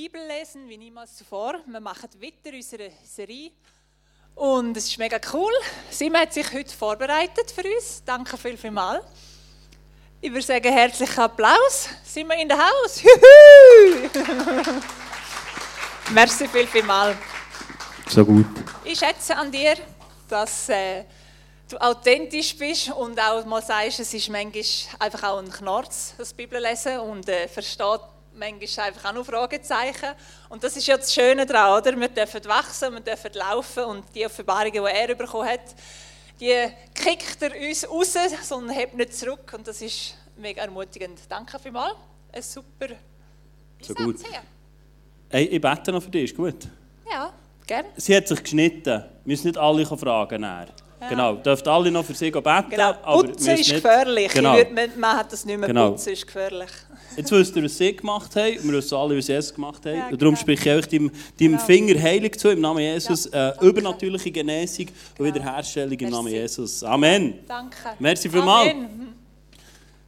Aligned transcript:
Bibel 0.00 0.20
lesen 0.28 0.68
wie 0.68 0.78
niemals 0.78 1.16
zuvor. 1.16 1.56
Wir 1.66 1.80
machen 1.80 2.08
weiter 2.22 2.54
unsere 2.54 2.92
Serie 3.02 3.50
und 4.36 4.76
es 4.76 4.86
ist 4.86 4.96
mega 4.96 5.18
cool. 5.32 5.50
Simon 5.90 6.20
hat 6.20 6.32
sich 6.32 6.52
heute 6.52 6.72
vorbereitet 6.72 7.50
für 7.50 7.64
uns. 7.64 8.04
Danke 8.04 8.38
viel, 8.38 8.56
viel 8.56 8.70
mal. 8.70 9.02
Ich 10.20 10.30
würde 10.30 10.46
sagen, 10.46 10.72
herzlichen 10.72 11.18
Applaus. 11.18 11.88
Sind 12.04 12.28
wir 12.28 12.36
in 12.36 12.46
der 12.46 12.58
Haus? 12.58 13.02
Merci 16.12 16.46
viel, 16.46 16.68
viel 16.68 16.84
mal. 16.84 17.18
So 18.08 18.24
gut. 18.24 18.46
Ich 18.84 19.00
schätze 19.00 19.36
an 19.36 19.50
dir, 19.50 19.74
dass 20.28 20.68
äh, 20.68 21.02
du 21.68 21.76
authentisch 21.76 22.56
bist 22.56 22.92
und 22.92 23.18
auch 23.18 23.44
mal 23.44 23.62
sagst, 23.62 23.98
es 23.98 24.14
ist 24.14 24.28
manchmal 24.28 24.62
einfach 25.00 25.24
auch 25.24 25.38
ein 25.38 25.50
Knorz, 25.50 26.14
das 26.16 26.32
Bibel 26.32 26.62
lesen 26.62 27.00
und 27.00 27.28
äh, 27.28 27.48
versteht 27.48 28.02
manchmal 28.38 28.86
einfach 28.88 29.10
auch 29.10 29.14
noch 29.14 29.26
Fragezeichen. 29.26 30.10
Und 30.48 30.62
das 30.64 30.76
ist 30.76 30.86
ja 30.86 30.96
das 30.96 31.12
Schöne 31.12 31.44
daran, 31.44 31.80
oder? 31.80 31.98
Wir 31.98 32.08
dürfen 32.08 32.44
wachsen, 32.46 32.92
wir 32.94 33.00
dürfen 33.00 33.30
laufen 33.34 33.84
und 33.84 34.04
die 34.14 34.24
Offenbarungen, 34.24 34.72
die 34.72 34.78
er 34.78 35.14
bekommen 35.14 35.48
hat, 35.48 35.60
die 36.40 36.54
kickt 36.94 37.42
er 37.42 37.50
uns 37.68 37.88
raus, 37.88 38.14
sondern 38.42 38.74
hebt 38.76 38.94
nicht 38.94 39.14
zurück 39.14 39.52
und 39.56 39.66
das 39.66 39.82
ist 39.82 40.14
mega 40.36 40.62
ermutigend. 40.62 41.20
Danke 41.28 41.58
vielmals. 41.58 41.94
Ein 42.32 42.42
super 42.42 42.88
So 43.80 43.94
gut. 43.94 44.16
Hey, 45.30 45.44
ich 45.44 45.60
bete 45.60 45.92
noch 45.92 46.02
für 46.02 46.10
dich, 46.10 46.30
ist 46.30 46.36
gut? 46.36 46.68
Ja, 47.10 47.32
gerne. 47.66 47.88
Sie 47.96 48.16
hat 48.16 48.28
sich 48.28 48.42
geschnitten. 48.42 48.84
Wir 48.84 49.04
müssen 49.24 49.48
nicht 49.48 49.58
alle 49.58 49.84
fragen. 49.84 50.40
nachher. 50.40 50.68
Genau, 51.08 51.34
dürft 51.36 51.66
alle 51.68 51.90
noch 51.90 52.04
für 52.04 52.14
sie 52.14 52.30
beten. 52.30 52.70
Genau, 52.70 52.88
aber 53.02 53.22
Putzen 53.24 53.32
müssen 53.46 53.50
ist 53.50 53.58
nicht- 53.58 53.82
gefährlich. 53.82 54.32
Genau. 54.32 54.56
Ich 54.56 54.66
würd, 54.68 54.74
man, 54.74 54.98
man 55.00 55.16
hat 55.16 55.32
das 55.32 55.44
nicht 55.44 55.58
mehr. 55.58 55.68
Genau. 55.68 55.90
Putzen 55.90 56.12
ist 56.12 56.26
gefährlich. 56.26 56.70
Jetzt 57.18 57.32
wisst 57.32 57.56
ihr, 57.56 57.64
was 57.64 57.76
sie 57.76 57.96
gemacht 57.96 58.36
haben. 58.36 58.62
Wir 58.62 58.72
wissen 58.74 58.94
alle, 58.94 59.16
was 59.16 59.26
sie 59.26 59.32
es 59.32 59.52
gemacht 59.52 59.84
haben. 59.84 59.96
Ja, 59.96 60.08
und 60.08 60.22
darum 60.22 60.36
genau. 60.36 60.40
spreche 60.40 60.70
ich 60.70 60.76
euch 60.76 60.86
deinem, 60.86 61.10
deinem 61.10 61.52
Genau. 61.52 61.64
Finger 61.64 62.00
heilig 62.00 62.38
zu, 62.38 62.48
im 62.48 62.60
Namen 62.60 62.78
Jesus. 62.78 63.28
Ja, 63.32 63.50
äh, 63.50 63.66
übernatürliche 63.66 64.30
Genesung 64.30 64.86
und 64.86 64.94
Genau. 65.16 65.34
Wiederherstellung 65.34 65.98
im 65.98 66.10
Namen. 66.10 66.32
Jesus. 66.32 66.84
Amen. 66.84 67.34
Danke. 67.48 67.76
Merci 67.98 68.30
vielmals. 68.30 68.72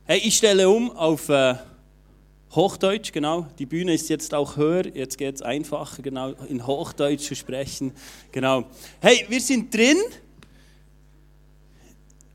Hey, 0.04 0.20
ich 0.24 0.36
stelle 0.36 0.68
um 0.68 0.92
auf 0.92 1.28
äh, 1.28 1.56
Hochdeutsch, 2.54 3.10
genau. 3.12 3.48
Die 3.58 3.66
Bühne 3.66 3.94
ist 3.94 4.08
jetzt 4.08 4.32
auch 4.32 4.56
höher. 4.56 4.86
Jetzt 4.94 5.18
geht 5.18 5.34
es 5.34 5.42
einfacher, 5.42 6.02
genau, 6.02 6.34
in 6.48 6.64
Hochdeutsch 6.64 7.24
zu 7.26 7.34
sprechen. 7.34 7.92
Genau. 8.30 8.64
Hey, 9.00 9.26
wir 9.28 9.40
sind 9.40 9.74
drin 9.74 9.98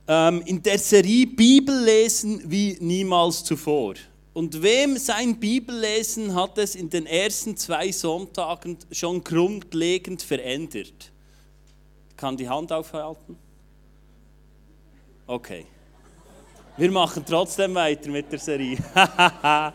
ähm, 0.06 0.42
in 0.46 0.62
der 0.62 0.80
Serie 0.80 1.28
Bibel 1.28 1.82
lesen 1.82 2.42
wie 2.46 2.78
niemals 2.82 3.42
zuvor. 3.42 3.96
Und 4.36 4.62
wem 4.62 4.98
sein 4.98 5.40
Bibellesen 5.40 6.36
hat 6.36 6.58
es 6.58 6.76
in 6.76 6.90
den 6.90 7.06
ersten 7.06 7.56
zwei 7.56 7.90
Sonntagen 7.94 8.78
schon 8.92 9.24
grundlegend 9.24 10.22
verändert? 10.22 11.14
Kann 12.18 12.36
die 12.36 12.50
Hand 12.50 12.70
aufhalten? 12.74 13.38
Okay. 15.26 15.66
Wir 16.76 16.92
machen 16.92 17.24
trotzdem 17.26 17.76
weiter 17.76 18.10
mit 18.10 18.30
der 18.30 18.40
Serie. 18.40 18.78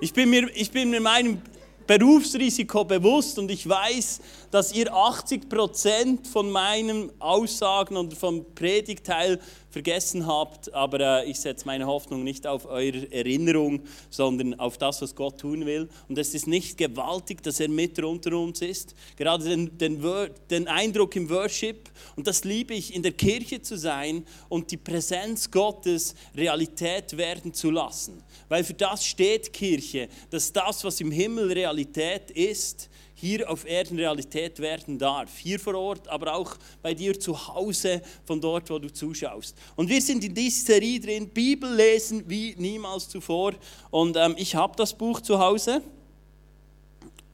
ich, 0.00 0.14
bin 0.14 0.30
mir, 0.30 0.48
ich 0.54 0.70
bin 0.70 0.88
mir 0.88 1.02
meinem 1.02 1.42
Berufsrisiko 1.86 2.84
bewusst 2.84 3.38
und 3.38 3.50
ich 3.50 3.68
weiß, 3.68 4.20
dass 4.50 4.72
ihr 4.72 4.90
80% 4.90 6.26
von 6.26 6.50
meinen 6.50 7.12
Aussagen 7.20 7.98
und 7.98 8.14
vom 8.14 8.46
Predigteil 8.54 9.38
vergessen 9.72 10.26
habt, 10.26 10.72
aber 10.74 11.22
äh, 11.24 11.30
ich 11.30 11.40
setze 11.40 11.66
meine 11.66 11.86
Hoffnung 11.86 12.22
nicht 12.22 12.46
auf 12.46 12.66
eure 12.66 13.10
Erinnerung, 13.10 13.80
sondern 14.10 14.58
auf 14.60 14.76
das, 14.76 15.00
was 15.00 15.14
Gott 15.14 15.40
tun 15.40 15.64
will. 15.64 15.88
Und 16.08 16.18
es 16.18 16.34
ist 16.34 16.46
nicht 16.46 16.76
gewaltig, 16.76 17.42
dass 17.42 17.58
er 17.58 17.68
mit 17.68 17.98
unter 17.98 18.36
uns 18.38 18.60
ist. 18.60 18.94
Gerade 19.16 19.44
den, 19.44 19.78
den, 19.78 20.02
den 20.50 20.68
Eindruck 20.68 21.16
im 21.16 21.30
Worship, 21.30 21.90
und 22.16 22.26
das 22.26 22.44
liebe 22.44 22.74
ich, 22.74 22.94
in 22.94 23.02
der 23.02 23.12
Kirche 23.12 23.62
zu 23.62 23.78
sein 23.78 24.26
und 24.48 24.70
die 24.70 24.76
Präsenz 24.76 25.50
Gottes 25.50 26.14
Realität 26.36 27.16
werden 27.16 27.54
zu 27.54 27.70
lassen. 27.70 28.22
Weil 28.48 28.64
für 28.64 28.74
das 28.74 29.06
steht 29.06 29.52
Kirche, 29.52 30.08
dass 30.30 30.52
das, 30.52 30.84
was 30.84 31.00
im 31.00 31.10
Himmel 31.10 31.50
Realität 31.50 32.30
ist, 32.30 32.90
hier 33.22 33.48
auf 33.48 33.64
Erden 33.64 33.96
Realität 33.96 34.58
werden 34.58 34.98
darf. 34.98 35.38
Hier 35.38 35.60
vor 35.60 35.76
Ort, 35.76 36.08
aber 36.08 36.34
auch 36.34 36.56
bei 36.82 36.92
dir 36.92 37.18
zu 37.18 37.46
Hause, 37.46 38.02
von 38.24 38.40
dort, 38.40 38.68
wo 38.68 38.80
du 38.80 38.92
zuschaust. 38.92 39.56
Und 39.76 39.88
wir 39.88 40.02
sind 40.02 40.24
in 40.24 40.34
dieser 40.34 40.72
Serie 40.72 40.98
drin, 40.98 41.28
Bibel 41.28 41.72
lesen 41.72 42.24
wie 42.26 42.56
niemals 42.58 43.08
zuvor. 43.08 43.52
Und 43.92 44.16
ähm, 44.16 44.34
ich 44.36 44.56
habe 44.56 44.74
das 44.76 44.92
Buch 44.92 45.20
zu 45.20 45.38
Hause 45.38 45.82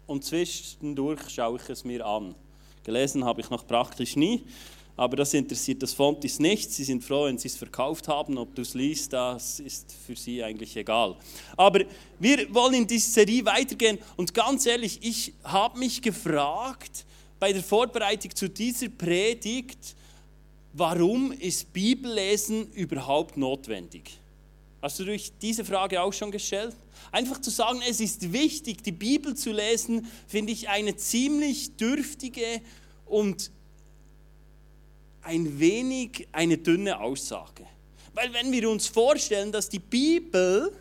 und 0.06 0.26
zwischendurch 0.26 1.20
schaue 1.30 1.58
ich 1.58 1.70
es 1.70 1.84
mir 1.84 2.04
an. 2.04 2.34
Gelesen 2.84 3.24
habe 3.24 3.40
ich 3.40 3.48
noch 3.48 3.66
praktisch 3.66 4.14
nie, 4.14 4.44
aber 4.98 5.16
das 5.16 5.32
interessiert 5.32 5.80
das 5.80 5.94
Fontis 5.94 6.40
nicht. 6.40 6.72
Sie 6.72 6.82
sind 6.82 7.04
froh, 7.04 7.26
wenn 7.26 7.38
sie 7.38 7.46
es 7.46 7.56
verkauft 7.56 8.08
haben. 8.08 8.36
Ob 8.36 8.52
du 8.56 8.62
es 8.62 8.74
liest, 8.74 9.12
das 9.12 9.60
ist 9.60 9.94
für 10.04 10.16
sie 10.16 10.42
eigentlich 10.42 10.76
egal. 10.76 11.14
Aber 11.56 11.84
wir 12.18 12.52
wollen 12.52 12.74
in 12.74 12.86
dieser 12.86 13.12
Serie 13.12 13.44
weitergehen 13.44 13.98
und 14.16 14.34
ganz 14.34 14.66
ehrlich, 14.66 14.98
ich 15.02 15.32
habe 15.44 15.78
mich 15.78 16.02
gefragt 16.02 17.06
bei 17.38 17.52
der 17.52 17.62
Vorbereitung 17.62 18.34
zu 18.34 18.50
dieser 18.50 18.88
Predigt, 18.88 19.94
warum 20.72 21.30
ist 21.30 21.72
Bibellesen 21.72 22.72
überhaupt 22.72 23.36
notwendig? 23.36 24.18
Hast 24.82 24.98
du 24.98 25.04
dich 25.04 25.32
diese 25.40 25.64
Frage 25.64 26.02
auch 26.02 26.12
schon 26.12 26.32
gestellt? 26.32 26.74
Einfach 27.12 27.40
zu 27.40 27.50
sagen, 27.50 27.80
es 27.88 28.00
ist 28.00 28.32
wichtig, 28.32 28.82
die 28.82 28.90
Bibel 28.90 29.36
zu 29.36 29.52
lesen, 29.52 30.08
finde 30.26 30.52
ich 30.52 30.68
eine 30.68 30.96
ziemlich 30.96 31.76
dürftige 31.76 32.60
und 33.06 33.52
ein 35.28 35.60
wenig 35.60 36.26
eine 36.32 36.56
dünne 36.56 36.98
Aussage. 37.00 37.66
Weil 38.14 38.32
wenn 38.32 38.50
wir 38.50 38.68
uns 38.70 38.86
vorstellen, 38.86 39.52
dass 39.52 39.68
die 39.68 39.78
Bibel 39.78 40.72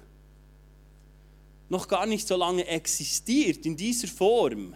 noch 1.67 1.87
gar 1.87 2.05
nicht 2.05 2.25
so 2.25 2.37
lange 2.37 2.65
existiert 2.65 3.65
in 3.65 3.75
dieser 3.75 4.07
Form, 4.07 4.73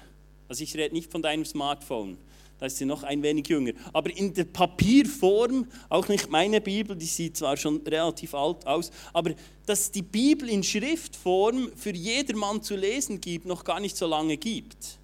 also 0.50 0.62
ich 0.62 0.76
rede 0.76 0.94
nicht 0.94 1.10
von 1.10 1.22
deinem 1.22 1.46
Smartphone, 1.46 2.18
da 2.60 2.66
ist 2.66 2.78
sie 2.78 2.86
noch 2.86 3.04
ein 3.04 3.24
wenig 3.24 3.48
jünger, 3.48 3.72
aber 3.94 4.16
in 4.16 4.34
der 4.34 4.44
Papierform, 4.44 5.66
auch 5.88 6.10
nicht 6.10 6.30
meine 6.30 6.60
Bibel, 6.60 6.96
die 6.96 7.06
sieht 7.06 7.38
zwar 7.38 7.56
schon 7.56 7.78
relativ 7.88 8.36
alt 8.36 8.68
aus, 8.68 8.92
aber 9.14 9.34
dass 9.66 9.90
die 9.90 10.02
Bibel 10.04 10.50
in 10.50 10.64
Schriftform 10.64 11.72
für 11.78 11.96
jedermann 11.96 12.62
zu 12.62 12.76
lesen 12.76 13.22
gibt, 13.22 13.46
noch 13.46 13.64
gar 13.64 13.80
nicht 13.80 13.96
so 13.96 14.06
lange 14.06 14.36
gibt. 14.36 15.00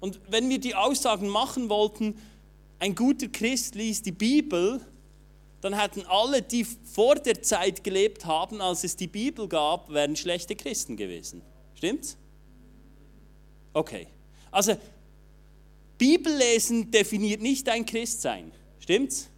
Und 0.00 0.20
wenn 0.28 0.48
wir 0.50 0.58
die 0.58 0.74
Aussagen 0.74 1.28
machen 1.28 1.68
wollten, 1.70 2.16
ein 2.78 2.94
guter 2.94 3.28
Christ 3.28 3.74
liest 3.74 4.06
die 4.06 4.12
Bibel, 4.12 4.80
dann 5.60 5.78
hätten 5.78 6.04
alle, 6.06 6.42
die 6.42 6.64
vor 6.64 7.16
der 7.16 7.42
Zeit 7.42 7.82
gelebt 7.82 8.24
haben, 8.24 8.60
als 8.60 8.84
es 8.84 8.94
die 8.94 9.08
Bibel 9.08 9.48
gab, 9.48 9.92
wären 9.92 10.14
schlechte 10.14 10.54
Christen 10.54 10.96
gewesen. 10.96 11.42
Stimmt's? 11.74 12.16
Okay. 13.72 14.06
Also, 14.50 14.76
Bibellesen 15.96 16.90
definiert 16.90 17.42
nicht 17.42 17.66
dein 17.66 17.84
Christsein. 17.84 18.52
Stimmt's? 18.78 19.28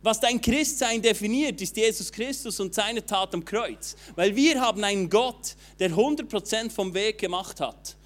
Was 0.00 0.20
dein 0.20 0.40
Christsein 0.40 1.02
definiert, 1.02 1.60
ist 1.60 1.76
Jesus 1.76 2.10
Christus 2.10 2.60
und 2.60 2.74
seine 2.74 3.04
Tat 3.04 3.34
am 3.34 3.44
Kreuz. 3.44 3.96
Weil 4.14 4.34
wir 4.34 4.60
haben 4.60 4.82
einen 4.84 5.10
Gott, 5.10 5.56
der 5.78 5.90
100% 5.90 6.70
vom 6.70 6.94
Weg 6.94 7.18
gemacht 7.18 7.60
hat. 7.60 7.96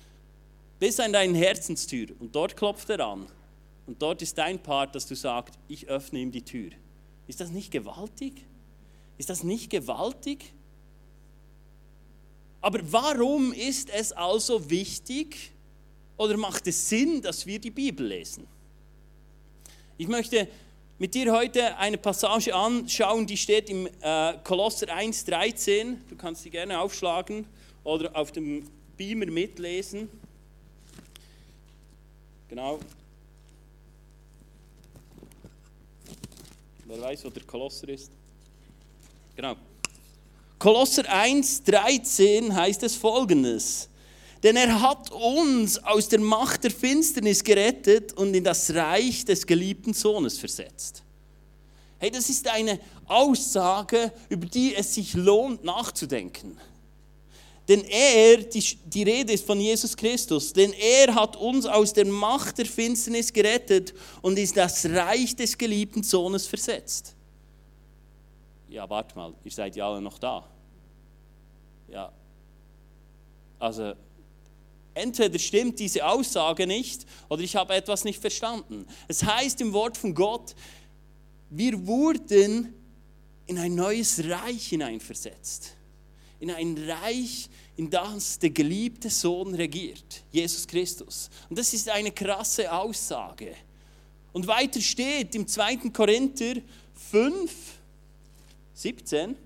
Bis 0.79 0.99
an 0.99 1.13
deine 1.13 1.37
Herzenstür. 1.39 2.09
Und 2.19 2.35
dort 2.35 2.57
klopft 2.57 2.91
er 2.91 3.07
an. 3.07 3.27
Und 3.87 4.01
dort 4.01 4.23
ist 4.23 4.39
dein 4.39 4.63
Part, 4.63 4.95
dass 4.95 5.07
du 5.07 5.15
sagst, 5.15 5.59
ich 5.69 5.89
öffne 5.89 6.21
ihm 6.21 6.31
die 6.31 6.43
Tür. 6.43 6.71
Ist 7.27 7.41
das 7.41 7.51
nicht 7.51 7.71
gewaltig? 7.71 8.47
Ist 9.19 9.31
das 9.31 9.43
nicht 9.43 9.71
gewaltig? 9.71 10.53
Aber 12.61 12.81
warum 12.93 13.53
ist 13.53 13.91
es 13.91 14.13
also 14.13 14.71
wichtig 14.71 15.51
oder 16.17 16.37
macht 16.37 16.67
es 16.69 16.89
Sinn, 16.89 17.21
dass 17.21 17.45
wir 17.45 17.59
die 17.59 17.71
Bibel 17.71 18.07
lesen? 18.07 18.47
Ich 19.99 20.07
möchte 20.07 20.49
mit 20.99 21.15
dir 21.15 21.33
heute 21.33 21.77
eine 21.79 21.99
Passage 21.99 22.55
anschauen, 22.55 23.27
die 23.27 23.37
steht 23.37 23.69
im 23.69 23.89
äh, 24.01 24.35
Kolosser 24.45 24.87
1,13. 24.87 25.97
Du 26.09 26.15
kannst 26.17 26.45
sie 26.45 26.51
gerne 26.51 26.79
aufschlagen 26.79 27.45
oder 27.83 28.15
auf 28.15 28.31
dem 28.31 28.65
Beamer 28.97 29.27
mitlesen. 29.27 30.09
Genau. 32.49 32.79
Wer 36.95 37.01
weiß, 37.01 37.25
wo 37.25 37.31
der 37.31 37.45
Kolosser 37.45 37.89
ist? 37.89 38.11
Genau. 39.35 39.57
Kolosser 40.59 41.11
1, 41.11 41.63
13 41.63 42.55
heißt 42.55 42.83
es 42.83 42.97
folgendes. 42.97 43.89
Denn 44.43 44.57
er 44.57 44.79
hat 44.79 45.11
uns 45.11 45.83
aus 45.83 46.11
der 46.11 46.21
Macht 46.21 46.65
der 46.65 46.71
Finsternis 46.71 47.43
gerettet 47.43 48.13
und 48.13 48.35
in 48.35 48.45
das 48.45 48.75
Reich 48.75 49.25
des 49.25 49.47
geliebten 49.47 49.95
Sohnes 49.95 50.37
versetzt. 50.37 51.03
Hey, 51.99 52.11
das 52.11 52.29
ist 52.29 52.47
eine 52.47 52.79
Aussage, 53.07 54.13
über 54.29 54.45
die 54.45 54.75
es 54.75 54.93
sich 54.93 55.15
lohnt 55.15 55.65
nachzudenken. 55.65 56.59
Denn 57.73 57.85
er, 57.85 58.37
die, 58.37 58.79
die 58.85 59.03
Rede 59.03 59.33
ist 59.33 59.47
von 59.47 59.59
Jesus 59.59 59.97
Christus, 59.97 60.53
denn 60.53 60.75
er 60.75 61.15
hat 61.15 61.37
uns 61.37 61.65
aus 61.65 61.95
der 61.95 62.05
Macht 62.05 62.59
der 62.59 62.67
Finsternis 62.67 63.33
gerettet 63.33 63.95
und 64.21 64.39
ist 64.39 64.59
das 64.59 64.85
Reich 64.85 65.35
des 65.35 65.57
geliebten 65.57 66.03
Sohnes 66.03 66.47
versetzt. 66.47 67.15
Ja, 68.69 68.91
warte 68.91 69.17
mal, 69.17 69.33
ihr 69.43 69.51
seid 69.51 69.75
ja 69.75 69.89
alle 69.89 70.03
noch 70.03 70.19
da. 70.19 70.47
Ja, 71.89 72.13
also 73.59 73.95
entweder 74.93 75.39
stimmt 75.39 75.79
diese 75.79 76.07
Aussage 76.07 76.67
nicht 76.67 77.07
oder 77.31 77.41
ich 77.41 77.57
habe 77.57 77.73
etwas 77.73 78.05
nicht 78.05 78.21
verstanden. 78.21 78.87
Es 79.09 79.25
heißt 79.25 79.63
im 79.63 79.73
Wort 79.73 79.97
von 79.97 80.15
Gott, 80.15 80.55
wir 81.49 81.87
wurden 81.87 82.75
in 83.47 83.59
ein 83.59 83.75
neues 83.75 84.23
Reich 84.29 84.67
hineinversetzt. 84.69 85.79
In 86.43 86.51
ein 86.51 86.77
Reich, 86.77 87.49
in 87.77 87.89
das 87.89 88.37
der 88.37 88.51
geliebte 88.51 89.09
Sohn 89.09 89.55
regiert, 89.55 90.25
Jesus 90.33 90.67
Christus. 90.67 91.31
Und 91.49 91.57
das 91.57 91.73
ist 91.73 91.89
eine 91.89 92.11
krasse 92.11 92.73
Aussage. 92.73 93.55
Und 94.33 94.49
weiter 94.49 94.81
steht 94.81 95.37
im 95.37 95.47
2. 95.47 95.77
Korinther 95.93 96.55
5, 96.95 97.79
17, 98.75 99.35
du 99.35 99.37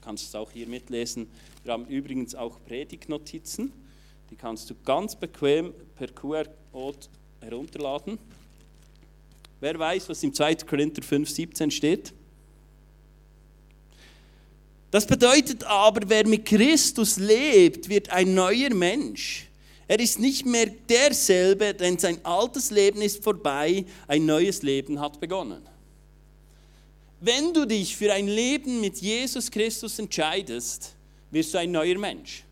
kannst 0.00 0.28
es 0.28 0.34
auch 0.36 0.52
hier 0.52 0.68
mitlesen, 0.68 1.28
wir 1.64 1.72
haben 1.72 1.86
übrigens 1.86 2.36
auch 2.36 2.62
Predigtnotizen, 2.66 3.72
die 4.30 4.36
kannst 4.36 4.70
du 4.70 4.76
ganz 4.84 5.16
bequem 5.16 5.74
per 5.96 6.06
QR-Code 6.06 7.08
herunterladen. 7.40 8.16
Wer 9.58 9.76
weiß, 9.76 10.08
was 10.08 10.22
im 10.22 10.32
2. 10.32 10.54
Korinther 10.54 11.02
5, 11.02 11.28
17 11.28 11.70
steht? 11.72 12.12
Das 14.90 15.06
bedeutet 15.06 15.62
aber, 15.64 16.08
wer 16.08 16.26
mit 16.26 16.44
Christus 16.44 17.16
lebt, 17.16 17.88
wird 17.88 18.10
ein 18.10 18.34
neuer 18.34 18.74
Mensch. 18.74 19.46
Er 19.86 20.00
ist 20.00 20.18
nicht 20.18 20.46
mehr 20.46 20.66
derselbe, 20.88 21.74
denn 21.74 21.98
sein 21.98 22.18
altes 22.24 22.70
Leben 22.70 23.02
ist 23.02 23.22
vorbei, 23.22 23.84
ein 24.08 24.26
neues 24.26 24.62
Leben 24.62 25.00
hat 25.00 25.20
begonnen. 25.20 25.62
Wenn 27.20 27.52
du 27.52 27.66
dich 27.66 27.96
für 27.96 28.12
ein 28.12 28.26
Leben 28.26 28.80
mit 28.80 28.98
Jesus 28.98 29.50
Christus 29.50 29.98
entscheidest, 29.98 30.94
wirst 31.30 31.54
du 31.54 31.58
ein 31.58 31.70
neuer 31.70 31.98
Mensch. 31.98 32.44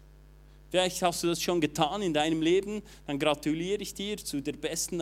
Vielleicht 0.70 1.00
hast 1.00 1.22
du 1.22 1.28
das 1.28 1.40
schon 1.40 1.60
getan 1.60 2.02
in 2.02 2.12
deinem 2.12 2.42
Leben, 2.42 2.82
dann 3.06 3.18
gratuliere 3.18 3.80
ich 3.80 3.94
dir 3.94 4.18
zu 4.18 4.42
der 4.42 4.52
besten 4.52 5.00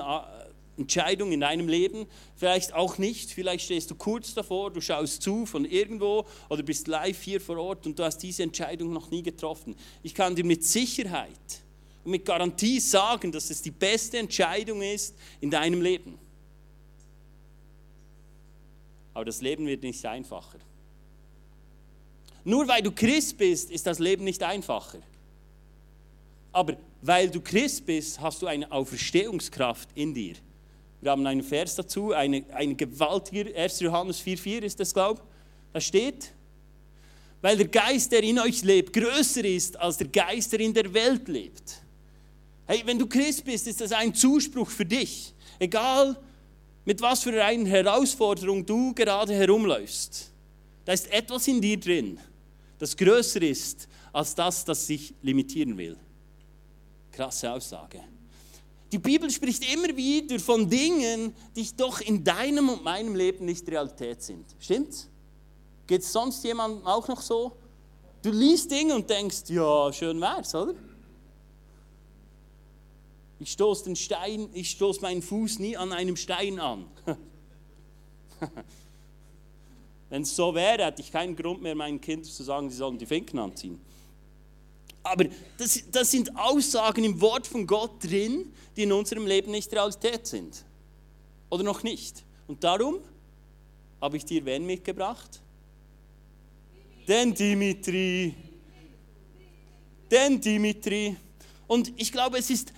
Entscheidung 0.77 1.33
in 1.33 1.41
deinem 1.41 1.69
Leben, 1.69 2.07
vielleicht 2.35 2.75
auch 2.75 2.99
nicht, 2.99 3.31
vielleicht 3.31 3.65
stehst 3.65 3.91
du 3.91 3.95
kurz 3.95 4.35
davor, 4.35 4.71
du 4.71 4.81
schaust 4.81 5.23
zu 5.23 5.47
von 5.47 5.65
irgendwo 5.65 6.27
oder 6.51 6.63
bist 6.63 6.87
live 6.87 7.21
hier 7.23 7.41
vor 7.41 7.57
Ort 7.57 7.87
und 7.87 7.99
du 7.99 8.05
hast 8.05 8.19
diese 8.19 8.43
Entscheidung 8.43 8.93
noch 8.93 9.11
nie 9.11 9.23
getroffen. 9.23 9.75
Ich 10.03 10.15
kann 10.15 10.37
dir 10.37 10.45
mit 10.45 10.65
Sicherheit 10.65 11.31
und 12.05 12.11
mit 12.11 12.25
Garantie 12.25 12.79
sagen, 12.79 13.33
dass 13.33 13.51
es 13.51 13.63
die 13.63 13.71
beste 13.71 14.19
Entscheidung 14.19 14.83
ist 14.83 15.15
in 15.41 15.51
deinem 15.51 15.81
Leben. 15.81 16.19
Aber 19.15 19.25
das 19.25 19.41
Leben 19.41 19.67
wird 19.67 19.83
nicht 19.83 20.05
einfacher. 20.05 20.59
Nur 22.45 22.69
weil 22.69 22.83
du 22.83 22.93
Christ 22.93 23.39
bist, 23.39 23.71
ist 23.71 23.87
das 23.87 23.99
Leben 23.99 24.25
nicht 24.25 24.43
einfacher. 24.43 24.99
Aber 26.53 26.77
weil 27.03 27.31
du 27.31 27.41
Christ 27.41 27.87
bist, 27.87 28.21
hast 28.21 28.43
du 28.43 28.47
eine 28.47 28.71
Auferstehungskraft 28.71 29.89
in 29.95 30.15
dir. 30.15 30.37
Wir 31.01 31.11
haben 31.11 31.27
einen 31.27 31.43
Vers 31.43 31.75
dazu, 31.75 32.13
eine, 32.13 32.45
ein 32.53 32.77
gewaltiger, 32.77 33.55
1. 33.57 33.81
Johannes 33.81 34.21
4,4 34.21 34.63
ist 34.63 34.81
das, 34.81 34.93
glaube 34.93 35.21
ich. 35.21 35.73
Da 35.73 35.81
steht, 35.81 36.33
weil 37.43 37.57
der 37.57 37.69
Geist, 37.69 38.13
der 38.13 38.23
in 38.23 38.39
euch 38.39 38.63
lebt, 38.63 38.93
größer 38.93 39.45
ist 39.45 39.79
als 39.79 39.99
der 39.99 40.09
Geist, 40.09 40.53
der 40.53 40.61
in 40.61 40.73
der 40.73 40.93
Welt 40.93 41.29
lebt. 41.29 41.83
Hey, 42.67 42.83
wenn 42.85 42.99
du 42.99 43.07
Christ 43.07 43.45
bist, 43.45 43.67
ist 43.69 43.81
das 43.81 43.93
ein 43.93 44.15
Zuspruch 44.15 44.71
für 44.71 44.85
dich. 44.85 45.35
Egal, 45.59 46.17
mit 46.85 47.01
was 47.01 47.23
für 47.23 47.45
einer 47.45 47.69
Herausforderung 47.69 48.65
du 48.65 48.95
gerade 48.95 49.35
herumläufst. 49.35 50.33
Da 50.85 50.93
ist 50.93 51.13
etwas 51.13 51.47
in 51.49 51.61
dir 51.61 51.79
drin, 51.79 52.19
das 52.79 52.97
größer 52.97 53.43
ist 53.43 53.89
als 54.13 54.35
das, 54.35 54.65
das 54.65 54.87
sich 54.87 55.13
limitieren 55.21 55.77
will. 55.77 55.97
Krasse 57.13 57.51
Aussage. 57.53 58.01
Die 58.97 59.03
Bibel 59.03 59.31
spricht 59.31 59.63
immer 59.75 59.95
wieder 59.95 60.41
von 60.41 60.71
Dingen, 60.71 61.35
die 61.55 61.69
doch 61.77 62.01
in 62.01 62.25
deinem 62.25 62.71
und 62.71 62.83
meinem 62.83 63.15
Leben 63.15 63.45
nicht 63.45 63.69
Realität 63.69 64.23
sind. 64.23 64.47
Stimmt's? 64.59 65.07
Geht 65.87 66.01
es 66.01 66.11
sonst 66.11 66.43
jemandem 66.43 66.87
auch 66.87 67.07
noch 67.07 67.21
so? 67.21 67.53
Du 68.23 68.31
liest 68.31 68.71
Dinge 68.71 68.95
und 68.95 69.11
denkst, 69.11 69.51
ja, 69.51 69.93
schön 69.93 70.19
wär's, 70.19 70.55
oder? 70.55 70.73
Ich 73.39 73.53
stoße 73.53 73.85
den 73.85 73.97
Stein, 73.97 74.49
ich 74.55 74.71
stoße 74.71 75.03
meinen 75.03 75.21
Fuß 75.21 75.59
nie 75.59 75.77
an 75.77 75.93
einem 75.93 76.17
Stein 76.17 76.59
an. 76.59 76.87
Wenn 80.09 80.23
es 80.23 80.35
so 80.35 80.55
wäre, 80.55 80.87
hätte 80.87 81.03
ich 81.03 81.13
keinen 81.13 81.37
Grund 81.37 81.61
mehr, 81.61 81.75
meinen 81.75 82.01
Kindern 82.01 82.25
zu 82.25 82.43
sagen, 82.43 82.71
sie 82.71 82.79
sollen 82.79 82.97
die 82.97 83.05
Finken 83.05 83.39
anziehen. 83.39 83.79
Aber 85.07 85.27
das, 85.57 85.83
das 85.91 86.11
sind 86.11 86.37
Aussagen 86.37 87.05
im 87.05 87.21
Wort 87.21 87.47
von 87.47 87.67
Gott 87.67 88.03
drin, 88.03 88.53
die 88.77 88.83
in 88.83 88.93
unserem 88.93 89.27
Leben 89.27 89.53
nicht 89.53 89.73
Realität 89.73 90.27
sind. 90.27 90.65
Oder 91.49 91.63
noch 91.63 91.83
nicht. 91.83 92.25
Und 92.49 92.65
darum 92.65 92.99
habe 94.01 94.17
ich 94.17 94.25
dir 94.25 94.45
wen 94.45 94.67
mitgebracht? 94.67 95.41
Den 97.07 97.33
Dimitri. 97.35 98.35
Den 100.11 100.41
Dimitri. 100.41 101.17
Und 101.69 101.93
ich 101.97 102.11
glaube, 102.11 102.39
es 102.39 102.51
ist 102.51 102.73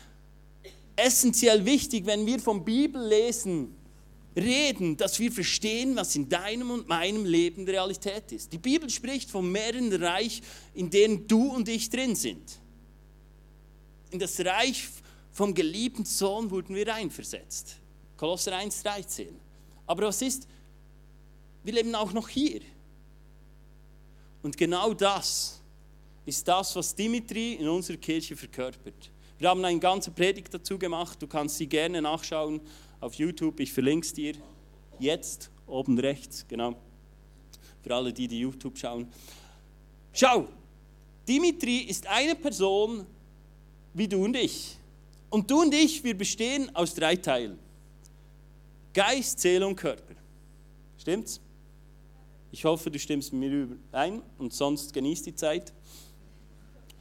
essentiell 0.96 1.64
wichtig, 1.64 2.04
wenn 2.04 2.26
wir 2.26 2.38
vom 2.40 2.64
Bibel 2.64 3.02
lesen, 3.06 3.75
reden, 4.38 4.96
dass 4.96 5.19
wir 5.19 5.31
verstehen, 5.32 5.96
was 5.96 6.14
in 6.17 6.29
deinem 6.29 6.70
und 6.70 6.88
meinem 6.88 7.25
Leben 7.25 7.64
Realität 7.64 8.32
ist. 8.32 8.52
Die 8.52 8.58
Bibel 8.58 8.88
spricht 8.88 9.31
vom 9.31 9.50
mehreren 9.50 9.93
Reich, 9.93 10.43
in 10.75 10.90
dem 10.90 11.26
du 11.26 11.52
und 11.52 11.69
ich 11.69 11.90
drin 11.90 12.14
sind. 12.14 12.58
In 14.11 14.19
das 14.19 14.38
Reich 14.40 14.88
vom 15.32 15.55
geliebten 15.55 16.05
Sohn 16.05 16.50
wurden 16.50 16.75
wir 16.75 16.94
einversetzt. 16.94 17.76
Kolosser 18.17 18.52
1,13. 18.52 19.29
Aber 19.87 20.06
was 20.06 20.23
ist? 20.23 20.49
Wir 21.62 21.75
leben 21.75 21.94
auch 21.94 22.12
noch 22.12 22.29
hier. 22.29 22.61
Und 24.43 24.56
genau 24.56 24.94
das 24.94 25.61
ist 26.25 26.46
das, 26.46 26.75
was 26.76 26.94
Dimitri 26.94 27.55
in 27.55 27.69
unserer 27.69 27.96
Kirche 27.96 28.37
verkörpert. 28.37 29.11
Wir 29.38 29.49
haben 29.49 29.64
eine 29.64 29.78
ganze 29.78 30.11
Predigt 30.11 30.52
dazu 30.52 30.78
gemacht, 30.78 31.23
du 31.23 31.26
kannst 31.26 31.59
sie 31.59 31.66
gerne 31.66 32.02
nachschauen 32.02 32.61
auf 33.00 33.14
YouTube. 33.14 33.61
Ich 33.61 33.73
verlinke 33.73 34.07
es 34.07 34.12
dir 34.12 34.35
jetzt 34.99 35.50
oben 35.67 35.99
rechts, 35.99 36.47
genau. 36.49 36.76
Für 37.83 37.95
alle, 37.95 38.12
die 38.12 38.28
die 38.28 38.40
YouTube 38.40 38.76
schauen. 38.76 39.09
Schau, 40.12 40.49
Dimitri 41.26 41.78
ist 41.81 42.07
eine 42.07 42.35
Person 42.35 43.07
wie 43.95 44.09
du 44.09 44.25
und 44.25 44.37
ich. 44.37 44.76
Und 45.31 45.50
du 45.50 45.61
und 45.61 45.75
ich, 45.75 46.02
wir 46.02 46.17
bestehen 46.17 46.75
aus 46.75 46.95
drei 46.95 47.17
Teilen. 47.17 47.59
Geist, 48.95 49.38
Seele 49.38 49.67
und 49.67 49.76
Körper. 49.76 50.14
Stimmt's? 50.99 51.40
Ich 52.50 52.64
hoffe, 52.64 52.90
du 52.90 52.99
stimmst 52.99 53.33
mit 53.33 53.50
mir 53.50 53.76
ein 53.93 54.23
und 54.38 54.55
sonst 54.55 54.93
genießt 54.93 55.26
die 55.26 55.35
Zeit. 55.35 55.73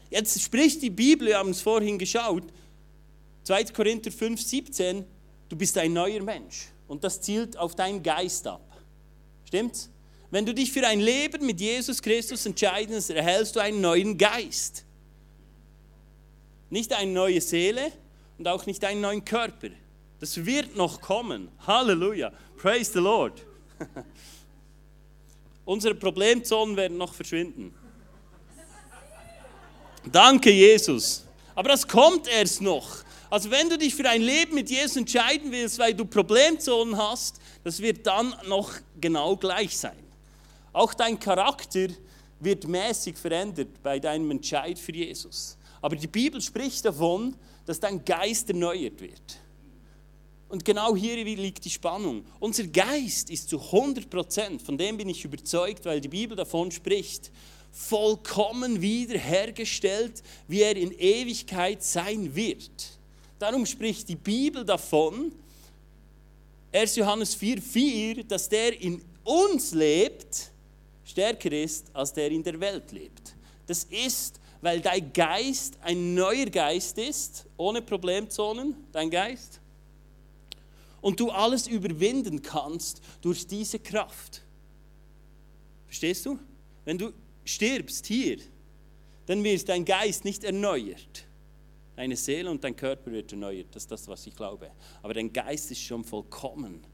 Jetzt 0.10 0.40
spricht 0.42 0.82
die 0.82 0.90
Bibel, 0.90 1.28
wir 1.28 1.38
haben 1.38 1.50
es 1.52 1.62
vorhin 1.62 1.98
geschaut, 1.98 2.44
2. 3.44 3.66
Korinther 3.66 4.12
5, 4.12 4.42
17, 4.42 5.06
Du 5.50 5.56
bist 5.56 5.78
ein 5.78 5.94
neuer 5.94 6.22
Mensch 6.22 6.68
und 6.88 7.04
das 7.04 7.22
zielt 7.22 7.58
auf 7.58 7.76
deinen 7.76 8.04
Geist 8.04 8.46
ab. 8.48 8.62
Stimmt's? 9.46 9.90
Wenn 10.30 10.46
du 10.46 10.54
dich 10.54 10.72
für 10.72 10.86
ein 10.86 11.00
Leben 11.00 11.46
mit 11.46 11.60
Jesus 11.60 12.02
Christus 12.02 12.46
entscheidest, 12.46 13.12
erhältst 13.12 13.56
du 13.56 13.62
einen 13.62 13.80
neuen 13.80 14.18
Geist. 14.18 14.84
Nicht 16.70 16.92
eine 16.92 17.12
neue 17.12 17.40
Seele 17.40 17.94
und 18.38 18.48
auch 18.48 18.66
nicht 18.66 18.84
einen 18.84 19.00
neuen 19.00 19.24
Körper. 19.24 19.70
Das 20.20 20.46
wird 20.46 20.76
noch 20.76 21.00
kommen. 21.00 21.48
Halleluja. 21.66 22.34
Praise 22.58 22.92
the 22.92 23.00
Lord. 23.00 23.46
Unsere 25.66 25.96
Problemzonen 25.96 26.76
werden 26.76 26.98
noch 26.98 27.14
verschwinden. 27.14 27.74
Danke, 30.12 30.52
Jesus. 30.52 31.26
Aber 31.56 31.70
das 31.70 31.88
kommt 31.88 32.28
erst 32.28 32.62
noch. 32.62 32.98
Also 33.30 33.52
wenn 33.52 33.70
du 33.70 33.78
dich 33.78 33.94
für 33.94 34.08
ein 34.10 34.22
Leben 34.22 34.56
mit 34.56 34.70
Jesus 34.70 34.96
entscheiden 34.96 35.52
willst, 35.52 35.80
weil 35.80 35.94
du 35.94 36.06
Problemzonen 36.06 36.98
hast, 36.98 37.40
das 37.64 37.82
wird 37.82 38.08
dann 38.08 38.34
noch 38.48 38.72
genau 39.00 39.36
gleich 39.36 39.78
sein. 39.78 39.98
Auch 40.72 40.94
dein 40.94 41.20
Charakter 41.20 41.88
wird 42.40 42.68
mäßig 42.68 43.18
verändert 43.18 43.82
bei 43.84 44.00
deinem 44.00 44.32
Entscheid 44.32 44.78
für 44.80 44.94
Jesus. 44.94 45.58
Aber 45.82 45.96
die 45.96 46.08
Bibel 46.08 46.42
spricht 46.42 46.86
davon, 46.86 47.36
dass 47.66 47.80
dein 47.80 48.04
Geist 48.06 48.50
erneuert 48.50 49.02
wird. 49.02 49.40
Und 50.50 50.64
genau 50.64 50.96
hier 50.96 51.18
liegt 51.24 51.66
die 51.66 51.70
Spannung. 51.70 52.24
Unser 52.40 52.68
Geist 52.68 53.30
ist 53.30 53.50
zu 53.50 53.60
100 53.60 54.10
Prozent, 54.10 54.62
von 54.62 54.78
dem 54.78 54.96
bin 54.96 55.10
ich 55.10 55.26
überzeugt, 55.26 55.84
weil 55.86 56.00
die 56.00 56.08
Bibel 56.08 56.38
davon 56.38 56.72
spricht, 56.72 57.32
vollkommen 57.72 58.82
wiederhergestellt, 58.82 60.24
wie 60.48 60.62
er 60.62 60.78
in 60.78 60.92
Ewigkeit 60.94 61.84
sein 61.84 62.34
wird. 62.34 62.98
Darum 63.40 63.66
spricht 63.66 64.10
die 64.10 64.16
Bibel 64.16 64.66
davon, 64.66 65.32
1. 66.72 66.96
Johannes 66.96 67.38
4,4, 67.40 68.24
dass 68.24 68.50
der 68.50 68.80
in 68.82 69.02
uns 69.24 69.74
lebt, 69.74 70.52
stärker 71.06 71.52
ist, 71.52 71.88
als 71.94 72.14
der 72.14 72.32
in 72.32 72.44
der 72.44 72.60
Welt 72.60 72.92
lebt. 72.92 73.36
Das 73.66 73.84
ist, 73.86 74.40
weil 74.62 74.82
dein 74.82 75.12
Geist 75.14 75.78
ein 75.82 76.14
neuer 76.14 76.48
Geist 76.48 76.98
ist, 76.98 77.46
ohne 77.58 77.82
Problemzonen, 77.82 78.76
dein 78.92 79.10
Geist. 79.10 79.60
Und 81.02 81.20
du 81.20 81.30
alles 81.30 81.68
überwinden 81.68 82.42
kannst 82.42 83.02
durch 83.22 83.46
diese 83.46 83.80
Kraft. 83.80 84.42
Verstehst 85.86 86.26
du? 86.26 86.40
Wenn 86.86 86.98
du 86.98 87.14
stirbst 87.46 88.08
hier, 88.08 88.40
dann 89.26 89.44
wird 89.44 89.70
dein 89.70 89.86
Geist 89.86 90.26
nicht 90.26 90.44
erneuert. 90.44 91.27
Deine 91.98 92.16
Seele 92.16 92.52
und 92.52 92.64
dein 92.64 92.76
Körper 92.76 93.12
wird 93.12 93.32
erneuert. 93.32 93.70
Das 93.72 93.84
ist 93.84 93.92
das, 93.92 94.08
was 94.08 94.28
ich 94.28 94.36
glaube. 94.36 94.70
Aber 95.02 95.16
dein 95.16 95.34
Geist 95.34 95.72
ist 95.72 95.82
schon 95.82 96.04
vollkommen. 96.04 96.86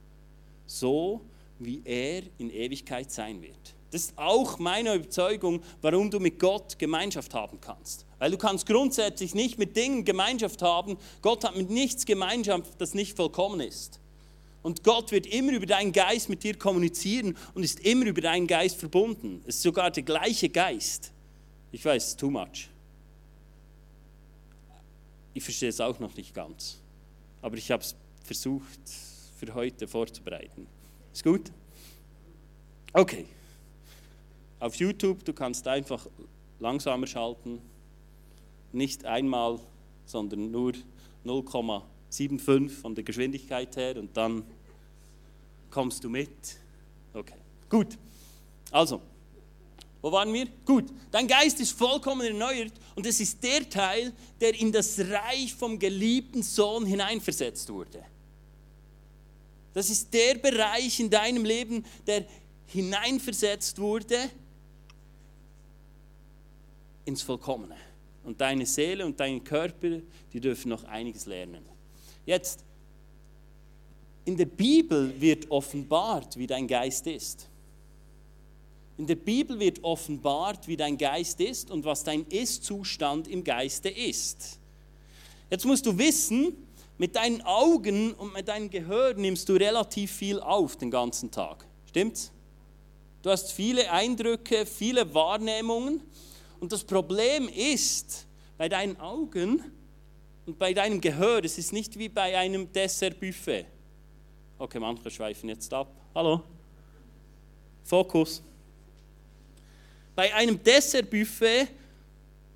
So, 0.66 1.26
wie 1.60 1.82
er 1.84 2.24
in 2.38 2.50
Ewigkeit 2.50 3.12
sein 3.12 3.42
wird. 3.42 3.76
Das 3.92 4.06
ist 4.06 4.18
auch 4.18 4.60
meine 4.60 4.96
Überzeugung, 4.96 5.62
warum 5.82 6.10
du 6.10 6.22
mit 6.22 6.40
Gott 6.40 6.80
Gemeinschaft 6.80 7.34
haben 7.34 7.60
kannst. 7.60 8.06
Weil 8.18 8.32
du 8.32 8.38
kannst 8.38 8.66
grundsätzlich 8.66 9.36
nicht 9.36 9.60
mit 9.60 9.76
Dingen 9.76 10.06
Gemeinschaft 10.06 10.62
haben. 10.62 10.98
Gott 11.22 11.44
hat 11.44 11.58
mit 11.58 11.70
nichts 11.70 12.06
Gemeinschaft, 12.06 12.80
das 12.80 12.94
nicht 12.94 13.18
vollkommen 13.18 13.60
ist. 13.60 14.00
Und 14.62 14.86
Gott 14.86 15.12
wird 15.12 15.28
immer 15.28 15.52
über 15.52 15.66
deinen 15.66 15.92
Geist 15.92 16.30
mit 16.30 16.44
dir 16.44 16.58
kommunizieren 16.58 17.36
und 17.54 17.64
ist 17.64 17.82
immer 17.82 18.06
über 18.06 18.22
deinen 18.22 18.48
Geist 18.48 18.78
verbunden. 18.78 19.44
Es 19.46 19.58
ist 19.58 19.64
sogar 19.64 19.92
der 19.92 20.04
gleiche 20.04 20.48
Geist. 20.48 21.12
Ich 21.74 21.84
weiß, 21.84 22.16
too 22.16 22.30
much. 22.30 22.70
Ich 25.34 25.44
verstehe 25.44 25.70
es 25.70 25.80
auch 25.82 26.00
noch 26.00 26.16
nicht 26.16 26.34
ganz. 26.34 26.80
Aber 27.42 27.58
ich 27.58 27.72
habe 27.72 27.84
es 27.84 27.96
versucht 28.24 28.80
für 29.38 29.54
heute 29.54 29.88
vorzubereiten. 29.88 30.68
Ist 31.12 31.24
gut? 31.24 31.52
Okay. 32.94 33.26
Auf 34.60 34.76
YouTube, 34.76 35.26
du 35.26 35.34
kannst 35.34 35.68
einfach 35.68 36.08
langsamer 36.60 37.08
schalten. 37.08 37.62
Nicht 38.72 39.06
einmal, 39.06 39.60
sondern 40.06 40.52
nur 40.52 40.74
0,75 41.26 42.70
von 42.70 42.96
der 42.96 43.04
Geschwindigkeit 43.04 43.76
her 43.76 43.98
und 43.98 44.16
dann 44.16 44.44
kommst 45.70 46.04
du 46.04 46.10
mit. 46.10 46.58
Okay, 47.14 47.38
gut. 47.70 47.98
Also, 48.72 49.02
wo 50.04 50.12
waren 50.12 50.34
wir? 50.34 50.48
Gut, 50.66 50.92
dein 51.12 51.30
Geist 51.30 51.62
ist 51.62 51.72
vollkommen 51.72 52.28
erneuert 52.28 52.74
und 52.94 53.06
es 53.06 53.22
ist 53.22 53.42
der 53.42 53.68
Teil, 53.70 54.12
der 54.42 54.54
in 54.54 54.70
das 54.70 55.00
Reich 55.00 55.56
vom 55.56 55.80
geliebten 55.80 56.44
Sohn 56.44 56.86
hineinversetzt 56.86 57.70
wurde. 57.70 58.04
Das 59.74 59.90
ist 59.90 60.14
der 60.14 60.36
Bereich 60.36 61.00
in 61.00 61.10
deinem 61.10 61.46
Leben, 61.46 61.86
der 62.06 62.26
hineinversetzt 62.66 63.80
wurde 63.80 64.30
ins 67.06 67.22
Vollkommene. 67.22 67.78
Und 68.26 68.42
deine 68.42 68.66
Seele 68.66 69.06
und 69.06 69.18
dein 69.18 69.42
Körper, 69.42 70.02
die 70.34 70.40
dürfen 70.42 70.68
noch 70.68 70.84
einiges 70.84 71.28
lernen. 71.28 71.64
Jetzt, 72.26 72.66
in 74.26 74.36
der 74.36 74.48
Bibel 74.48 75.20
wird 75.20 75.50
offenbart, 75.50 76.38
wie 76.38 76.48
dein 76.48 76.68
Geist 76.68 77.08
ist. 77.08 77.48
In 78.98 79.08
der 79.08 79.16
Bibel 79.16 79.60
wird 79.60 79.84
offenbart, 79.84 80.68
wie 80.68 80.78
dein 80.78 80.98
Geist 80.98 81.42
ist 81.42 81.72
und 81.72 81.84
was 81.84 82.04
dein 82.04 82.26
Ist-Zustand 82.28 83.28
im 83.28 83.44
Geiste 83.44 83.90
ist. 83.90 84.60
Jetzt 85.50 85.66
musst 85.66 85.86
du 85.86 85.98
wissen, 85.98 86.56
mit 86.98 87.16
deinen 87.16 87.42
Augen 87.42 88.14
und 88.14 88.34
mit 88.34 88.48
deinem 88.48 88.70
Gehör 88.70 89.16
nimmst 89.16 89.50
du 89.50 89.54
relativ 89.54 90.12
viel 90.12 90.40
auf 90.40 90.78
den 90.78 90.92
ganzen 90.92 91.32
Tag. 91.32 91.66
Stimmt's? 91.88 92.32
Du 93.24 93.30
hast 93.30 93.52
viele 93.52 93.92
Eindrücke, 93.92 94.66
viele 94.66 95.14
Wahrnehmungen. 95.14 96.02
Und 96.60 96.72
das 96.72 96.84
Problem 96.84 97.50
ist, 97.50 98.28
bei 98.58 98.70
deinen 98.70 99.00
Augen 99.00 99.64
und 100.46 100.60
bei 100.60 100.74
deinem 100.74 101.02
Gehör, 101.02 101.44
es 101.44 101.58
ist 101.58 101.74
nicht 101.74 101.98
wie 101.98 102.10
bei 102.10 102.38
einem 102.38 102.72
Dessertbuffet. 102.72 103.66
Okay, 104.60 104.80
manche 104.80 105.10
schweifen 105.10 105.50
jetzt 105.50 105.74
ab. 105.74 105.92
Hallo? 106.14 106.44
Fokus. 107.84 108.44
Bei 110.16 110.34
einem 110.34 110.62
Dessertbuffet 110.62 111.68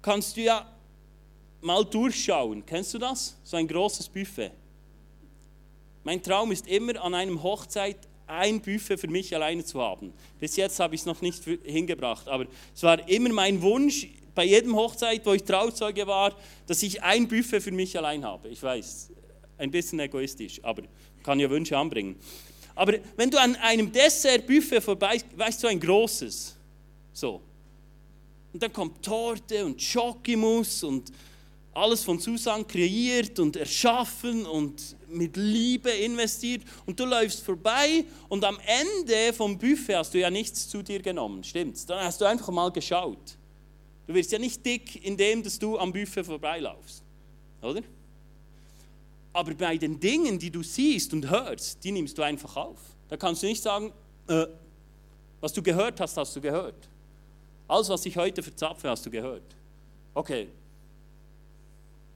kannst 0.01 0.37
du 0.37 0.41
ja 0.41 0.65
mal 1.61 1.83
durchschauen. 1.83 2.65
Kennst 2.65 2.93
du 2.93 2.99
das? 2.99 3.35
So 3.43 3.57
ein 3.57 3.67
großes 3.67 4.09
Buffet. 4.09 4.51
Mein 6.03 6.21
Traum 6.21 6.51
ist 6.51 6.67
immer, 6.67 7.01
an 7.01 7.13
einem 7.13 7.41
Hochzeit 7.41 7.97
ein 8.27 8.61
Buffet 8.61 8.97
für 8.97 9.07
mich 9.07 9.33
alleine 9.33 9.63
zu 9.63 9.81
haben. 9.81 10.13
Bis 10.39 10.55
jetzt 10.55 10.79
habe 10.79 10.95
ich 10.95 11.01
es 11.01 11.05
noch 11.05 11.21
nicht 11.21 11.43
hingebracht, 11.63 12.27
aber 12.27 12.45
es 12.75 12.83
war 12.83 13.07
immer 13.09 13.29
mein 13.29 13.61
Wunsch, 13.61 14.07
bei 14.35 14.43
jedem 14.43 14.75
Hochzeit, 14.75 15.25
wo 15.25 15.33
ich 15.33 15.43
Trauzeuge 15.43 16.05
war, 16.05 16.35
dass 16.67 16.83
ich 16.83 17.01
ein 17.01 17.27
Buffet 17.27 17.59
für 17.59 17.71
mich 17.71 17.97
allein 17.97 18.23
habe. 18.23 18.49
Ich 18.49 18.61
weiß, 18.61 19.09
ein 19.57 19.71
bisschen 19.71 19.99
egoistisch, 19.99 20.63
aber 20.63 20.83
kann 21.23 21.39
ja 21.39 21.49
Wünsche 21.49 21.75
anbringen. 21.75 22.17
Aber 22.75 22.93
wenn 23.15 23.31
du 23.31 23.39
an 23.39 23.55
einem 23.55 23.91
Dessert-Buffet 23.91 24.81
vorbei, 24.81 25.19
weißt 25.35 25.63
du, 25.63 25.67
ein 25.67 25.79
großes, 25.79 26.55
so, 27.13 27.41
und 28.57 28.63
dann 28.63 28.73
kommt 28.73 29.05
Torte 29.05 29.63
und 29.63 29.79
Schokimus 29.79 30.81
und 30.81 31.11
alles 31.75 32.03
von 32.03 32.17
Susan 32.17 32.67
kreiert 32.67 33.37
und 33.37 33.55
erschaffen 33.55 34.47
und 34.47 34.95
mit 35.07 35.37
Liebe 35.37 35.91
investiert 35.91 36.63
und 36.87 36.99
du 36.99 37.05
läufst 37.05 37.43
vorbei 37.43 38.03
und 38.29 38.43
am 38.43 38.57
Ende 38.65 39.31
vom 39.31 39.59
Buffet 39.59 39.97
hast 39.97 40.15
du 40.15 40.17
ja 40.17 40.31
nichts 40.31 40.67
zu 40.67 40.81
dir 40.81 41.03
genommen, 41.03 41.43
stimmt's? 41.43 41.85
Dann 41.85 42.03
hast 42.03 42.19
du 42.19 42.25
einfach 42.25 42.49
mal 42.49 42.71
geschaut. 42.71 43.37
Du 44.07 44.15
wirst 44.15 44.31
ja 44.31 44.39
nicht 44.39 44.65
dick, 44.65 45.05
indem 45.05 45.43
dass 45.43 45.59
du 45.59 45.77
am 45.77 45.93
Buffet 45.93 46.23
vorbeilaufst, 46.23 47.03
oder? 47.61 47.83
Aber 49.33 49.53
bei 49.53 49.77
den 49.77 49.99
Dingen, 49.99 50.39
die 50.39 50.49
du 50.49 50.63
siehst 50.63 51.13
und 51.13 51.29
hörst, 51.29 51.83
die 51.83 51.91
nimmst 51.91 52.17
du 52.17 52.23
einfach 52.23 52.55
auf. 52.55 52.79
Da 53.07 53.17
kannst 53.17 53.43
du 53.43 53.45
nicht 53.45 53.61
sagen, 53.61 53.93
äh, 54.27 54.47
was 55.41 55.53
du 55.53 55.61
gehört 55.61 56.01
hast, 56.01 56.17
hast 56.17 56.35
du 56.35 56.41
gehört. 56.41 56.89
Alles, 57.67 57.89
was 57.89 58.05
ich 58.05 58.15
heute 58.15 58.41
verzapfe, 58.41 58.89
hast 58.89 59.05
du 59.05 59.09
gehört. 59.09 59.55
Okay, 60.13 60.47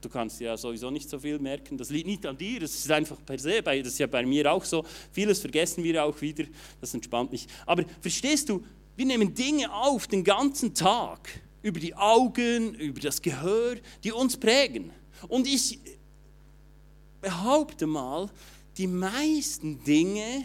du 0.00 0.08
kannst 0.08 0.40
ja 0.40 0.56
sowieso 0.56 0.90
nicht 0.90 1.08
so 1.08 1.18
viel 1.18 1.38
merken. 1.38 1.76
Das 1.78 1.90
liegt 1.90 2.06
nicht 2.06 2.26
an 2.26 2.36
dir, 2.36 2.60
das 2.60 2.74
ist 2.74 2.90
einfach 2.90 3.16
per 3.24 3.38
se, 3.38 3.62
das 3.62 3.86
ist 3.86 3.98
ja 3.98 4.06
bei 4.06 4.24
mir 4.24 4.50
auch 4.52 4.64
so. 4.64 4.84
Vieles 5.12 5.38
vergessen 5.38 5.84
wir 5.84 6.04
auch 6.04 6.20
wieder, 6.20 6.44
das 6.80 6.94
entspannt 6.94 7.32
mich. 7.32 7.46
Aber 7.66 7.84
verstehst 8.00 8.48
du, 8.48 8.64
wir 8.96 9.06
nehmen 9.06 9.34
Dinge 9.34 9.72
auf 9.72 10.06
den 10.06 10.24
ganzen 10.24 10.74
Tag, 10.74 11.28
über 11.62 11.78
die 11.78 11.94
Augen, 11.94 12.74
über 12.74 13.00
das 13.00 13.22
Gehör, 13.22 13.76
die 14.02 14.12
uns 14.12 14.36
prägen. 14.36 14.90
Und 15.28 15.46
ich 15.46 15.78
behaupte 17.20 17.86
mal, 17.86 18.28
die 18.76 18.86
meisten 18.88 19.82
Dinge, 19.84 20.44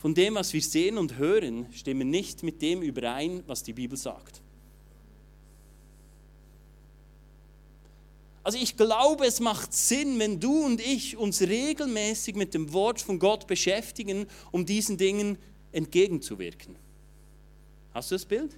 von 0.00 0.14
dem, 0.14 0.34
was 0.34 0.54
wir 0.54 0.62
sehen 0.62 0.96
und 0.96 1.18
hören, 1.18 1.66
stimmen 1.72 2.08
nicht 2.08 2.42
mit 2.42 2.62
dem 2.62 2.80
überein, 2.80 3.42
was 3.46 3.62
die 3.62 3.74
Bibel 3.74 3.98
sagt. 3.98 4.40
Also 8.42 8.56
ich 8.56 8.78
glaube, 8.78 9.26
es 9.26 9.40
macht 9.40 9.74
Sinn, 9.74 10.18
wenn 10.18 10.40
du 10.40 10.64
und 10.64 10.80
ich 10.80 11.18
uns 11.18 11.42
regelmäßig 11.42 12.34
mit 12.34 12.54
dem 12.54 12.72
Wort 12.72 13.02
von 13.02 13.18
Gott 13.18 13.46
beschäftigen, 13.46 14.26
um 14.50 14.64
diesen 14.64 14.96
Dingen 14.96 15.36
entgegenzuwirken. 15.70 16.76
Hast 17.92 18.10
du 18.10 18.14
das 18.14 18.24
Bild? 18.24 18.56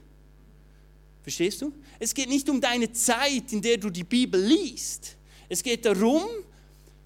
Verstehst 1.24 1.60
du? 1.60 1.72
Es 1.98 2.14
geht 2.14 2.28
nicht 2.28 2.48
um 2.48 2.60
deine 2.60 2.92
Zeit, 2.92 3.52
in 3.52 3.60
der 3.60 3.78
du 3.78 3.90
die 3.90 4.04
Bibel 4.04 4.40
liest. 4.40 5.16
Es 5.48 5.60
geht 5.60 5.84
darum, 5.84 6.22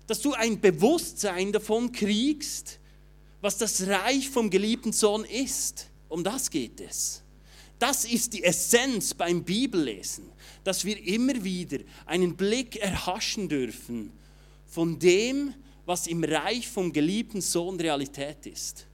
dass 0.07 0.21
du 0.21 0.35
ein 0.35 0.61
Bewusstsein 0.61 1.53
davon 1.53 1.91
kriegst, 1.91 2.79
was 3.47 3.59
das 3.59 3.87
Reich 3.87 4.29
vom 4.29 4.51
geliebten 4.51 4.93
Sohn 4.93 5.25
ist. 5.25 5.89
Um 6.09 6.25
das 6.25 6.51
geht 6.51 6.81
es. 6.81 7.23
Das 7.79 8.05
ist 8.05 8.33
die 8.33 8.43
Essenz 8.43 9.15
beim 9.15 9.45
Bibellesen, 9.45 10.25
dass 10.65 10.85
wir 10.85 11.01
immer 11.07 11.45
wieder 11.45 11.79
einen 12.07 12.37
Blick 12.37 12.75
erhaschen 12.75 13.49
dürfen 13.49 14.11
von 14.67 14.99
dem, 14.99 15.55
was 15.85 16.09
im 16.09 16.25
Reich 16.25 16.67
vom 16.67 16.93
geliebten 16.93 17.41
Sohn 17.41 17.79
Realität 17.79 18.47
ist. 18.47 18.85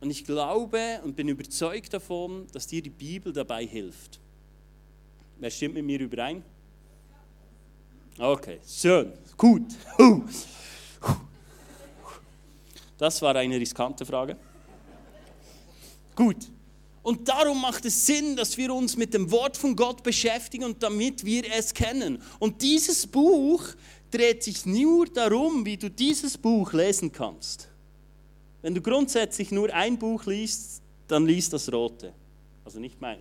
Und 0.00 0.10
ich 0.10 0.24
glaube 0.24 1.00
und 1.02 1.16
bin 1.16 1.26
überzeugt 1.26 1.92
davon, 1.92 2.46
dass 2.52 2.68
dir 2.68 2.80
die 2.80 2.90
Bibel 2.90 3.32
dabei 3.32 3.66
hilft. 3.66 4.20
Wer 5.40 5.50
stimmt 5.50 5.74
mit 5.74 5.84
mir 5.84 5.98
überein? 5.98 6.44
Okay, 8.18 8.60
schön, 8.64 9.14
gut. 9.36 9.66
Das 12.98 13.22
war 13.22 13.34
eine 13.36 13.58
riskante 13.58 14.04
Frage. 14.04 14.36
Gut. 16.14 16.36
Und 17.02 17.28
darum 17.28 17.62
macht 17.62 17.84
es 17.84 18.04
Sinn, 18.04 18.36
dass 18.36 18.58
wir 18.58 18.74
uns 18.74 18.96
mit 18.96 19.14
dem 19.14 19.30
Wort 19.30 19.56
von 19.56 19.74
Gott 19.76 20.02
beschäftigen 20.02 20.64
und 20.64 20.82
damit 20.82 21.24
wir 21.24 21.44
es 21.56 21.72
kennen. 21.72 22.20
Und 22.38 22.60
dieses 22.60 23.06
Buch 23.06 23.62
dreht 24.10 24.42
sich 24.42 24.66
nur 24.66 25.06
darum, 25.06 25.64
wie 25.64 25.76
du 25.76 25.88
dieses 25.88 26.36
Buch 26.36 26.72
lesen 26.72 27.10
kannst. 27.12 27.68
Wenn 28.60 28.74
du 28.74 28.82
grundsätzlich 28.82 29.52
nur 29.52 29.72
ein 29.72 29.98
Buch 29.98 30.26
liest, 30.26 30.82
dann 31.06 31.24
liest 31.24 31.52
das 31.52 31.72
rote. 31.72 32.12
Also 32.64 32.80
nicht 32.80 33.00
mein, 33.00 33.18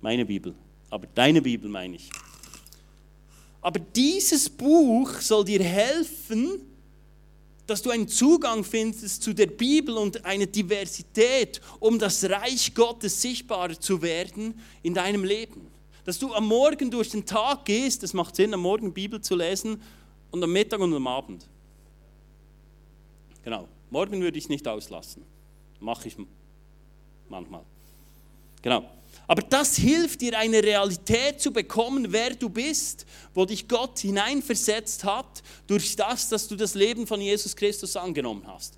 meine 0.00 0.24
Bibel, 0.24 0.54
aber 0.90 1.06
deine 1.14 1.42
Bibel 1.42 1.68
meine 1.68 1.96
ich. 1.96 2.10
Aber 3.62 3.80
dieses 3.80 4.48
Buch 4.48 5.20
soll 5.20 5.44
dir 5.44 5.62
helfen, 5.62 6.69
dass 7.70 7.82
du 7.82 7.90
einen 7.90 8.08
Zugang 8.08 8.64
findest 8.64 9.22
zu 9.22 9.32
der 9.32 9.46
Bibel 9.46 9.96
und 9.96 10.24
eine 10.24 10.48
Diversität, 10.48 11.60
um 11.78 12.00
das 12.00 12.28
Reich 12.28 12.74
Gottes 12.74 13.22
sichtbarer 13.22 13.78
zu 13.78 14.02
werden 14.02 14.60
in 14.82 14.92
deinem 14.92 15.22
Leben. 15.22 15.68
Dass 16.04 16.18
du 16.18 16.34
am 16.34 16.48
Morgen 16.48 16.90
durch 16.90 17.10
den 17.10 17.24
Tag 17.24 17.64
gehst, 17.64 18.02
es 18.02 18.12
macht 18.12 18.34
Sinn, 18.34 18.52
am 18.54 18.62
Morgen 18.62 18.92
Bibel 18.92 19.20
zu 19.20 19.36
lesen 19.36 19.80
und 20.32 20.42
am 20.42 20.52
Mittag 20.52 20.80
und 20.80 20.92
am 20.92 21.06
Abend. 21.06 21.46
Genau, 23.44 23.68
morgen 23.90 24.20
würde 24.20 24.36
ich 24.36 24.44
es 24.44 24.50
nicht 24.50 24.66
auslassen. 24.66 25.22
Mache 25.78 26.08
ich 26.08 26.16
manchmal. 27.28 27.62
Genau. 28.62 28.99
Aber 29.30 29.42
das 29.42 29.76
hilft 29.76 30.22
dir, 30.22 30.36
eine 30.36 30.60
Realität 30.60 31.40
zu 31.40 31.52
bekommen, 31.52 32.06
wer 32.10 32.34
du 32.34 32.48
bist, 32.48 33.06
wo 33.32 33.44
dich 33.44 33.68
Gott 33.68 34.00
hineinversetzt 34.00 35.04
hat, 35.04 35.44
durch 35.68 35.94
das, 35.94 36.30
dass 36.30 36.48
du 36.48 36.56
das 36.56 36.74
Leben 36.74 37.06
von 37.06 37.20
Jesus 37.20 37.54
Christus 37.54 37.94
angenommen 37.94 38.42
hast. 38.44 38.74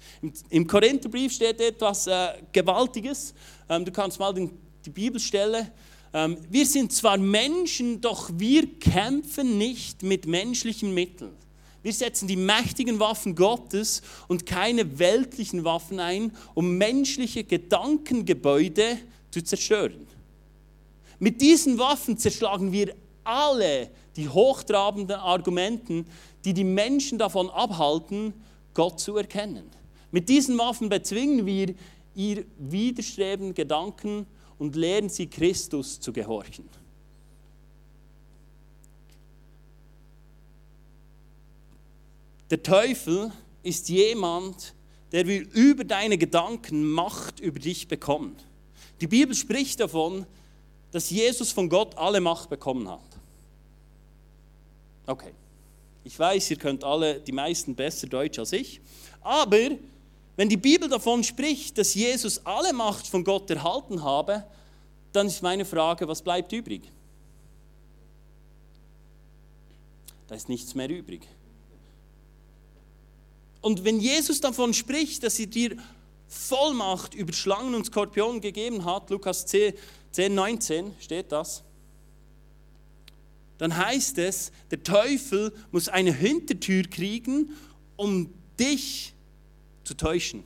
Im, 0.50 0.66
Korintherbrief 0.66 1.32
steht 1.32 1.59
etwas 1.59 2.06
äh, 2.06 2.35
Gewaltiges. 2.52 3.32
Ähm, 3.66 3.87
du 3.87 3.92
kannst 3.92 4.18
mal 4.18 4.35
den, 4.35 4.50
die 4.85 4.90
Bibelstelle. 4.90 5.73
Ähm, 6.12 6.37
wir 6.50 6.66
sind 6.66 6.92
zwar 6.92 7.16
Menschen, 7.16 8.02
doch 8.02 8.28
wir 8.35 8.78
kämpfen 8.78 9.56
nicht 9.56 10.02
mit 10.02 10.26
menschlichen 10.26 10.92
Mitteln. 10.92 11.32
Wir 11.82 11.94
setzen 11.94 12.28
die 12.28 12.37
mächtigen 12.37 13.00
Waffen 13.00 13.37
Gottes 13.37 14.02
und 14.28 14.44
keine 14.44 14.99
weltlichen 14.99 15.64
Waffen 15.64 15.99
ein, 15.99 16.30
um 16.52 16.76
menschliche 16.76 17.42
Gedankengebäude 17.42 18.99
zu 19.30 19.42
zerstören. 19.42 20.12
Mit 21.19 21.40
diesen 21.40 21.78
Waffen 21.78 22.19
zerschlagen 22.19 22.73
wir 22.73 22.95
alle 23.25 23.90
die 24.16 24.28
hochtrabenden 24.28 25.16
Argumenten, 25.16 26.07
die 26.45 26.54
die 26.54 26.64
Menschen 26.64 27.19
davon 27.19 27.49
abhalten, 27.50 28.35
Gott 28.75 29.00
zu 29.00 29.16
erkennen. 29.16 29.64
Mit 30.11 30.28
diesen 30.28 30.59
Waffen 30.59 30.88
bezwingen 30.88 31.47
wir 31.47 31.75
ihr 32.14 32.45
widerstrebenden 32.59 33.54
Gedanken 33.54 34.26
und 34.59 34.76
lehren 34.76 35.09
sie 35.09 35.26
Christus 35.26 35.99
zu 36.00 36.12
gehorchen. 36.12 36.69
Der 42.50 42.62
Teufel 42.62 43.33
ist 43.62 43.88
jemand, 43.88 44.75
der 45.12 45.26
will 45.26 45.49
über 45.54 45.85
deine 45.85 46.19
Gedanken 46.19 46.90
Macht 46.90 47.40
über 47.40 47.59
dich 47.59 47.88
bekommen. 47.88 48.37
Die 49.00 49.07
Bibel 49.07 49.35
spricht 49.35 49.81
davon, 49.81 50.26
dass 50.92 51.11
Jesus 51.11 51.50
von 51.50 51.68
Gott 51.68 51.96
alle 51.96 52.20
Macht 52.20 52.49
bekommen 52.49 52.88
hat. 52.88 53.00
Okay, 55.06 55.32
ich 56.04 56.16
weiß, 56.16 56.50
ihr 56.50 56.58
könnt 56.58 56.84
alle, 56.84 57.18
die 57.18 57.32
meisten 57.32 57.75
besser 57.75 58.06
Deutsch 58.06 58.38
als 58.38 58.52
ich, 58.52 58.80
aber 59.22 59.70
wenn 60.37 60.49
die 60.49 60.56
Bibel 60.56 60.88
davon 60.88 61.25
spricht, 61.25 61.76
dass 61.78 61.94
Jesus 61.94 62.44
alle 62.44 62.72
Macht 62.72 63.06
von 63.06 63.25
Gott 63.25 63.50
erhalten 63.50 64.02
habe, 64.02 64.44
dann 65.12 65.26
ist 65.26 65.42
meine 65.42 65.64
Frage, 65.64 66.08
was 66.08 66.22
bleibt 66.22 66.52
übrig? 66.52 66.82
Da 70.28 70.34
ist 70.34 70.49
nichts 70.49 70.75
mehr 70.75 70.88
übrig. 70.88 71.22
Und 73.61 73.85
wenn 73.85 74.00
Jesus 74.00 74.40
davon 74.40 74.72
spricht, 74.74 75.22
dass 75.22 75.38
er 75.38 75.46
dir 75.46 75.76
Vollmacht 76.33 77.14
über 77.14 77.35
Schlangen 77.35 77.75
und 77.75 77.85
Skorpionen 77.85 78.40
gegeben 78.40 78.87
hat, 78.87 79.11
Lukas 79.11 79.45
10, 79.45 79.75
10, 80.12 80.35
19 80.35 80.95
steht 80.99 81.31
das, 81.31 81.62
dann 83.59 83.77
heißt 83.77 84.16
es, 84.16 84.51
der 84.71 84.83
Teufel 84.83 85.53
muss 85.71 85.88
eine 85.90 86.12
Hintertür 86.12 86.85
kriegen, 86.85 87.51
um 87.97 88.33
dich 88.59 89.14
zu 89.85 89.95
täuschen. 89.95 90.42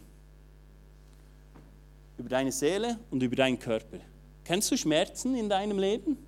Über 2.18 2.30
deine 2.30 2.50
Seele 2.50 2.98
und 3.12 3.22
über 3.22 3.36
deinen 3.36 3.58
Körper. 3.58 3.98
Kennst 4.44 4.70
du 4.72 4.76
Schmerzen 4.76 5.36
in 5.36 5.48
deinem 5.48 5.78
Leben? 5.78 6.18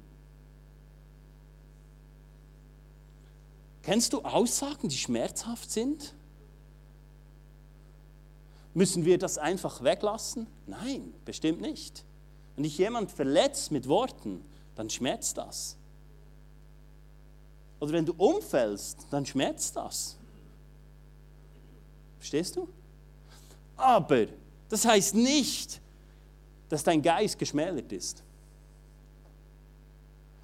Kennst 3.83 4.13
du 4.13 4.23
Aussagen, 4.23 4.89
die 4.89 4.99
schmerzhaft 4.99 5.71
sind? 5.73 6.15
Müssen 8.79 9.05
wir 9.05 9.19
das 9.19 9.39
einfach 9.39 9.83
weglassen? 9.83 10.47
Nein, 10.69 11.13
bestimmt 11.25 11.61
nicht. 11.61 12.05
Wenn 12.55 12.63
dich 12.63 12.79
jemand 12.79 13.11
verletzt 13.11 13.73
mit 13.73 13.89
Worten, 13.89 14.41
dann 14.77 14.89
schmerzt 14.89 15.37
das. 15.37 15.77
Oder 17.81 17.91
wenn 17.91 18.07
du 18.07 18.15
umfällst, 18.17 18.99
dann 19.11 19.27
schmerzt 19.27 19.75
das. 19.75 20.17
Verstehst 22.21 22.55
du? 22.55 22.69
Aber 23.77 24.27
das 24.69 24.85
heißt 24.85 25.17
nicht, 25.17 25.81
dass 26.69 26.85
dein 26.85 27.03
Geist 27.03 27.37
geschmälert 27.37 27.91
ist. 27.91 28.23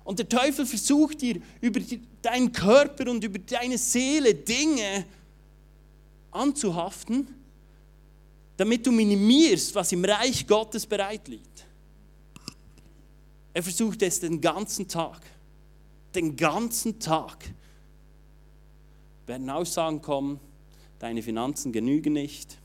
Und 0.03 0.19
der 0.19 0.29
Teufel 0.29 0.67
versucht 0.67 1.21
dir 1.21 1.41
über 1.61 1.79
deinen 2.21 2.51
Körper 2.51 3.09
und 3.09 3.23
über 3.23 3.39
deine 3.39 3.79
Seele 3.79 4.35
Dinge 4.35 5.07
anzuhaften, 6.33 7.44
damit 8.57 8.87
du 8.87 8.93
minimierst, 8.93 9.75
was 9.75 9.93
im 9.93 10.05
Reich 10.05 10.47
Gottes 10.47 10.87
bereit 10.87 11.27
liegt. 11.29 11.67
Er 13.53 13.63
versucht 13.63 14.03
es 14.03 14.21
den 14.21 14.41
ganzen 14.41 14.89
Tag. 14.89 15.21
Den 16.15 16.37
ganzen 16.37 16.99
Tag 17.01 17.51
werden 19.27 19.51
Aussagen 19.51 20.01
kommen, 20.03 20.39
deine 20.99 21.23
Finanzen 21.23 21.73
genügen 21.73 22.13
nicht, 22.13 22.59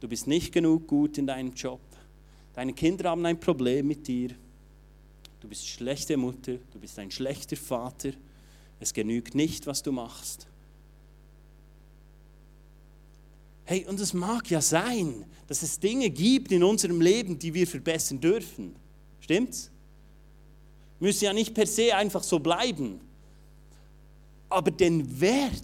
du 0.00 0.08
bist 0.08 0.26
nicht 0.26 0.52
genug 0.52 0.86
gut 0.86 1.18
in 1.18 1.26
deinem 1.26 1.52
Job, 1.54 1.80
deine 2.52 2.72
Kinder 2.74 3.10
haben 3.10 3.24
ein 3.26 3.40
Problem 3.40 3.88
mit 3.88 4.06
dir, 4.06 4.30
du 5.40 5.48
bist 5.48 5.66
schlechte 5.66 6.16
Mutter, 6.16 6.58
du 6.72 6.78
bist 6.78 6.98
ein 6.98 7.10
schlechter 7.10 7.56
Vater, 7.56 8.10
es 8.78 8.92
genügt 8.92 9.34
nicht, 9.34 9.66
was 9.66 9.82
du 9.82 9.92
machst. 9.92 10.46
Hey, 13.64 13.86
und 13.86 13.98
es 13.98 14.12
mag 14.12 14.50
ja 14.50 14.60
sein, 14.60 15.24
dass 15.46 15.62
es 15.62 15.78
Dinge 15.78 16.10
gibt 16.10 16.52
in 16.52 16.62
unserem 16.62 17.00
Leben, 17.00 17.38
die 17.38 17.54
wir 17.54 17.66
verbessern 17.66 18.20
dürfen. 18.20 18.76
Stimmt's? 19.20 19.70
müssen 21.04 21.24
ja 21.24 21.32
nicht 21.32 21.54
per 21.54 21.66
se 21.66 21.94
einfach 21.94 22.22
so 22.22 22.38
bleiben. 22.38 23.00
Aber 24.48 24.70
den 24.70 25.20
Wert, 25.20 25.62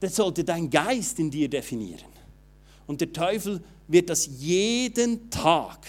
das 0.00 0.16
sollte 0.16 0.44
dein 0.44 0.68
Geist 0.68 1.18
in 1.18 1.30
dir 1.30 1.48
definieren. 1.48 2.12
Und 2.86 3.00
der 3.00 3.12
Teufel 3.12 3.62
wird 3.88 4.10
das 4.10 4.26
jeden 4.26 5.30
Tag, 5.30 5.86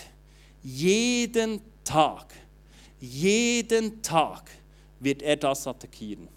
jeden 0.63 1.61
Tag, 1.83 2.33
jeden 2.99 4.01
Tag 4.01 4.49
wird 4.99 5.21
er 5.21 5.35
das 5.35 5.67
attackieren. 5.67 6.27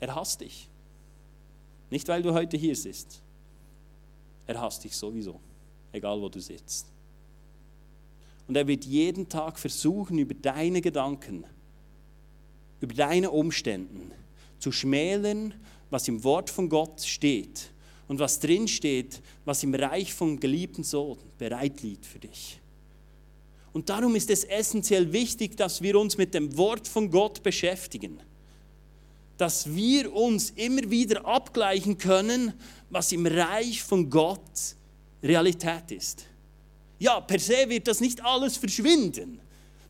Er 0.00 0.14
hasst 0.14 0.40
dich. 0.40 0.68
Nicht, 1.94 2.08
weil 2.08 2.22
du 2.22 2.34
heute 2.34 2.56
hier 2.56 2.74
sitzt. 2.74 3.22
Er 4.48 4.60
hasst 4.60 4.82
dich 4.82 4.96
sowieso, 4.96 5.38
egal 5.92 6.20
wo 6.20 6.28
du 6.28 6.40
sitzt. 6.40 6.88
Und 8.48 8.56
er 8.56 8.66
wird 8.66 8.84
jeden 8.84 9.28
Tag 9.28 9.60
versuchen, 9.60 10.18
über 10.18 10.34
deine 10.34 10.80
Gedanken, 10.80 11.44
über 12.80 12.92
deine 12.92 13.30
Umstände 13.30 14.10
zu 14.58 14.72
schmälern, 14.72 15.54
was 15.88 16.08
im 16.08 16.24
Wort 16.24 16.50
von 16.50 16.68
Gott 16.68 17.00
steht 17.00 17.70
und 18.08 18.18
was 18.18 18.40
drin 18.40 18.66
steht, 18.66 19.22
was 19.44 19.62
im 19.62 19.72
Reich 19.72 20.12
vom 20.12 20.40
geliebten 20.40 20.82
Sohn 20.82 21.18
bereit 21.38 21.80
liegt 21.82 22.06
für 22.06 22.18
dich. 22.18 22.58
Und 23.72 23.88
darum 23.88 24.16
ist 24.16 24.30
es 24.30 24.42
essentiell 24.42 25.12
wichtig, 25.12 25.56
dass 25.56 25.80
wir 25.80 25.96
uns 25.96 26.18
mit 26.18 26.34
dem 26.34 26.56
Wort 26.56 26.88
von 26.88 27.08
Gott 27.12 27.44
beschäftigen. 27.44 28.18
Dass 29.36 29.74
wir 29.74 30.12
uns 30.12 30.50
immer 30.50 30.88
wieder 30.90 31.24
abgleichen 31.26 31.98
können, 31.98 32.52
was 32.90 33.12
im 33.12 33.26
Reich 33.26 33.82
von 33.82 34.08
Gott 34.08 34.76
Realität 35.22 35.90
ist. 35.90 36.26
Ja, 36.98 37.20
per 37.20 37.38
se 37.38 37.68
wird 37.68 37.88
das 37.88 38.00
nicht 38.00 38.24
alles 38.24 38.56
verschwinden. 38.56 39.40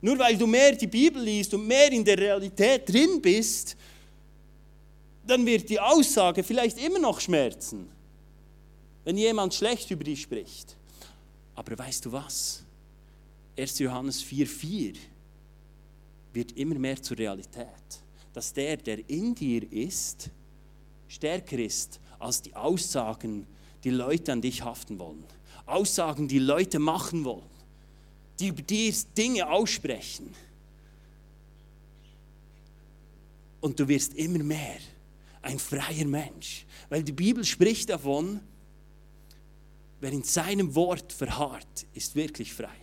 Nur 0.00 0.18
weil 0.18 0.36
du 0.36 0.46
mehr 0.46 0.72
die 0.72 0.86
Bibel 0.86 1.22
liest 1.22 1.54
und 1.54 1.66
mehr 1.66 1.90
in 1.92 2.04
der 2.04 2.18
Realität 2.18 2.88
drin 2.88 3.20
bist, 3.20 3.76
dann 5.26 5.44
wird 5.46 5.68
die 5.68 5.80
Aussage 5.80 6.42
vielleicht 6.42 6.78
immer 6.78 6.98
noch 6.98 7.20
schmerzen, 7.20 7.88
wenn 9.04 9.16
jemand 9.16 9.54
schlecht 9.54 9.90
über 9.90 10.04
dich 10.04 10.22
spricht. 10.22 10.76
Aber 11.54 11.78
weißt 11.78 12.04
du 12.04 12.12
was? 12.12 12.62
1. 13.56 13.78
Johannes 13.78 14.22
4,4 14.22 14.96
wird 16.32 16.52
immer 16.52 16.74
mehr 16.74 17.00
zur 17.00 17.16
Realität. 17.16 17.66
Dass 18.34 18.52
der, 18.52 18.76
der 18.76 19.08
in 19.08 19.34
dir 19.34 19.72
ist, 19.72 20.28
stärker 21.08 21.58
ist 21.58 22.00
als 22.18 22.42
die 22.42 22.54
Aussagen, 22.54 23.46
die 23.84 23.90
Leute 23.90 24.32
an 24.32 24.42
dich 24.42 24.62
haften 24.62 24.98
wollen. 24.98 25.24
Aussagen, 25.66 26.28
die 26.28 26.38
Leute 26.38 26.78
machen 26.78 27.24
wollen. 27.24 27.48
Die 28.40 28.48
über 28.48 28.62
dir 28.62 28.92
Dinge 29.16 29.48
aussprechen. 29.48 30.34
Und 33.60 33.80
du 33.80 33.88
wirst 33.88 34.14
immer 34.14 34.42
mehr 34.42 34.76
ein 35.40 35.58
freier 35.58 36.06
Mensch. 36.06 36.66
Weil 36.88 37.02
die 37.02 37.12
Bibel 37.12 37.44
spricht 37.44 37.90
davon, 37.90 38.40
wer 40.00 40.12
in 40.12 40.22
seinem 40.22 40.74
Wort 40.74 41.12
verharrt, 41.12 41.86
ist 41.94 42.14
wirklich 42.14 42.52
frei. 42.52 42.76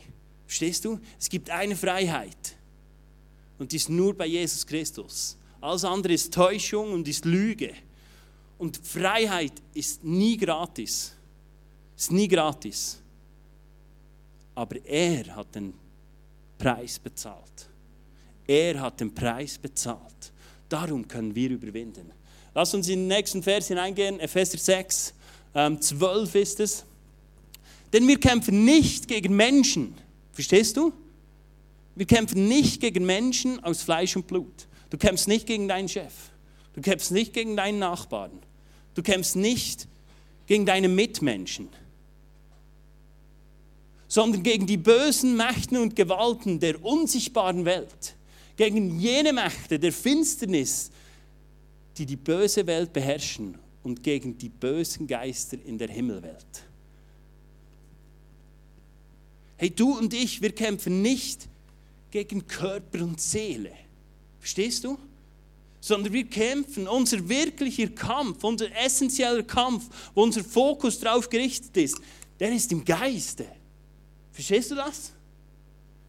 Verstehst 0.46 0.86
du? 0.86 1.00
Es 1.20 1.30
gibt 1.30 1.50
eine 1.50 1.76
Freiheit. 1.76 2.56
Und 3.58 3.72
die 3.72 3.78
ist 3.78 3.90
nur 3.90 4.16
bei 4.16 4.26
Jesus 4.26 4.66
Christus. 4.66 5.38
Alles 5.62 5.86
andere 5.86 6.14
ist 6.14 6.34
Täuschung 6.34 6.92
und 6.92 7.08
ist 7.08 7.26
Lüge. 7.26 7.74
Und 8.58 8.78
Freiheit 8.84 9.54
ist 9.74 10.04
nie 10.04 10.36
gratis. 10.38 11.14
Ist 11.96 12.12
nie 12.12 12.28
gratis. 12.28 13.00
Aber 14.56 14.84
er 14.86 15.36
hat 15.36 15.56
den 15.56 15.74
Preis 16.58 17.00
bezahlt. 17.00 17.70
Er 18.48 18.82
hat 18.82 19.00
den 19.00 19.14
Preis 19.14 19.58
bezahlt. 19.58 20.32
Darum 20.68 21.08
können 21.08 21.34
wir 21.34 21.52
überwinden. 21.52 22.12
Lass 22.54 22.74
uns 22.74 22.90
in 22.90 23.00
den 23.00 23.08
nächsten 23.08 23.42
Vers 23.42 23.68
hineingehen, 23.68 24.20
Epheser 24.20 24.58
6, 24.58 25.14
ähm, 25.56 25.80
12 25.80 26.36
ist 26.36 26.60
es. 26.60 26.86
Denn 27.94 28.08
wir 28.08 28.20
kämpfen 28.20 28.66
nicht 28.66 29.08
gegen 29.08 29.36
Menschen. 29.36 29.94
Verstehst 30.34 30.78
du? 30.78 30.94
Wir 31.96 32.06
kämpfen 32.06 32.48
nicht 32.48 32.82
gegen 32.82 33.06
Menschen 33.06 33.64
aus 33.64 33.84
Fleisch 33.84 34.16
und 34.16 34.28
Blut. 34.28 34.68
Du 34.92 34.98
kämpfst 34.98 35.28
nicht 35.28 35.48
gegen 35.48 35.68
deinen 35.68 35.90
Chef. 35.90 36.14
Du 36.74 36.82
kämpfst 36.82 37.12
nicht 37.12 37.34
gegen 37.34 37.56
deinen 37.56 37.80
Nachbarn. 37.80 38.32
Du 38.94 39.02
kämpfst 39.02 39.36
nicht 39.36 39.88
gegen 40.46 40.66
deine 40.66 40.90
Mitmenschen, 40.90 41.70
sondern 44.10 44.44
gegen 44.44 44.68
die 44.68 44.76
bösen 44.76 45.38
Mächten 45.38 45.78
und 45.78 45.96
Gewalten 45.96 46.60
der 46.60 46.84
unsichtbaren 46.84 47.64
Welt, 47.64 48.16
gegen 48.58 49.00
jene 49.00 49.32
Mächte 49.32 49.80
der 49.80 49.94
Finsternis, 49.94 50.92
die 51.98 52.06
die 52.06 52.18
böse 52.18 52.68
Welt 52.68 52.92
beherrschen 52.92 53.58
und 53.84 54.04
gegen 54.04 54.38
die 54.38 54.50
bösen 54.50 55.08
Geister 55.08 55.58
in 55.66 55.78
der 55.78 55.88
Himmelwelt. 55.88 56.66
Hey, 59.56 59.70
du 59.70 59.98
und 59.98 60.14
ich, 60.14 60.42
wir 60.42 60.52
kämpfen 60.52 61.02
nicht 61.02 61.48
gegen 62.10 62.46
Körper 62.46 63.04
und 63.04 63.22
Seele. 63.22 63.72
Verstehst 64.42 64.84
du? 64.84 64.98
Sondern 65.80 66.12
wir 66.12 66.26
kämpfen, 66.26 66.88
unser 66.88 67.30
wirklicher 67.30 67.88
Kampf, 67.88 68.44
unser 68.44 68.76
essentieller 68.76 69.44
Kampf, 69.44 69.86
wo 70.14 70.24
unser 70.24 70.44
Fokus 70.44 71.00
darauf 71.00 71.30
gerichtet 71.30 71.78
ist, 71.78 71.98
der 72.40 72.52
ist 72.52 72.72
im 72.72 72.84
Geiste. 72.84 73.46
Verstehst 74.32 74.72
du 74.72 74.76
das? 74.76 75.14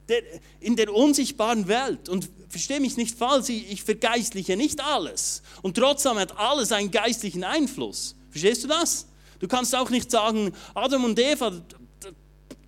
Der, 0.08 0.22
in 0.60 0.76
der 0.76 0.92
unsichtbaren 0.92 1.68
Welt. 1.68 2.08
Und 2.08 2.28
verstehe 2.48 2.80
mich 2.80 2.96
nicht 2.96 3.16
falsch, 3.16 3.50
ich 3.50 3.82
vergeistliche 3.82 4.56
nicht 4.56 4.80
alles. 4.80 5.42
Und 5.60 5.76
trotzdem 5.76 6.16
hat 6.16 6.36
alles 6.36 6.72
einen 6.72 6.90
geistlichen 6.90 7.44
Einfluss. 7.44 8.16
Verstehst 8.30 8.64
du 8.64 8.68
das? 8.68 9.06
Du 9.38 9.48
kannst 9.48 9.74
auch 9.74 9.90
nicht 9.90 10.10
sagen, 10.10 10.52
Adam 10.74 11.04
und 11.04 11.18
Eva, 11.18 11.62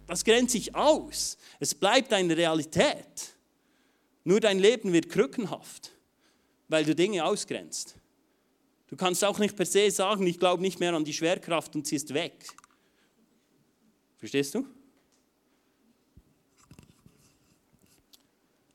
das 0.06 0.24
grenzt 0.24 0.52
sich 0.52 0.74
aus. 0.74 1.38
Es 1.58 1.74
bleibt 1.74 2.12
eine 2.12 2.36
Realität. 2.36 3.33
Nur 4.24 4.40
dein 4.40 4.58
Leben 4.58 4.92
wird 4.92 5.10
krückenhaft, 5.10 5.92
weil 6.68 6.84
du 6.84 6.94
Dinge 6.94 7.24
ausgrenzt. 7.24 7.96
Du 8.86 8.96
kannst 8.96 9.24
auch 9.24 9.38
nicht 9.38 9.56
per 9.56 9.66
se 9.66 9.90
sagen, 9.90 10.26
ich 10.26 10.38
glaube 10.38 10.62
nicht 10.62 10.80
mehr 10.80 10.94
an 10.94 11.04
die 11.04 11.12
Schwerkraft 11.12 11.76
und 11.76 11.86
sie 11.86 11.96
ist 11.96 12.14
weg. 12.14 12.46
Verstehst 14.16 14.54
du? 14.54 14.66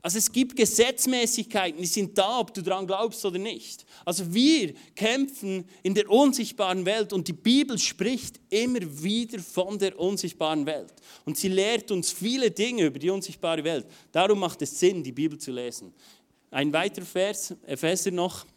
Also 0.10 0.18
es 0.18 0.32
gibt 0.32 0.56
Gesetzmäßigkeiten, 0.56 1.80
die 1.80 1.86
sind 1.86 2.18
da, 2.18 2.40
ob 2.40 2.52
du 2.52 2.64
daran 2.64 2.88
glaubst 2.88 3.24
oder 3.26 3.38
nicht. 3.38 3.86
Also 4.04 4.34
wir 4.34 4.74
kämpfen 4.96 5.66
in 5.84 5.94
der 5.94 6.10
unsichtbaren 6.10 6.84
Welt 6.84 7.14
und 7.14 7.28
die 7.28 7.34
Bibel 7.34 7.78
spricht 7.78 8.40
immer 8.50 8.80
wieder 8.82 9.38
von 9.38 9.78
der 9.78 10.00
unsichtbaren 10.00 10.66
Welt. 10.66 10.92
Und 11.26 11.38
sie 11.38 11.50
lehrt 11.50 11.92
uns 11.92 12.12
viele 12.12 12.50
Dinge 12.50 12.88
über 12.88 12.98
die 12.98 13.12
unsichtbare 13.12 13.64
Welt. 13.64 13.86
Darum 14.12 14.40
macht 14.40 14.64
es 14.64 14.80
Sinn, 14.80 15.04
die 15.04 15.12
Bibel 15.12 15.38
zu 15.38 15.52
lesen. 15.52 15.94
Ein 16.50 16.74
weiterer 16.74 17.06
Vers, 17.06 17.54
Epheser 17.68 18.10
noch, 18.10 18.48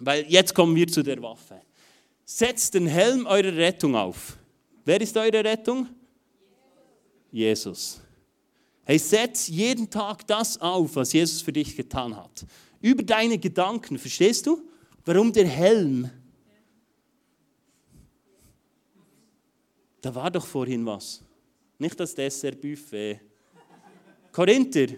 weil 0.00 0.26
jetzt 0.28 0.56
kommen 0.56 0.74
wir 0.74 0.88
zu 0.88 1.04
der 1.04 1.22
Waffe. 1.22 1.60
Setzt 2.24 2.74
den 2.74 2.88
Helm 2.88 3.26
eurer 3.26 3.56
Rettung 3.56 3.94
auf. 3.94 4.36
Wer 4.84 5.00
ist 5.00 5.16
eure 5.16 5.44
Rettung? 5.44 5.86
Jesus. 7.30 8.00
Hey, 8.86 8.98
setz 8.98 9.48
jeden 9.48 9.88
Tag 9.88 10.26
das 10.26 10.60
auf, 10.60 10.96
was 10.96 11.12
Jesus 11.12 11.40
für 11.40 11.52
dich 11.52 11.74
getan 11.74 12.14
hat. 12.14 12.44
Über 12.82 13.02
deine 13.02 13.38
Gedanken, 13.38 13.98
verstehst 13.98 14.46
du? 14.46 14.62
Warum 15.06 15.32
der 15.32 15.46
Helm? 15.46 16.10
Da 20.02 20.14
war 20.14 20.30
doch 20.30 20.44
vorhin 20.44 20.84
was. 20.84 21.22
Nicht 21.78 21.98
das 21.98 22.14
Dessertbuffet. 22.14 23.20
Korinther, 24.32 24.88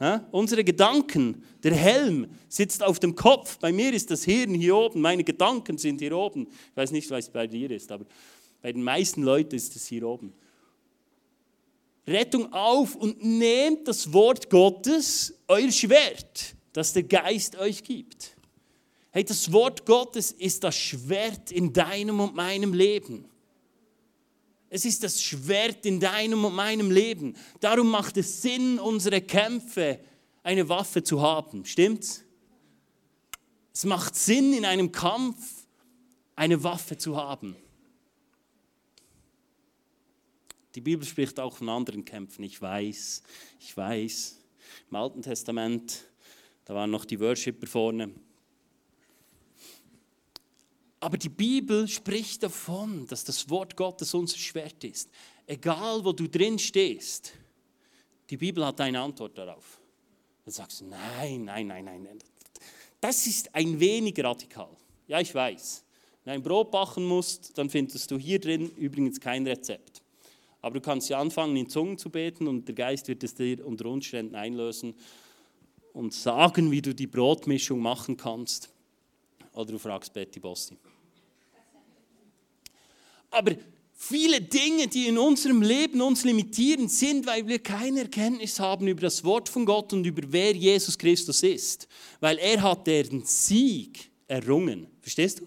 ja? 0.00 0.26
unsere 0.32 0.64
Gedanken, 0.64 1.44
der 1.62 1.74
Helm 1.74 2.26
sitzt 2.48 2.82
auf 2.82 2.98
dem 2.98 3.14
Kopf. 3.14 3.58
Bei 3.58 3.70
mir 3.70 3.92
ist 3.92 4.10
das 4.10 4.24
Hirn 4.24 4.54
hier 4.54 4.74
oben, 4.74 5.00
meine 5.00 5.22
Gedanken 5.22 5.78
sind 5.78 6.00
hier 6.00 6.16
oben. 6.16 6.48
Ich 6.70 6.76
weiß 6.76 6.90
nicht, 6.90 7.08
was 7.10 7.30
bei 7.30 7.46
dir 7.46 7.70
ist, 7.70 7.92
aber 7.92 8.04
bei 8.62 8.72
den 8.72 8.82
meisten 8.82 9.22
Leuten 9.22 9.54
ist 9.54 9.76
es 9.76 9.86
hier 9.86 10.08
oben. 10.08 10.32
Rettung 12.08 12.52
auf 12.52 12.96
und 12.96 13.22
nehmt 13.22 13.86
das 13.86 14.12
Wort 14.12 14.48
Gottes, 14.48 15.34
euer 15.46 15.70
Schwert, 15.70 16.56
das 16.72 16.92
der 16.92 17.02
Geist 17.02 17.56
euch 17.56 17.84
gibt. 17.84 18.36
Hey, 19.10 19.24
das 19.24 19.52
Wort 19.52 19.84
Gottes 19.84 20.32
ist 20.32 20.64
das 20.64 20.76
Schwert 20.76 21.52
in 21.52 21.72
deinem 21.72 22.20
und 22.20 22.34
meinem 22.34 22.72
Leben. 22.72 23.28
Es 24.70 24.84
ist 24.84 25.02
das 25.02 25.22
Schwert 25.22 25.86
in 25.86 25.98
deinem 26.00 26.44
und 26.44 26.54
meinem 26.54 26.90
Leben. 26.90 27.36
Darum 27.60 27.90
macht 27.90 28.16
es 28.16 28.42
Sinn, 28.42 28.78
unsere 28.78 29.20
Kämpfe 29.20 30.00
eine 30.42 30.68
Waffe 30.68 31.02
zu 31.02 31.22
haben. 31.22 31.64
Stimmt's? 31.64 32.24
Es 33.72 33.84
macht 33.84 34.14
Sinn, 34.16 34.52
in 34.52 34.64
einem 34.64 34.92
Kampf 34.92 35.66
eine 36.36 36.62
Waffe 36.62 36.96
zu 36.96 37.16
haben. 37.16 37.56
Die 40.78 40.82
Bibel 40.82 41.04
spricht 41.04 41.40
auch 41.40 41.56
von 41.56 41.68
anderen 41.70 42.04
Kämpfen. 42.04 42.44
Ich 42.44 42.62
weiß, 42.62 43.24
ich 43.58 43.76
weiß. 43.76 44.38
Im 44.88 44.96
Alten 44.96 45.22
Testament, 45.22 46.04
da 46.64 46.72
waren 46.72 46.92
noch 46.92 47.04
die 47.04 47.18
Worshipper 47.18 47.66
vorne. 47.66 48.12
Aber 51.00 51.18
die 51.18 51.30
Bibel 51.30 51.88
spricht 51.88 52.44
davon, 52.44 53.08
dass 53.08 53.24
das 53.24 53.50
Wort 53.50 53.74
Gottes 53.74 54.14
unser 54.14 54.38
Schwert 54.38 54.84
ist. 54.84 55.10
Egal, 55.48 56.04
wo 56.04 56.12
du 56.12 56.28
drin 56.28 56.60
stehst, 56.60 57.32
die 58.30 58.36
Bibel 58.36 58.64
hat 58.64 58.80
eine 58.80 59.00
Antwort 59.00 59.36
darauf. 59.36 59.80
Dann 60.44 60.54
sagst 60.54 60.80
du, 60.80 60.84
nein, 60.84 61.44
nein, 61.44 61.66
nein, 61.66 61.84
nein. 61.84 62.18
Das 63.00 63.26
ist 63.26 63.52
ein 63.52 63.80
wenig 63.80 64.14
radikal. 64.22 64.76
Ja, 65.08 65.18
ich 65.18 65.34
weiß. 65.34 65.82
Wenn 66.22 66.34
du 66.34 66.38
ein 66.38 66.42
Brot 66.44 66.70
backen 66.70 67.04
musst, 67.04 67.58
dann 67.58 67.68
findest 67.68 68.08
du 68.12 68.16
hier 68.16 68.38
drin 68.38 68.70
übrigens 68.76 69.18
kein 69.18 69.44
Rezept. 69.44 70.02
Aber 70.60 70.74
du 70.74 70.80
kannst 70.80 71.08
ja 71.08 71.18
anfangen, 71.18 71.56
in 71.56 71.68
Zungen 71.68 71.98
zu 71.98 72.10
beten 72.10 72.48
und 72.48 72.66
der 72.66 72.74
Geist 72.74 73.08
wird 73.08 73.22
es 73.22 73.34
dir 73.34 73.64
unter 73.64 73.86
Umständen 73.86 74.34
einlösen 74.34 74.94
und 75.92 76.12
sagen, 76.12 76.70
wie 76.70 76.82
du 76.82 76.94
die 76.94 77.06
Brotmischung 77.06 77.80
machen 77.80 78.16
kannst. 78.16 78.70
Oder 79.52 79.72
du 79.72 79.78
fragst 79.78 80.12
Betty 80.12 80.40
Bossi. 80.40 80.76
Aber 83.30 83.52
viele 83.94 84.40
Dinge, 84.40 84.88
die 84.88 85.06
in 85.06 85.18
unserem 85.18 85.62
Leben 85.62 86.00
uns 86.00 86.24
limitieren, 86.24 86.88
sind, 86.88 87.26
weil 87.26 87.46
wir 87.46 87.58
keine 87.58 88.00
Erkenntnis 88.00 88.58
haben 88.58 88.86
über 88.88 89.02
das 89.02 89.22
Wort 89.24 89.48
von 89.48 89.66
Gott 89.66 89.92
und 89.92 90.04
über 90.04 90.22
wer 90.26 90.54
Jesus 90.54 90.96
Christus 90.96 91.42
ist. 91.42 91.88
Weil 92.20 92.38
er 92.38 92.62
hat 92.62 92.86
den 92.86 93.24
Sieg 93.24 94.10
errungen. 94.26 94.86
Verstehst 95.00 95.40
du? 95.40 95.46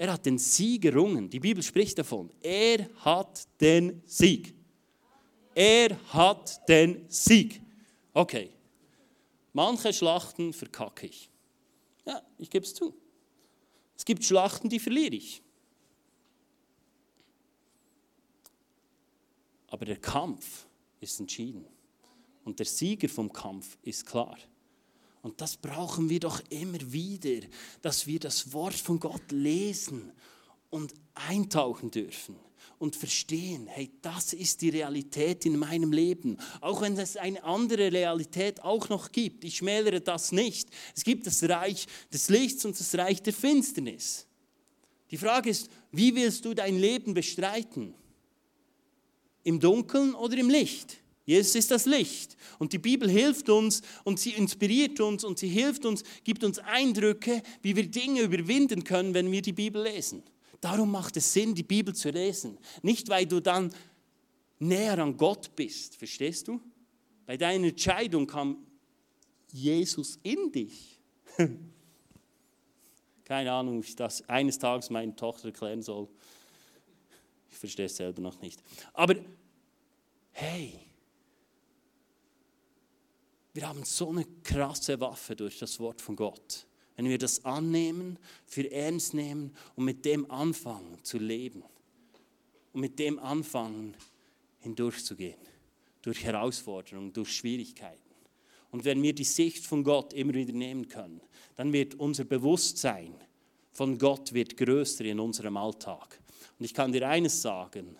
Er 0.00 0.14
hat 0.14 0.24
den 0.24 0.38
Sieg 0.38 0.86
errungen. 0.86 1.28
Die 1.28 1.40
Bibel 1.40 1.62
spricht 1.62 1.98
davon. 1.98 2.32
Er 2.40 2.88
hat 3.04 3.46
den 3.60 4.02
Sieg. 4.06 4.54
Er 5.54 5.94
hat 6.14 6.66
den 6.66 7.04
Sieg. 7.06 7.60
Okay. 8.14 8.50
Manche 9.52 9.92
Schlachten 9.92 10.54
verkacke 10.54 11.06
ich. 11.06 11.28
Ja, 12.06 12.22
ich 12.38 12.48
gebe 12.48 12.64
es 12.64 12.72
zu. 12.72 12.94
Es 13.94 14.06
gibt 14.06 14.24
Schlachten, 14.24 14.70
die 14.70 14.78
verliere 14.78 15.16
ich. 15.16 15.42
Aber 19.66 19.84
der 19.84 19.98
Kampf 19.98 20.66
ist 21.00 21.20
entschieden. 21.20 21.66
Und 22.42 22.58
der 22.58 22.64
Sieger 22.64 23.10
vom 23.10 23.30
Kampf 23.30 23.76
ist 23.82 24.06
klar. 24.06 24.38
Und 25.22 25.40
das 25.40 25.56
brauchen 25.56 26.08
wir 26.08 26.20
doch 26.20 26.40
immer 26.48 26.80
wieder, 26.92 27.46
dass 27.82 28.06
wir 28.06 28.18
das 28.18 28.52
Wort 28.52 28.74
von 28.74 28.98
Gott 28.98 29.30
lesen 29.30 30.12
und 30.70 30.94
eintauchen 31.14 31.90
dürfen 31.90 32.36
und 32.78 32.96
verstehen, 32.96 33.66
hey, 33.66 33.90
das 34.00 34.32
ist 34.32 34.62
die 34.62 34.70
Realität 34.70 35.44
in 35.44 35.58
meinem 35.58 35.92
Leben. 35.92 36.38
Auch 36.62 36.80
wenn 36.80 36.96
es 36.96 37.18
eine 37.18 37.44
andere 37.44 37.92
Realität 37.92 38.62
auch 38.62 38.88
noch 38.88 39.12
gibt. 39.12 39.44
Ich 39.44 39.58
schmälere 39.58 40.00
das 40.00 40.32
nicht. 40.32 40.70
Es 40.96 41.04
gibt 41.04 41.26
das 41.26 41.42
Reich 41.42 41.86
des 42.10 42.30
Lichts 42.30 42.64
und 42.64 42.80
das 42.80 42.94
Reich 42.94 43.22
der 43.22 43.34
Finsternis. 43.34 44.26
Die 45.10 45.18
Frage 45.18 45.50
ist, 45.50 45.68
wie 45.92 46.14
willst 46.14 46.46
du 46.46 46.54
dein 46.54 46.78
Leben 46.78 47.12
bestreiten? 47.12 47.94
Im 49.42 49.60
Dunkeln 49.60 50.14
oder 50.14 50.38
im 50.38 50.48
Licht? 50.48 50.99
Jesus 51.30 51.54
ist 51.54 51.70
das 51.70 51.86
Licht. 51.86 52.36
Und 52.58 52.72
die 52.72 52.78
Bibel 52.78 53.08
hilft 53.08 53.48
uns 53.50 53.82
und 54.02 54.18
sie 54.18 54.32
inspiriert 54.32 54.98
uns 54.98 55.22
und 55.22 55.38
sie 55.38 55.46
hilft 55.46 55.86
uns, 55.86 56.02
gibt 56.24 56.42
uns 56.42 56.58
Eindrücke, 56.58 57.40
wie 57.62 57.76
wir 57.76 57.86
Dinge 57.86 58.22
überwinden 58.22 58.82
können, 58.82 59.14
wenn 59.14 59.30
wir 59.30 59.40
die 59.40 59.52
Bibel 59.52 59.80
lesen. 59.80 60.24
Darum 60.60 60.90
macht 60.90 61.16
es 61.16 61.32
Sinn, 61.32 61.54
die 61.54 61.62
Bibel 61.62 61.94
zu 61.94 62.10
lesen. 62.10 62.58
Nicht, 62.82 63.08
weil 63.08 63.26
du 63.26 63.38
dann 63.38 63.72
näher 64.58 64.98
an 64.98 65.16
Gott 65.16 65.54
bist, 65.54 65.94
verstehst 65.94 66.48
du? 66.48 66.60
Bei 67.26 67.36
deiner 67.36 67.68
Entscheidung 67.68 68.26
kam 68.26 68.66
Jesus 69.52 70.18
in 70.24 70.50
dich. 70.50 70.98
Keine 73.24 73.52
Ahnung, 73.52 73.80
wie 73.80 73.86
ich 73.86 73.94
das 73.94 74.28
eines 74.28 74.58
Tages 74.58 74.90
meiner 74.90 75.14
Tochter 75.14 75.46
erklären 75.46 75.80
soll. 75.80 76.08
Ich 77.52 77.56
verstehe 77.56 77.86
es 77.86 77.96
selber 77.96 78.20
noch 78.20 78.40
nicht. 78.42 78.60
Aber 78.92 79.14
hey, 80.32 80.89
wir 83.52 83.68
haben 83.68 83.84
so 83.84 84.10
eine 84.10 84.24
krasse 84.44 85.00
Waffe 85.00 85.34
durch 85.34 85.58
das 85.58 85.80
Wort 85.80 86.00
von 86.00 86.16
Gott. 86.16 86.66
Wenn 86.96 87.08
wir 87.08 87.18
das 87.18 87.44
annehmen, 87.44 88.18
für 88.46 88.70
ernst 88.70 89.14
nehmen 89.14 89.56
und 89.74 89.84
mit 89.84 90.04
dem 90.04 90.30
anfangen 90.30 90.98
zu 91.02 91.18
leben 91.18 91.62
und 92.72 92.80
mit 92.80 92.98
dem 92.98 93.18
anfangen 93.18 93.96
hindurchzugehen, 94.58 95.38
durch 96.02 96.22
Herausforderungen, 96.24 97.12
durch 97.12 97.34
Schwierigkeiten. 97.34 97.98
Und 98.70 98.84
wenn 98.84 99.02
wir 99.02 99.14
die 99.14 99.24
Sicht 99.24 99.66
von 99.66 99.82
Gott 99.82 100.12
immer 100.12 100.34
wieder 100.34 100.52
nehmen 100.52 100.88
können, 100.88 101.20
dann 101.56 101.72
wird 101.72 101.94
unser 101.96 102.24
Bewusstsein 102.24 103.14
von 103.72 103.98
Gott 103.98 104.32
wird 104.32 104.56
größer 104.56 105.04
in 105.04 105.20
unserem 105.20 105.56
Alltag. 105.56 106.20
Und 106.58 106.64
ich 106.64 106.74
kann 106.74 106.92
dir 106.92 107.08
eines 107.08 107.40
sagen, 107.40 107.96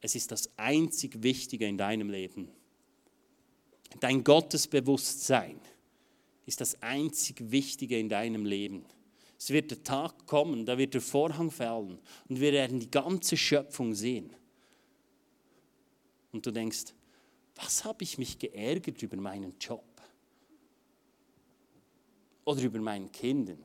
es 0.00 0.14
ist 0.14 0.30
das 0.30 0.50
einzig 0.56 1.22
Wichtige 1.22 1.66
in 1.66 1.76
deinem 1.76 2.10
Leben, 2.10 2.48
Dein 3.98 4.22
Gottesbewusstsein 4.22 5.60
ist 6.46 6.60
das 6.60 6.80
einzig 6.82 7.50
Wichtige 7.50 7.98
in 7.98 8.08
deinem 8.08 8.44
Leben. 8.44 8.84
Es 9.38 9.50
wird 9.50 9.70
der 9.70 9.82
Tag 9.82 10.26
kommen, 10.26 10.66
da 10.66 10.78
wird 10.78 10.94
der 10.94 11.00
Vorhang 11.00 11.50
fallen 11.50 11.98
und 12.28 12.40
wir 12.40 12.52
werden 12.52 12.78
die 12.78 12.90
ganze 12.90 13.36
Schöpfung 13.36 13.94
sehen. 13.94 14.30
Und 16.32 16.46
du 16.46 16.50
denkst, 16.50 16.94
was 17.56 17.84
habe 17.84 18.04
ich 18.04 18.18
mich 18.18 18.38
geärgert 18.38 19.02
über 19.02 19.16
meinen 19.16 19.54
Job? 19.60 19.84
Oder 22.44 22.62
über 22.62 22.80
meinen 22.80 23.10
Kindern? 23.10 23.62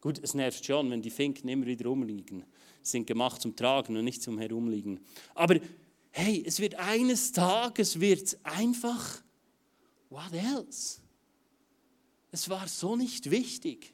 Gut, 0.00 0.20
es 0.22 0.34
nervt 0.34 0.64
schon, 0.64 0.90
wenn 0.90 1.02
die 1.02 1.10
Finken 1.10 1.48
immer 1.48 1.66
wieder 1.66 1.86
rumliegen. 1.86 2.44
Sie 2.82 2.92
sind 2.92 3.06
gemacht 3.06 3.42
zum 3.42 3.56
Tragen 3.56 3.96
und 3.96 4.04
nicht 4.04 4.22
zum 4.22 4.38
Herumliegen. 4.38 5.00
Aber 5.34 5.58
hey, 6.16 6.42
es 6.46 6.60
wird 6.60 6.76
eines 6.76 7.30
Tages 7.30 8.00
wird's 8.00 8.38
einfach, 8.42 9.22
what 10.08 10.32
else? 10.32 11.00
Es 12.32 12.48
war 12.48 12.66
so 12.68 12.96
nicht 12.96 13.30
wichtig. 13.30 13.92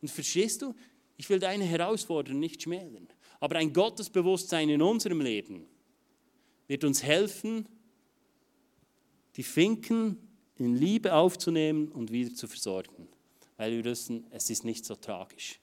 Und 0.00 0.10
verstehst 0.10 0.62
du, 0.62 0.74
ich 1.16 1.30
will 1.30 1.38
deine 1.38 1.64
Herausforderung 1.64 2.40
nicht 2.40 2.62
schmälern, 2.62 3.06
aber 3.38 3.56
ein 3.56 3.72
Gottesbewusstsein 3.72 4.70
in 4.70 4.82
unserem 4.82 5.20
Leben 5.20 5.66
wird 6.66 6.82
uns 6.82 7.04
helfen, 7.04 7.68
die 9.36 9.44
Finken 9.44 10.18
in 10.56 10.74
Liebe 10.74 11.14
aufzunehmen 11.14 11.92
und 11.92 12.10
wieder 12.10 12.34
zu 12.34 12.48
versorgen, 12.48 13.06
weil 13.56 13.70
wir 13.70 13.84
wissen, 13.84 14.26
es 14.30 14.50
ist 14.50 14.64
nicht 14.64 14.84
so 14.84 14.96
tragisch. 14.96 15.60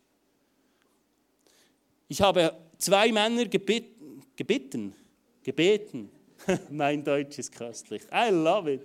Ich 2.08 2.22
habe 2.22 2.58
zwei 2.78 3.12
Männer 3.12 3.46
gebeten, 3.46 4.24
gebeten 4.38 4.96
gebeten. 5.50 6.12
mein 6.70 7.04
Deutsch 7.04 7.40
ist 7.40 7.52
köstlich. 7.52 8.04
I 8.14 8.30
love 8.30 8.72
it. 8.72 8.82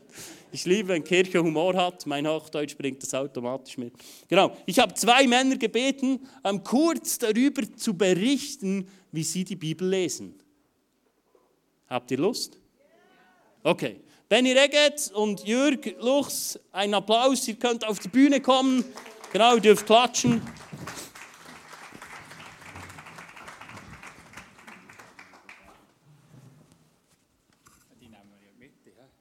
Ich 0.51 0.65
liebe, 0.65 0.89
wenn 0.89 1.05
Kirche 1.05 1.43
Humor 1.43 1.75
hat. 1.75 2.07
Mein 2.07 2.27
Hochdeutsch 2.27 2.77
bringt 2.77 3.03
das 3.03 3.13
automatisch 3.13 3.77
mit. 3.77 3.93
Genau. 4.29 4.57
Ich 4.67 4.79
habe 4.79 4.95
zwei 4.95 5.27
Männer 5.27 5.57
gebeten, 5.57 6.27
um 6.43 6.65
kurz 6.65 7.19
darüber 7.19 7.63
zu 7.77 7.95
berichten, 7.95 8.89
wie 9.13 9.23
sie 9.23 9.45
die 9.45 9.57
Bibel 9.57 9.89
lesen. 9.89 10.35
Habt 11.89 12.11
ihr 12.11 12.19
Lust? 12.19 12.59
Okay. 13.63 14.01
Benny 14.29 14.53
Reget 14.53 15.13
und 15.15 15.47
Jürg 15.47 15.95
Luchs, 16.01 16.59
ein 16.73 16.95
Applaus. 16.95 17.47
Ihr 17.47 17.57
könnt 17.57 17.87
auf 17.87 17.99
die 17.99 18.09
Bühne 18.09 18.41
kommen. 18.41 18.85
Genau, 19.33 19.57
ihr 19.57 19.61
dürft 19.61 19.87
klatschen. 19.87 20.41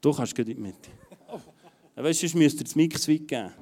Du 0.04 0.12
kannst 0.12 0.36
gleich 0.36 0.58
mit. 0.58 0.76
Oh. 1.30 1.40
Weißt 1.96 2.22
du, 2.22 2.28
sonst 2.28 2.36
müsst 2.38 2.60
ihr 2.60 2.66
das 2.66 2.76
Mix 2.76 3.08
weit 3.08 3.26
geben. 3.26 3.54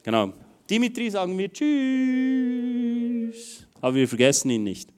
Genau. 0.00 0.32
Dimitri 0.70 1.10
sagen 1.10 1.36
wir 1.36 1.52
Tschüss. 1.52 2.86
Aber 3.80 3.96
wir 3.96 4.06
vergessen 4.06 4.50
ihn 4.50 4.62
nicht. 4.62 4.88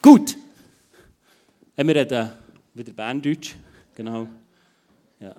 Gut. 0.00 0.38
Wir 1.76 1.86
reden 1.86 2.30
wieder 2.72 2.92
Berndeutsch. 2.94 3.54
Genau. 3.94 4.26
Ja. 5.20 5.36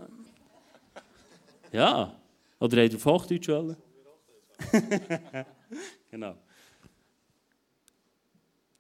Ja. 1.71 2.15
Oder 2.59 2.77
reden 2.77 2.97
auf 2.97 3.05
Hochdeutsch 3.05 3.47
wollen? 3.47 3.75
genau. 6.11 6.35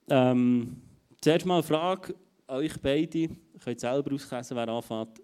Ähm, 0.07 0.79
zuerst 1.19 1.47
mal 1.47 1.55
eine 1.55 1.63
Frage 1.63 2.13
an 2.45 2.57
euch 2.57 2.79
beide. 2.79 3.29
Ihr 3.63 3.67
könnt 3.67 3.79
selber 3.79 4.13
auslesen, 4.13 4.57
wer 4.57 4.67
anfängt. 4.67 5.21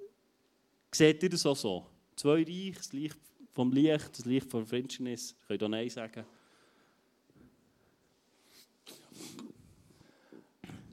Seht 0.94 1.22
ihr 1.24 1.30
das 1.30 1.42
so? 1.42 1.86
Zwei 2.16 2.42
Reich, 2.44 2.78
das 2.78 2.94
Licht 2.94 3.18
vom 3.52 3.70
Licht, 3.74 4.18
das 4.18 4.24
Licht 4.24 4.50
von 4.50 4.66
Finsternis. 4.66 5.36
Ich 5.42 5.60
kann 5.60 5.66
auch 5.66 5.68
Nein 5.68 5.90
sagen. 5.90 6.26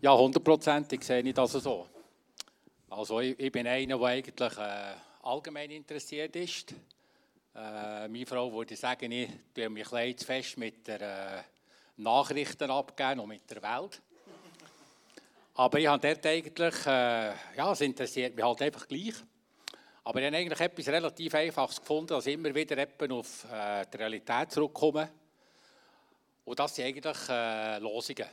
Ja, 0.02 0.18
hundertprozentig 0.18 1.04
sehe 1.04 1.22
ich 1.22 1.34
das 1.34 1.52
so. 1.52 1.86
Also 2.90 3.20
ich, 3.20 3.38
ich 3.38 3.52
bin 3.52 3.68
einer, 3.68 3.96
der 3.96 4.06
eigentlich 4.08 4.58
äh, 4.58 4.94
allgemein 5.22 5.70
interessiert 5.70 6.34
ist. 6.34 6.72
Äh, 7.54 8.08
meine 8.08 8.26
Frau 8.26 8.52
würde 8.52 8.74
sagen, 8.74 9.12
ich 9.12 9.30
tue 9.54 9.68
mich 9.68 9.92
ein 9.92 10.18
fest 10.18 10.58
mit 10.58 10.84
der 10.88 11.00
äh, 11.00 11.42
Nachrichten 11.98 12.72
abgeben 12.72 13.20
und 13.20 13.28
mit 13.28 13.48
der 13.48 13.62
Welt. 13.62 14.02
Aber 15.58 15.78
ich 15.78 15.86
habe 15.86 16.06
dort 16.06 16.26
eigentlich, 16.26 16.86
äh, 16.86 17.32
ja, 17.56 17.72
es 17.72 17.80
interessiert 17.80 18.36
mich 18.36 18.44
halt 18.44 18.60
einfach 18.60 18.86
gleich. 18.86 19.14
Aber 20.04 20.20
ich 20.20 20.26
habe 20.26 20.36
eigentlich 20.36 20.60
etwas 20.60 20.88
relativ 20.88 21.34
Einfaches 21.34 21.80
gefunden, 21.80 22.08
dass 22.08 22.26
ich 22.26 22.34
immer 22.34 22.54
wieder 22.54 22.86
auf 23.10 23.46
äh, 23.50 23.86
die 23.90 23.96
Realität 23.96 24.52
zurückkomme. 24.52 25.10
Und 26.44 26.58
das 26.58 26.74
sind 26.74 26.84
eigentlich 26.84 27.16
äh, 27.30 27.78
Losungen. 27.78 28.26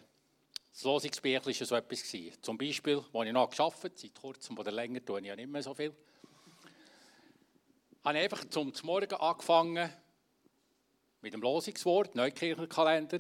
Das 0.73 0.83
Losungsbüchlein 0.83 1.45
war 1.45 1.65
so 1.65 1.75
etwas. 1.75 2.03
Gewesen. 2.03 2.41
Zum 2.41 2.57
Beispiel, 2.57 3.01
als 3.13 3.27
ich 3.27 3.31
noch 3.31 3.49
gearbeitet 3.49 3.83
habe, 3.83 3.93
seit 3.95 4.15
kurzem 4.21 4.57
oder 4.57 4.71
länger 4.71 5.05
tue 5.05 5.21
ich 5.21 5.27
ja 5.27 5.36
nicht 5.38 5.49
mehr 5.49 5.63
so 5.63 5.73
viel, 5.73 5.95
habe 8.03 8.17
ich 8.17 8.23
einfach 8.25 8.43
zum 8.49 8.73
Morgen 8.83 9.15
angefangen 9.15 9.89
mit 11.21 11.33
dem 11.33 11.41
Losungswort, 11.41 12.15
Neukirchenkalender. 12.15 13.19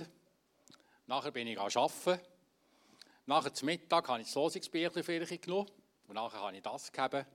Nachher 1.07 1.31
bin 1.31 1.47
ich 1.47 1.57
arbeiten. 1.57 2.32
Nachher 3.25 3.53
zum 3.53 3.67
Mittag 3.67 4.07
habe 4.07 4.21
ich 4.21 4.27
das 4.27 4.35
Losungsbüchlein 4.35 5.03
für 5.03 5.37
genommen. 5.37 5.69
Und 6.07 6.15
nachher 6.15 6.41
habe 6.41 6.55
ich 6.55 6.61
das 6.61 6.91
gegeben. 6.91 7.25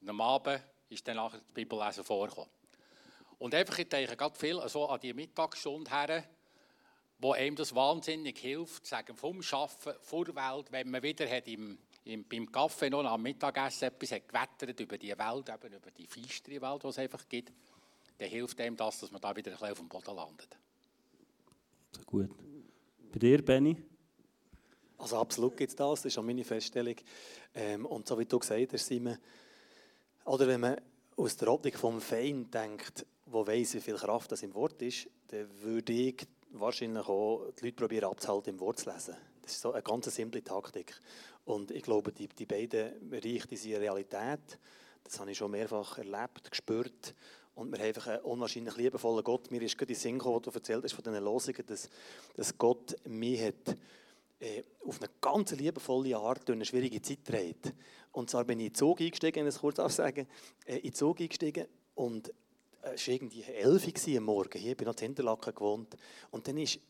Und 0.00 0.08
am 0.08 0.20
Abend 0.20 0.62
ist 0.88 1.06
dann 1.06 1.16
nachher 1.16 1.38
das 1.38 1.48
Bibellesen 1.52 2.04
vorgekommen. 2.04 2.50
Und 3.38 3.54
einfach, 3.54 3.78
ich 3.78 3.88
denke 3.88 4.16
gerade 4.16 4.38
viel 4.38 4.60
so 4.68 4.88
an 4.88 5.00
die 5.00 5.12
Mittagsstunde 5.12 5.90
her, 5.90 6.24
wo 7.18 7.32
einem 7.32 7.56
das 7.56 7.74
wahnsinnig 7.74 8.38
hilft, 8.38 8.86
sagen, 8.86 9.16
vom 9.16 9.40
Arbeiten, 9.50 10.00
vor 10.00 10.24
der 10.24 10.34
Welt, 10.34 10.72
wenn 10.72 10.90
man 10.90 11.02
wieder 11.02 11.28
hat 11.28 11.48
im, 11.48 11.78
im, 12.04 12.24
beim 12.24 12.50
Kaffee 12.50 12.88
noch 12.88 13.04
am 13.04 13.22
Mittagessen 13.22 13.88
etwas 13.88 14.12
hat 14.12 14.28
gewettert 14.28 14.80
über 14.80 14.96
die 14.96 15.08
Welt, 15.08 15.48
eben 15.48 15.74
über 15.74 15.90
die 15.90 16.06
feistere 16.06 16.60
Welt, 16.62 16.82
die 16.82 16.88
es 16.88 16.98
einfach 16.98 17.28
gibt, 17.28 17.52
dann 18.18 18.28
hilft 18.28 18.60
einem 18.60 18.76
das, 18.76 19.00
dass 19.00 19.10
man 19.10 19.20
da 19.20 19.34
wieder 19.34 19.50
ein 19.50 19.56
bisschen 19.56 19.72
auf 19.72 19.78
dem 19.78 19.88
Boden 19.88 20.14
landet. 20.14 20.58
Gut. 22.06 22.30
Bei 23.12 23.18
dir, 23.18 23.44
Benny? 23.44 23.76
Also 25.00 25.16
absolut 25.16 25.56
gibt 25.56 25.70
es 25.70 25.76
das, 25.76 26.02
das 26.02 26.12
ist 26.12 26.18
auch 26.18 26.22
meine 26.22 26.44
Feststellung. 26.44 26.96
Ähm, 27.54 27.86
und 27.86 28.06
so 28.06 28.18
wie 28.18 28.26
du 28.26 28.38
gesagt 28.38 28.72
hast, 28.72 28.86
Simon, 28.86 29.16
oder 30.26 30.46
wenn 30.46 30.60
man 30.60 30.80
aus 31.16 31.36
der 31.36 31.48
Optik 31.48 31.78
vom 31.78 32.00
Feind 32.00 32.52
denkt, 32.52 33.06
wo 33.26 33.46
weiss, 33.46 33.74
wie 33.74 33.80
viel 33.80 33.96
Kraft 33.96 34.30
das 34.32 34.42
im 34.42 34.54
Wort 34.54 34.80
ist, 34.82 35.08
dann 35.28 35.48
würde 35.62 35.92
ich 35.92 36.26
wahrscheinlich 36.52 37.06
auch 37.06 37.50
die 37.58 37.66
Leute 37.66 37.76
probieren 37.76 38.10
abzuhalten, 38.10 38.54
im 38.54 38.60
Wort 38.60 38.78
zu 38.78 38.90
lesen. 38.90 39.16
Das 39.42 39.52
ist 39.52 39.62
so 39.62 39.72
eine 39.72 39.82
ganz 39.82 40.14
simple 40.14 40.44
Taktik. 40.44 40.94
Und 41.44 41.70
ich 41.70 41.82
glaube, 41.82 42.12
die, 42.12 42.28
die 42.28 42.46
beiden 42.46 43.08
Bereiche 43.08 43.48
die 43.48 43.56
sind 43.56 43.76
Realität. 43.76 44.58
Das 45.02 45.18
habe 45.18 45.30
ich 45.30 45.38
schon 45.38 45.50
mehrfach 45.50 45.98
erlebt, 45.98 46.50
gespürt. 46.50 47.14
Und 47.54 47.72
wir 47.72 47.78
haben 47.78 47.86
einfach 47.86 48.06
einen 48.06 48.22
unwahrscheinlich 48.22 48.76
liebevollen 48.76 49.24
Gott. 49.24 49.50
Mir 49.50 49.62
ist 49.62 49.76
gerade 49.76 49.86
die 49.86 49.94
Sinn 49.94 50.18
gekommen, 50.18 50.42
du 50.42 50.50
erzählt 50.50 50.84
hast 50.84 50.92
von 50.92 51.04
diesen 51.04 51.24
Losungen, 51.24 51.66
dass, 51.66 51.88
dass 52.36 52.56
Gott 52.58 52.96
mich 53.06 53.40
hat, 53.40 53.76
äh, 54.40 54.62
auf 54.86 55.00
eine 55.00 55.10
ganz 55.20 55.52
liebevolle 55.52 56.16
Art 56.16 56.48
durch 56.48 56.56
eine 56.56 56.64
schwierige 56.64 57.00
Zeit 57.02 57.24
trägt. 57.24 57.72
Und 58.12 58.30
zwar 58.30 58.44
bin 58.44 58.58
ich 58.58 58.66
in 58.66 58.72
den 58.72 58.74
Zug 58.74 59.00
eingestiegen, 59.00 59.46
es 59.46 59.58
kurz 59.58 59.94
sagen, 59.94 60.26
äh, 60.64 60.76
in 60.76 60.82
den 60.82 60.94
Zug 60.94 61.20
eingestiegen 61.20 61.66
und 61.94 62.32
es 62.82 63.06
war 63.06 63.14
irgendwie 63.14 63.42
11 63.42 63.86
Uhr 64.08 64.16
am 64.16 64.24
Morgen. 64.24 64.58
Hier 64.58 64.74
bin 64.74 64.88
ich 64.88 64.94
noch 64.94 65.00
in 65.02 65.08
Hinterlaken 65.08 65.54
gewohnt. 65.54 65.96
Und 66.30 66.48
dann 66.48 66.56
ist 66.56 66.80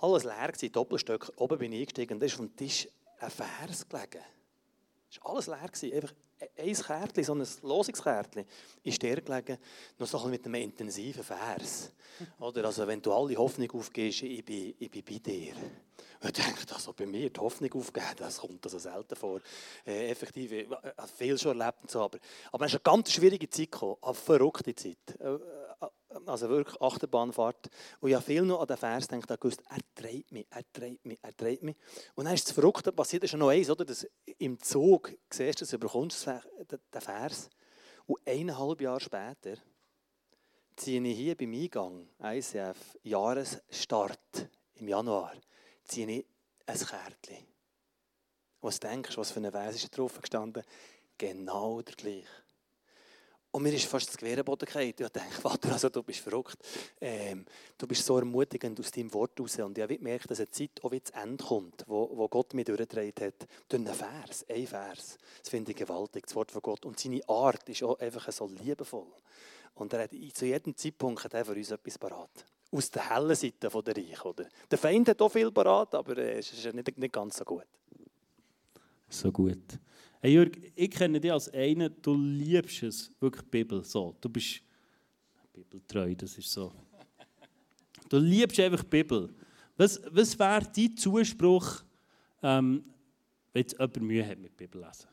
alles 0.00 0.24
leer 0.24 0.70
Doppelstöcke. 0.72 1.32
Oben 1.36 1.58
bin 1.58 1.72
ich 1.72 1.80
eingestiegen 1.80 2.14
und 2.14 2.20
da 2.20 2.26
ist 2.26 2.34
auf 2.34 2.40
dem 2.40 2.56
Tisch 2.56 2.88
ein 3.18 3.30
Vers 3.30 3.86
gelegen. 3.88 4.24
Es 5.12 5.20
war 5.22 5.32
alles 5.32 5.82
leer. 5.82 6.04
Einfach 6.56 6.90
ein 6.90 7.00
Kärtchen, 7.00 7.24
so 7.24 7.34
ein 7.34 7.46
Losungskärtchen, 7.62 8.46
ist 8.82 9.02
der 9.02 9.20
gelegen, 9.20 9.58
noch 9.98 10.06
so 10.06 10.26
mit 10.26 10.44
einem 10.46 10.54
intensiven 10.54 11.22
Vers. 11.22 11.92
Oder? 12.40 12.64
Also, 12.64 12.86
wenn 12.86 13.02
du 13.02 13.12
alle 13.12 13.36
Hoffnung 13.36 13.70
aufgibst, 13.72 14.22
ich 14.22 14.42
bin, 14.42 14.74
ich 14.78 14.90
bin 14.90 15.04
bei 15.04 15.18
dir. 15.18 15.54
Ich 16.24 16.32
denke, 16.32 16.60
also 16.72 16.94
bei 16.94 17.04
mir 17.04 17.28
die 17.28 17.40
Hoffnung 17.40 17.72
aufgeben, 17.74 18.06
das 18.16 18.38
kommt 18.38 18.64
also 18.64 18.78
selten 18.78 19.16
vor. 19.16 19.40
Äh, 19.84 20.10
effektiv, 20.10 20.52
ich 20.52 20.70
habe 20.70 21.08
viel 21.14 21.36
schon 21.36 21.60
erlebt 21.60 21.82
und 21.82 21.90
so, 21.90 22.00
aber, 22.00 22.18
es 22.18 22.72
ist 22.72 22.74
eine 22.74 22.80
ganz 22.82 23.12
schwierige 23.12 23.50
Zeit 23.50 23.72
gekommen, 23.72 23.96
eine 24.00 24.14
verrückte 24.14 24.74
Zeit. 24.74 25.18
Also 26.26 26.48
wirklich 26.48 26.80
Achterbahnfahrt. 26.80 27.70
Und 28.00 28.10
ich 28.10 28.14
habe 28.14 28.24
viel 28.24 28.42
noch 28.42 28.60
an 28.60 28.66
den 28.66 28.76
Vers 28.76 29.08
gedacht, 29.08 29.30
er 29.30 29.78
dreht 29.94 30.30
mich, 30.30 30.46
er 30.50 30.62
dreht 30.72 31.04
mich, 31.04 31.18
er 31.22 31.32
dreht 31.32 31.62
mich. 31.62 31.76
Und 32.14 32.26
dann 32.26 32.34
ist 32.34 32.46
das 32.46 32.52
Verrückte 32.52 32.92
passiert, 32.92 33.24
ist 33.24 33.34
noch 33.34 33.48
eins, 33.48 33.70
oder? 33.70 33.84
Dass 33.84 34.06
im 34.38 34.60
Zug 34.60 35.12
siehst 35.30 35.60
du, 35.60 35.64
dass 35.64 35.70
du 35.70 35.78
bekommst 35.78 36.26
den 36.26 37.00
Vers. 37.00 37.50
Und 38.06 38.20
eineinhalb 38.26 38.80
Jahre 38.80 39.00
später 39.00 39.54
ziehe 40.76 41.02
ich 41.02 41.16
hier 41.16 41.36
beim 41.36 41.52
Eingang, 41.52 42.08
ICF, 42.22 42.98
Jahresstart 43.02 44.48
im 44.74 44.88
Januar, 44.88 45.34
ziehe 45.84 46.10
ich 46.10 46.26
ein 46.66 46.78
Kärtchen. 46.78 47.46
Was 48.60 48.80
denkst 48.80 49.14
du, 49.14 49.20
was 49.20 49.32
für 49.32 49.40
ein 49.40 49.50
Vers 49.50 49.76
ist 49.76 49.96
drauf 49.96 50.20
gestanden? 50.20 50.62
Genau 51.18 51.82
der 51.82 51.94
gleiche. 51.94 52.41
Und 53.54 53.64
mir 53.64 53.74
ist 53.74 53.84
fast 53.84 54.08
das 54.08 54.16
Querboden 54.16 54.64
gefallen. 54.64 54.88
Ich 54.88 54.96
dachte, 54.96 55.20
Vater, 55.42 55.72
also, 55.72 55.90
du 55.90 56.02
bist 56.02 56.20
verrückt. 56.20 56.56
Ähm, 56.98 57.44
du 57.76 57.86
bist 57.86 58.04
so 58.04 58.16
ermutigend 58.16 58.80
aus 58.80 58.90
deinem 58.90 59.12
Wort 59.12 59.38
raus. 59.38 59.58
Und 59.58 59.76
ich 59.76 59.82
habe 59.82 59.98
gemerkt, 59.98 60.30
dass 60.30 60.40
eine 60.40 60.50
Zeit 60.50 60.70
auch 60.82 60.90
wieder 60.90 61.04
zu 61.04 61.12
Ende 61.12 61.44
kommt, 61.44 61.84
wo, 61.86 62.10
wo 62.14 62.28
Gott 62.28 62.54
mich 62.54 62.64
durchgedreht 62.64 63.20
hat. 63.20 63.46
Durch 63.68 63.84
einen 63.84 63.94
Vers, 63.94 64.46
ein 64.48 64.66
Vers. 64.66 65.18
Das 65.40 65.50
finde 65.50 65.72
ich 65.72 65.76
gewaltig, 65.76 66.24
das 66.24 66.34
Wort 66.34 66.50
von 66.50 66.62
Gott. 66.62 66.86
Und 66.86 66.98
seine 66.98 67.20
Art 67.28 67.68
ist 67.68 67.82
auch 67.82 67.98
einfach 67.98 68.32
so 68.32 68.46
liebevoll. 68.46 69.12
Und 69.74 69.92
er 69.92 70.04
hat 70.04 70.12
zu 70.32 70.46
jedem 70.46 70.74
Zeitpunkt 70.74 71.22
hat 71.22 71.34
er 71.34 71.44
für 71.44 71.52
uns 71.52 71.70
etwas 71.70 71.98
parat. 71.98 72.46
Aus 72.70 72.90
der 72.90 73.10
hellen 73.10 73.34
Seite 73.34 73.68
der 73.68 73.96
Reich. 73.96 74.24
Oder? 74.24 74.46
Der 74.70 74.78
Feind 74.78 75.10
hat 75.10 75.20
auch 75.20 75.28
viel 75.28 75.52
parat, 75.52 75.94
aber 75.94 76.16
äh, 76.16 76.38
es 76.38 76.54
ist 76.54 76.72
nicht, 76.72 76.96
nicht 76.96 77.12
ganz 77.12 77.36
so 77.36 77.44
gut. 77.44 77.66
So 79.12 79.30
gut. 79.30 79.78
Hey 80.22 80.32
Jörg, 80.32 80.52
ich 80.74 80.90
kenne 80.90 81.20
dich 81.20 81.30
als 81.30 81.48
einen, 81.52 81.94
du 82.00 82.14
liebst 82.14 82.82
es, 82.82 83.10
wirklich 83.20 83.44
Bibel. 83.44 83.84
So, 83.84 84.16
du 84.20 84.28
bist 84.28 84.62
bibeltreu, 85.52 86.14
das 86.14 86.38
ist 86.38 86.50
so. 86.50 86.72
Du 88.08 88.18
liebst 88.18 88.58
einfach 88.60 88.84
Bibel. 88.84 89.34
Was, 89.76 90.00
was 90.10 90.38
wäre 90.38 90.66
dein 90.74 90.96
Zuspruch, 90.96 91.82
ähm, 92.42 92.84
wenn 93.52 93.60
jetzt 93.60 93.72
jemand 93.72 94.00
Mühe 94.00 94.26
hat 94.26 94.38
mit 94.38 94.56
Bibel 94.56 94.80
lesen? 94.82 95.08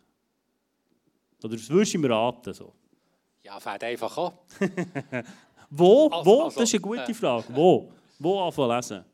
Oder 1.43 1.55
was 1.55 1.69
würdest 1.69 1.93
du 1.93 1.97
ihm 1.97 2.05
raten? 2.05 2.53
So? 2.53 2.73
Ja, 3.43 3.59
fährt 3.59 3.83
einfach 3.83 4.17
an. 4.17 4.33
wo? 5.69 6.07
Also, 6.07 6.25
wo? 6.25 6.43
Also, 6.43 6.59
das 6.59 6.69
ist 6.69 6.75
eine 6.75 6.81
gute 6.81 7.01
äh, 7.01 7.13
Frage. 7.13 7.45
Wo? 7.49 7.91
Wo 8.17 8.39
anfangen 8.41 8.75
lesen? 8.75 9.05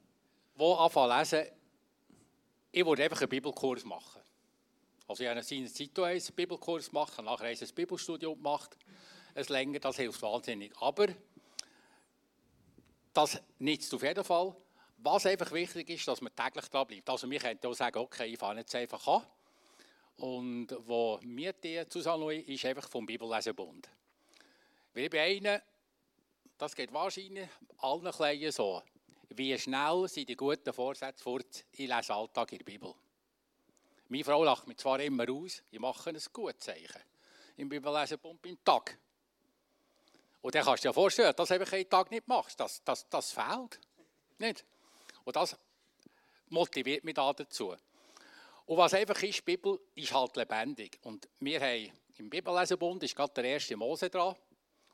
Wo 0.56 0.74
anfangen 0.74 1.18
lesen? 1.18 1.44
Ich 2.72 2.86
würde 2.86 3.04
einfach 3.04 3.22
einen 3.22 3.30
Bibelkurs 3.30 3.84
machen. 3.84 4.15
Also 5.08 5.24
ich 5.24 5.30
habe 5.30 5.40
in 5.40 5.68
Zeit 5.68 6.00
einen 6.00 6.22
Bibelkurs 6.36 6.90
gemacht, 6.90 7.22
nachher 7.22 7.46
ein 7.46 7.58
Bibelstudium 7.76 8.36
gemacht. 8.36 8.78
Es 9.36 9.50
länger, 9.50 9.80
das 9.80 9.98
hilft 9.98 10.22
wahnsinnig. 10.22 10.74
Aber 10.80 11.08
das 13.14 13.40
nützt 13.60 13.94
auf 13.94 14.04
jeden 14.04 14.24
Fall. 14.24 14.56
Was 14.98 15.26
einfach 15.26 15.52
wichtig 15.52 15.90
ist, 15.90 16.08
dass 16.08 16.22
man 16.22 16.36
täglich 16.36 16.68
da 16.70 16.84
bleibt. 16.84 17.10
Also 17.10 17.30
wir 17.30 17.40
können 17.40 17.60
auch 17.64 17.74
sagen, 17.74 18.00
okay, 18.00 18.26
ich 18.26 18.40
fange 18.40 18.62
jetzt 18.62 18.74
einfach 18.76 19.06
an. 19.08 19.24
Und 20.18 20.68
wo 20.88 21.20
mir 21.22 21.54
die 21.54 21.88
zusammen 21.90 22.30
ist 22.30 22.66
einfach 22.66 22.90
vom 22.90 23.06
Bibellesenbund. 23.06 23.90
Wir 24.94 25.10
bei 25.10 25.22
einen, 25.22 25.62
das 26.58 26.74
geht 26.74 26.94
wahrscheinlich 26.94 27.50
allen 27.78 28.12
Kleinen 28.12 28.52
so. 28.52 28.82
Wie 29.30 29.58
schnell 29.60 30.08
sind 30.08 30.30
die 30.30 30.36
guten 30.36 30.72
Vorsätze 30.72 31.22
fort? 31.22 31.66
Ich 31.74 31.90
lese 31.90 32.14
Alltag 32.14 32.54
in 32.54 32.60
der 32.60 32.66
Bibel. 32.66 32.96
Meine 34.08 34.24
Frau 34.24 34.44
lacht 34.44 34.68
mich 34.68 34.78
zwar 34.78 35.00
immer 35.00 35.30
aus, 35.30 35.64
ich 35.72 35.80
mache 35.80 36.10
ein 36.10 36.20
gutes 36.32 36.60
Zeichen. 36.60 37.02
Im 37.58 37.70
Bibellesen 37.70 38.20
Pump 38.20 38.46
Tag. 38.64 38.98
Und 40.42 40.54
dann 40.54 40.64
kannst 40.64 40.84
du 40.84 40.90
dir 40.90 40.94
vorstellen, 40.94 41.34
dass 41.36 41.50
du 41.50 41.56
einen 41.56 41.90
Tag 41.90 42.12
nicht 42.12 42.28
machst. 42.28 42.60
Das, 42.60 42.84
das, 42.84 43.10
das 43.10 43.32
fehlt. 43.32 43.80
Nicht? 44.38 44.64
Und 45.24 45.36
das 45.36 45.58
motiviert 46.50 47.04
mich 47.04 47.16
da 47.16 47.34
dazu. 47.34 47.76
Und 48.66 48.78
was 48.78 48.94
einfach 48.94 49.22
ist, 49.24 49.40
die 49.40 49.42
Bibel 49.42 49.80
ist 49.96 50.14
halt 50.14 50.36
lebendig. 50.36 51.00
Und 51.02 51.28
wir 51.40 51.60
haben 51.60 51.92
im 52.18 52.30
Bibellesenbund 52.30 53.04
ist 53.04 53.16
gerade 53.16 53.34
der 53.34 53.46
erste 53.46 53.76
Mose 53.76 54.10
dran. 54.10 54.36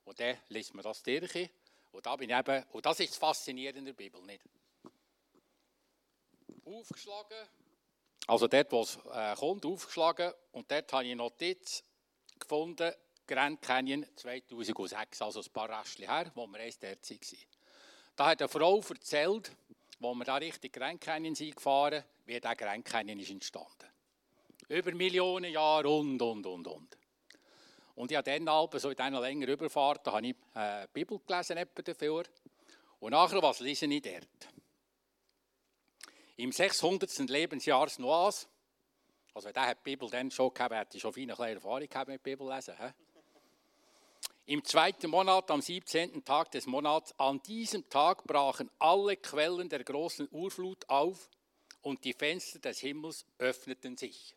Und 0.06 0.20
dann 0.20 0.38
liest 0.50 0.74
man 0.74 0.84
das 0.84 1.04
durch. 1.04 1.50
Und, 1.92 2.06
da 2.06 2.16
bin 2.16 2.30
ich 2.30 2.36
eben, 2.36 2.64
und 2.72 2.86
das 2.86 3.00
ist 3.02 3.12
das 3.12 3.18
Faszinierende 3.18 3.92
der 3.92 3.94
Bibel. 3.94 4.22
Nicht? 4.22 4.42
Aufgeschlagen, 6.66 7.48
also 8.28 8.48
dort, 8.48 8.72
wo 8.72 8.82
es 8.82 8.98
äh, 9.14 9.36
kommt, 9.36 9.66
aufgeschlagen. 9.66 10.34
Und 10.52 10.72
dort 10.72 10.92
habe 10.94 11.04
ich 11.04 11.12
eine 11.12 11.18
Notiz 11.18 11.84
gefunden, 12.40 12.94
Grand 13.28 13.62
Canyon 13.62 14.06
2006, 14.16 15.22
also 15.22 15.42
ein 15.42 15.54
paar 15.54 15.70
Rastchen 15.70 16.10
her, 16.10 16.32
wo 16.36 16.48
wir 16.48 16.60
erst 16.60 16.84
dort 16.84 17.10
waren. 17.10 17.40
Da 18.16 18.26
hat 18.28 18.42
eine 18.42 18.50
Frau 18.50 18.80
erzählt, 18.80 19.52
wo 20.00 20.14
wir 20.14 20.26
da 20.26 20.36
richtig 20.36 20.74
Grand 20.74 21.00
Canyon 21.00 21.36
sind 21.36 21.56
gefahren, 21.56 22.04
wie 22.26 22.40
der 22.40 22.56
Grand 22.56 22.84
Canyon 22.84 23.20
ist 23.20 23.30
entstanden. 23.30 23.88
Über 24.68 24.92
Millionen 24.94 25.52
Jahre 25.52 25.90
und, 25.90 26.22
und, 26.22 26.46
und, 26.46 26.68
und. 26.68 26.98
Und 27.96 28.12
ich 28.12 28.18
habe 28.18 28.32
dann 28.32 28.48
Alpen, 28.48 28.80
so 28.80 28.90
in 28.90 28.96
dieser 28.96 29.22
längeren 29.22 29.54
Überfahrt, 29.54 30.08
da 30.08 30.14
habe 30.14 30.28
ich 30.28 30.36
äh, 30.56 30.88
Bibel 30.92 31.20
gelesen 31.26 31.60
dafür. 31.76 32.24
Und 33.00 33.12
nachher, 33.12 33.42
was 33.42 33.60
lese 33.60 33.86
ich 33.86 34.02
dort? 34.02 34.51
Im 36.38 36.52
600. 36.52 37.30
Lebensjahr 37.30 37.90
Noahs, 37.98 38.48
also 39.34 39.52
der 39.52 39.68
hat 39.68 39.78
die 39.80 39.92
Bibel 39.92 40.10
dann 40.10 40.32
schon 40.32 40.54
gehabt, 40.54 40.76
hat 40.76 41.00
schon 41.00 41.14
viel 41.14 41.30
Erfahrung 41.30 41.88
gehabt 41.88 42.08
mit 42.08 42.24
Bibellesen. 42.24 42.76
He? 42.78 42.92
Im 44.46 44.64
zweiten 44.66 45.10
Monat, 45.10 45.50
am 45.52 45.62
17. 45.62 46.26
Tag 46.26 46.52
des 46.52 46.66
Monats, 46.66 47.18
an 47.20 47.42
diesem 47.44 47.88
Tag 47.90 48.24
brachen 48.26 48.70
alle 48.80 49.16
Quellen 49.16 49.70
der 49.70 49.84
großen 49.84 50.28
Urflut 50.32 50.90
auf 50.90 51.30
und 51.82 52.04
die 52.04 52.14
Fenster 52.14 52.60
des 52.60 52.80
Himmels 52.80 53.26
öffneten 53.38 53.98
sich. 53.98 54.36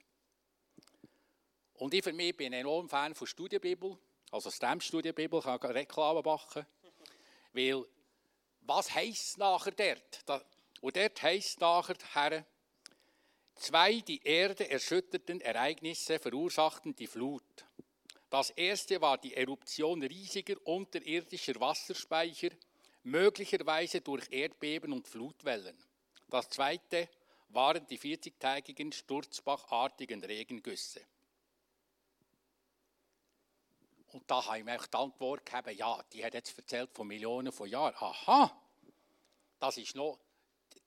Und 1.74 1.94
ich 1.94 2.04
für 2.04 2.12
mich 2.12 2.36
bin 2.36 2.54
ein 2.54 2.60
enorm 2.60 2.88
Fan 2.88 3.14
von 3.14 3.26
Studienbibel, 3.26 3.98
also 4.30 4.50
Stem-Studienbibel, 4.50 5.40
ich 5.40 5.44
kann 5.44 5.70
Reklame 5.72 6.22
machen, 6.22 6.66
weil 7.52 7.84
was 8.60 8.94
heisst 8.94 9.38
nachher 9.38 9.72
dort? 9.72 10.44
Und 10.80 10.96
dort 10.96 11.22
heisst 11.22 11.60
nachher, 11.60 12.44
zwei 13.54 14.00
die 14.00 14.22
Erde 14.22 14.68
erschütterten 14.68 15.40
Ereignisse 15.40 16.18
verursachten 16.18 16.94
die 16.94 17.06
Flut. 17.06 17.64
Das 18.30 18.50
erste 18.50 19.00
war 19.00 19.18
die 19.18 19.34
Eruption 19.34 20.02
riesiger 20.02 20.56
unterirdischer 20.66 21.58
Wasserspeicher, 21.60 22.50
möglicherweise 23.04 24.00
durch 24.00 24.30
Erdbeben 24.30 24.92
und 24.92 25.06
Flutwellen. 25.06 25.76
Das 26.28 26.48
zweite 26.48 27.08
waren 27.50 27.86
die 27.86 27.98
40-tägigen 27.98 28.92
sturzbachartigen 28.92 30.24
Regengüsse. 30.24 31.00
Und 34.12 34.30
da 34.30 34.44
habe 34.46 34.58
ich 34.58 34.64
mir 34.64 34.78
die 34.78 34.96
Antwort 34.96 35.44
gegeben, 35.44 35.76
ja, 35.76 36.02
die 36.12 36.24
hat 36.24 36.34
jetzt 36.34 36.56
erzählt 36.56 36.90
von 36.92 37.06
Millionen 37.06 37.52
von 37.52 37.68
Jahren. 37.68 37.94
Aha, 37.96 38.56
das 39.58 39.76
ist 39.76 39.94
noch 39.96 40.18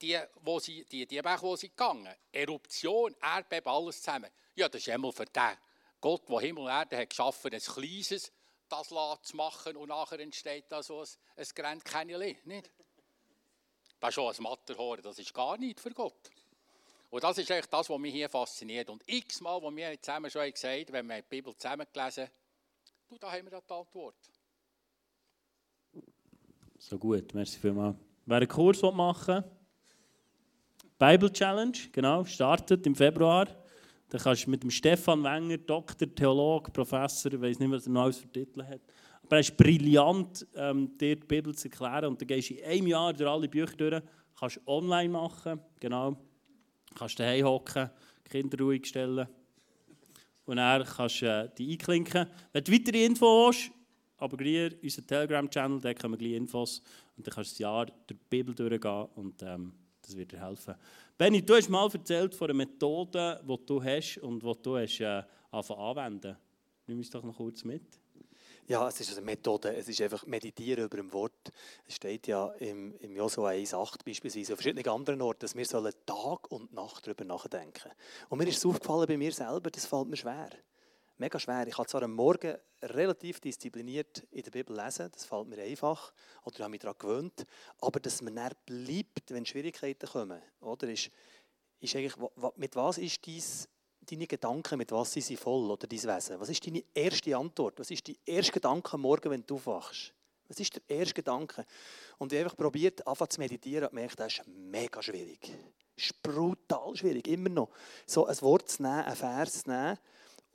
die, 0.01 0.17
wo 0.41 0.59
sie, 0.59 0.85
die, 0.85 1.05
die 1.05 1.23
Weg, 1.23 1.41
wo 1.41 1.55
sie 1.55 1.69
gegangen 1.69 2.13
Eruption, 2.31 3.15
Erdbeben, 3.21 3.71
alles 3.71 4.01
zusammen. 4.01 4.29
Ja, 4.55 4.69
das 4.69 4.81
ist 4.81 4.89
einmal 4.89 5.11
für 5.11 5.25
den 5.25 5.57
Gott, 5.99 6.29
der 6.29 6.39
Himmel 6.39 6.63
und 6.63 6.69
Erde 6.69 6.97
hat 6.97 7.09
geschaffen, 7.09 7.53
ein 7.53 7.59
kleines, 7.59 8.31
das 8.69 8.87
zu 8.87 9.35
machen 9.35 9.75
und 9.77 9.89
nachher 9.89 10.19
entsteht 10.19 10.65
da 10.69 10.83
so 10.83 11.01
ein, 11.01 11.07
ein 11.35 11.45
Grenzkännchen, 11.55 12.19
nicht? 12.45 12.71
Das 13.99 14.09
ist 14.09 14.15
schon 14.15 14.33
ein 14.33 14.43
Matterhorn, 14.43 15.01
das 15.01 15.17
ist 15.17 15.33
gar 15.33 15.57
nicht 15.57 15.79
für 15.79 15.91
Gott. 15.91 16.29
Und 17.09 17.23
das 17.23 17.37
ist 17.37 17.49
eigentlich 17.49 17.67
das, 17.67 17.89
was 17.89 17.99
mich 17.99 18.13
hier 18.13 18.29
fasziniert. 18.29 18.89
Und 18.89 19.01
x-mal, 19.07 19.61
was 19.63 19.75
wir 19.75 20.01
zusammen 20.01 20.29
schon 20.29 20.51
gesagt 20.51 20.87
haben, 20.89 20.93
wenn 20.93 21.07
wir 21.07 21.21
die 21.21 21.27
Bibel 21.29 21.55
zusammen 21.55 21.87
gelesen 21.91 22.25
haben, 23.09 23.19
da 23.19 23.31
haben 23.31 23.49
wir 23.49 23.61
die 23.61 23.73
Antwort. 23.73 24.15
So 26.77 26.99
gut, 26.99 27.33
merci 27.33 27.57
vielmals. 27.57 27.95
Wer 28.25 28.37
einen 28.37 28.47
Kurs 28.47 28.81
machen 28.81 29.35
will, 29.35 29.56
Bible 30.99 31.31
Challenge, 31.31 31.77
genau, 31.91 32.23
startet 32.25 32.85
im 32.87 32.95
Februar. 32.95 33.47
Da 34.09 34.17
kannst 34.17 34.47
du 34.47 34.49
mit 34.49 34.63
dem 34.63 34.71
Stefan 34.71 35.23
Wenger, 35.23 35.57
Doktor, 35.57 36.07
Theologe, 36.13 36.71
Professor, 36.71 37.31
ich 37.31 37.39
weiß 37.39 37.59
nicht, 37.59 37.69
was 37.69 37.85
er 37.85 37.91
noch 37.91 38.03
alles 38.03 38.17
für 38.17 38.31
Titel 38.31 38.63
hat, 38.63 38.81
aber 39.21 39.35
er 39.35 39.39
ist 39.41 39.55
brillant, 39.55 40.47
ähm, 40.55 40.97
dir 40.97 41.15
die 41.15 41.27
Bibel 41.27 41.53
zu 41.53 41.67
erklären. 41.67 42.05
Und 42.05 42.21
dann 42.21 42.27
gehst 42.27 42.49
du 42.49 42.55
in 42.55 42.63
einem 42.63 42.87
Jahr 42.87 43.13
durch 43.13 43.29
alle 43.29 43.47
Bücher 43.47 43.75
durch, 43.75 44.01
kannst 44.39 44.59
online 44.65 45.09
machen, 45.09 45.59
genau. 45.79 46.17
Kannst 46.95 47.19
daheim 47.19 47.45
hocken, 47.45 47.91
Kinder 48.27 48.57
ruhig 48.57 48.87
stellen. 48.87 49.27
Und 50.45 50.55
dann 50.55 50.83
kannst 50.83 51.21
du 51.21 51.25
äh, 51.25 51.49
die 51.57 51.73
einklinken. 51.73 52.27
Wenn 52.53 52.63
du 52.63 52.71
weitere 52.71 53.05
Infos 53.05 53.55
hast, 53.55 53.71
abonniere 54.17 54.75
unseren 54.81 55.05
Telegram-Channel, 55.05 55.81
da 55.81 55.93
kommen 55.93 56.17
gleich 56.17 56.31
Infos. 56.31 56.81
Und 57.17 57.27
dann 57.27 57.35
kannst 57.35 57.51
du 57.51 57.53
das 57.53 57.59
Jahr 57.59 57.85
durch 57.85 57.97
die 58.09 58.13
Bibel 58.29 58.55
durchgehen 58.55 59.07
und 59.15 59.43
ähm, 59.43 59.73
das 60.07 60.15
wird 60.15 60.31
dir 60.31 60.41
helfen. 60.41 60.75
Benny, 61.17 61.45
du 61.45 61.55
hast 61.55 61.69
mal 61.69 61.89
erzählt 61.91 62.33
von 62.33 62.49
einer 62.49 62.57
Methode, 62.57 63.43
die 63.43 63.65
du 63.65 63.83
hast 63.83 64.17
und 64.19 64.41
die 64.41 64.61
du 64.61 64.77
hast, 64.77 64.99
äh, 65.01 65.23
anwenden 65.51 66.37
Nimm 66.87 66.99
uns 66.99 67.09
doch 67.09 67.23
noch 67.23 67.35
kurz 67.35 67.65
mit. 67.65 67.83
Ja, 68.67 68.87
es 68.87 68.99
ist 68.99 69.11
eine 69.17 69.25
Methode. 69.25 69.75
Es 69.75 69.87
ist 69.87 70.01
einfach 70.01 70.25
Meditieren 70.25 70.85
über 70.85 70.97
ein 70.97 71.11
Wort. 71.11 71.51
Es 71.85 71.95
steht 71.95 72.27
ja 72.27 72.47
im, 72.59 72.95
im 72.99 73.15
Josua 73.15 73.51
1,8 73.51 74.05
beispielsweise, 74.05 74.53
auf 74.53 74.59
verschiedenen 74.59 74.87
anderen 74.87 75.21
Orten, 75.21 75.41
dass 75.41 75.55
wir 75.55 75.65
sollen 75.65 75.93
Tag 76.05 76.49
und 76.51 76.73
Nacht 76.73 77.05
darüber 77.05 77.25
nachdenken. 77.25 77.91
Und 78.29 78.37
mir 78.37 78.47
ist 78.47 78.57
es 78.57 78.65
aufgefallen 78.65 79.07
bei 79.07 79.17
mir 79.17 79.31
selber, 79.31 79.69
das 79.69 79.85
fällt 79.85 80.07
mir 80.07 80.17
schwer. 80.17 80.49
Mega 81.19 81.39
schwer. 81.39 81.65
Ich 81.65 81.75
kann 81.75 81.87
zwar 81.87 82.03
am 82.03 82.13
Morgen 82.13 82.55
relativ 82.83 83.39
diszipliniert 83.39 84.19
in 84.29 84.43
der 84.43 84.51
Bibel 84.51 84.75
lesen, 84.75 85.09
das 85.11 85.25
fällt 85.25 85.47
mir 85.47 85.63
einfach, 85.63 86.13
oder 86.43 86.59
habe 86.59 86.69
mich 86.69 86.81
daran 86.81 86.97
gewöhnt, 86.99 87.45
aber 87.81 87.99
dass 87.99 88.21
man 88.21 88.35
dann 88.35 88.51
bleibt, 88.67 89.31
wenn 89.31 89.43
Schwierigkeiten 89.43 90.07
kommen, 90.07 90.39
oder, 90.61 90.87
ist, 90.87 91.09
ist 91.79 91.95
eigentlich, 91.95 92.15
mit 92.55 92.75
was 92.75 92.99
ist 92.99 93.25
dies 93.25 93.67
deine 93.99 94.27
Gedanken, 94.27 94.77
mit 94.77 94.91
was 94.91 95.11
sind 95.11 95.25
sie 95.25 95.37
voll 95.37 95.71
oder 95.71 95.87
dein 95.87 96.03
Wesen? 96.03 96.39
Was 96.39 96.49
ist 96.49 96.65
deine 96.65 96.83
erste 96.93 97.35
Antwort? 97.35 97.79
Was 97.79 97.89
ist 97.89 98.07
dein 98.07 98.15
erster 98.23 98.53
Gedanke 98.53 98.93
am 98.93 99.01
Morgen, 99.01 99.31
wenn 99.31 99.45
du 99.45 99.55
aufwachst? 99.55 100.13
Was 100.47 100.59
ist 100.59 100.75
der 100.75 100.83
erste 100.87 101.15
Gedanke? 101.15 101.65
Und 102.19 102.31
ich 102.31 102.37
habe 102.37 102.45
einfach 102.45 102.57
probiert, 102.57 103.05
einfach 103.05 103.27
zu 103.27 103.39
meditieren 103.39 103.85
und 103.85 103.95
gemerkt, 103.95 104.19
das 104.19 104.33
ist 104.33 104.47
mega 104.47 105.01
schwierig. 105.01 105.41
Das 105.95 106.05
ist 106.05 106.21
brutal 106.21 106.95
schwierig, 106.95 107.27
immer 107.27 107.49
noch. 107.49 107.69
So 108.05 108.27
ein 108.27 108.39
Wort 108.41 108.69
zu 108.69 108.83
nehmen, 108.83 109.03
ein 109.03 109.15
Vers 109.15 109.63
zu 109.63 109.69
nehmen 109.69 109.97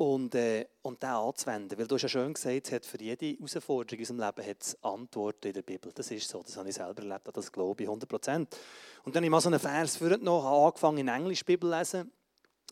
und, 0.03 0.35
äh, 0.35 0.67
und 0.83 1.03
den 1.03 1.11
anzuwenden. 1.11 1.79
Weil 1.79 1.87
du 1.87 1.95
hast 1.95 2.03
ja 2.03 2.09
schön 2.09 2.35
gesagt, 2.35 2.67
es 2.67 2.73
hat 2.73 2.87
für 2.87 3.01
jede 3.01 3.37
Herausforderung 3.37 3.99
in 3.99 4.11
unserem 4.11 4.21
Leben 4.21 4.49
hat 4.49 4.79
Antworten 4.83 5.47
in 5.47 5.53
der 5.53 5.63
Bibel. 5.63 5.93
Das 5.95 6.11
ist 6.11 6.29
so, 6.29 6.43
das 6.43 6.57
habe 6.57 6.69
ich 6.69 6.75
selber 6.75 7.03
erlebt, 7.03 7.29
das 7.33 7.53
glaube 7.53 7.83
ich 7.83 7.89
100 7.89 8.09
Prozent. 8.09 8.57
Und 9.05 9.15
dann 9.15 9.21
habe 9.21 9.27
ich 9.27 9.31
mal 9.31 9.41
so 9.41 9.49
einen 9.49 9.61
Vers 9.61 9.97
vorgenommen, 9.97 10.45
habe 10.45 10.67
angefangen 10.67 10.99
in 10.99 11.09
Englisch 11.09 11.45
Bibel 11.45 11.71
zu 11.71 11.79
lesen 11.79 12.13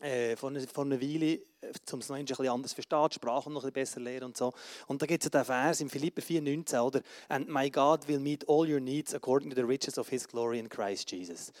äh, 0.01 0.35
von, 0.35 0.59
von 0.67 0.91
einer 0.91 1.01
Weile, 1.01 1.33
äh, 1.61 1.73
um 1.93 1.99
es 1.99 2.09
noch 2.09 2.17
ein 2.17 2.25
bisschen 2.25 2.49
anders 2.49 2.71
zu 2.71 2.75
verstehen, 2.75 3.07
die 3.09 3.15
Sprache 3.15 3.49
noch 3.49 3.63
ein 3.63 3.71
bisschen 3.71 3.73
besser 3.73 3.99
lernen 4.01 4.25
und 4.25 4.37
so. 4.37 4.53
Und 4.87 5.01
da 5.01 5.05
gibt 5.05 5.23
es 5.23 5.31
ja 5.31 5.39
den 5.39 5.45
Vers 5.45 5.79
in 5.79 5.89
Philipper 5.89 6.21
4,19, 6.21 6.81
oder? 6.81 7.01
And 7.29 7.47
my 7.47 7.69
God 7.69 8.07
will 8.07 8.19
meet 8.19 8.47
all 8.49 8.69
your 8.69 8.81
needs 8.81 9.13
according 9.13 9.49
to 9.51 9.55
the 9.55 9.65
riches 9.65 9.97
of 9.97 10.09
his 10.09 10.27
glory 10.27 10.59
in 10.59 10.67
Christ 10.67 11.11
Jesus. 11.11 11.53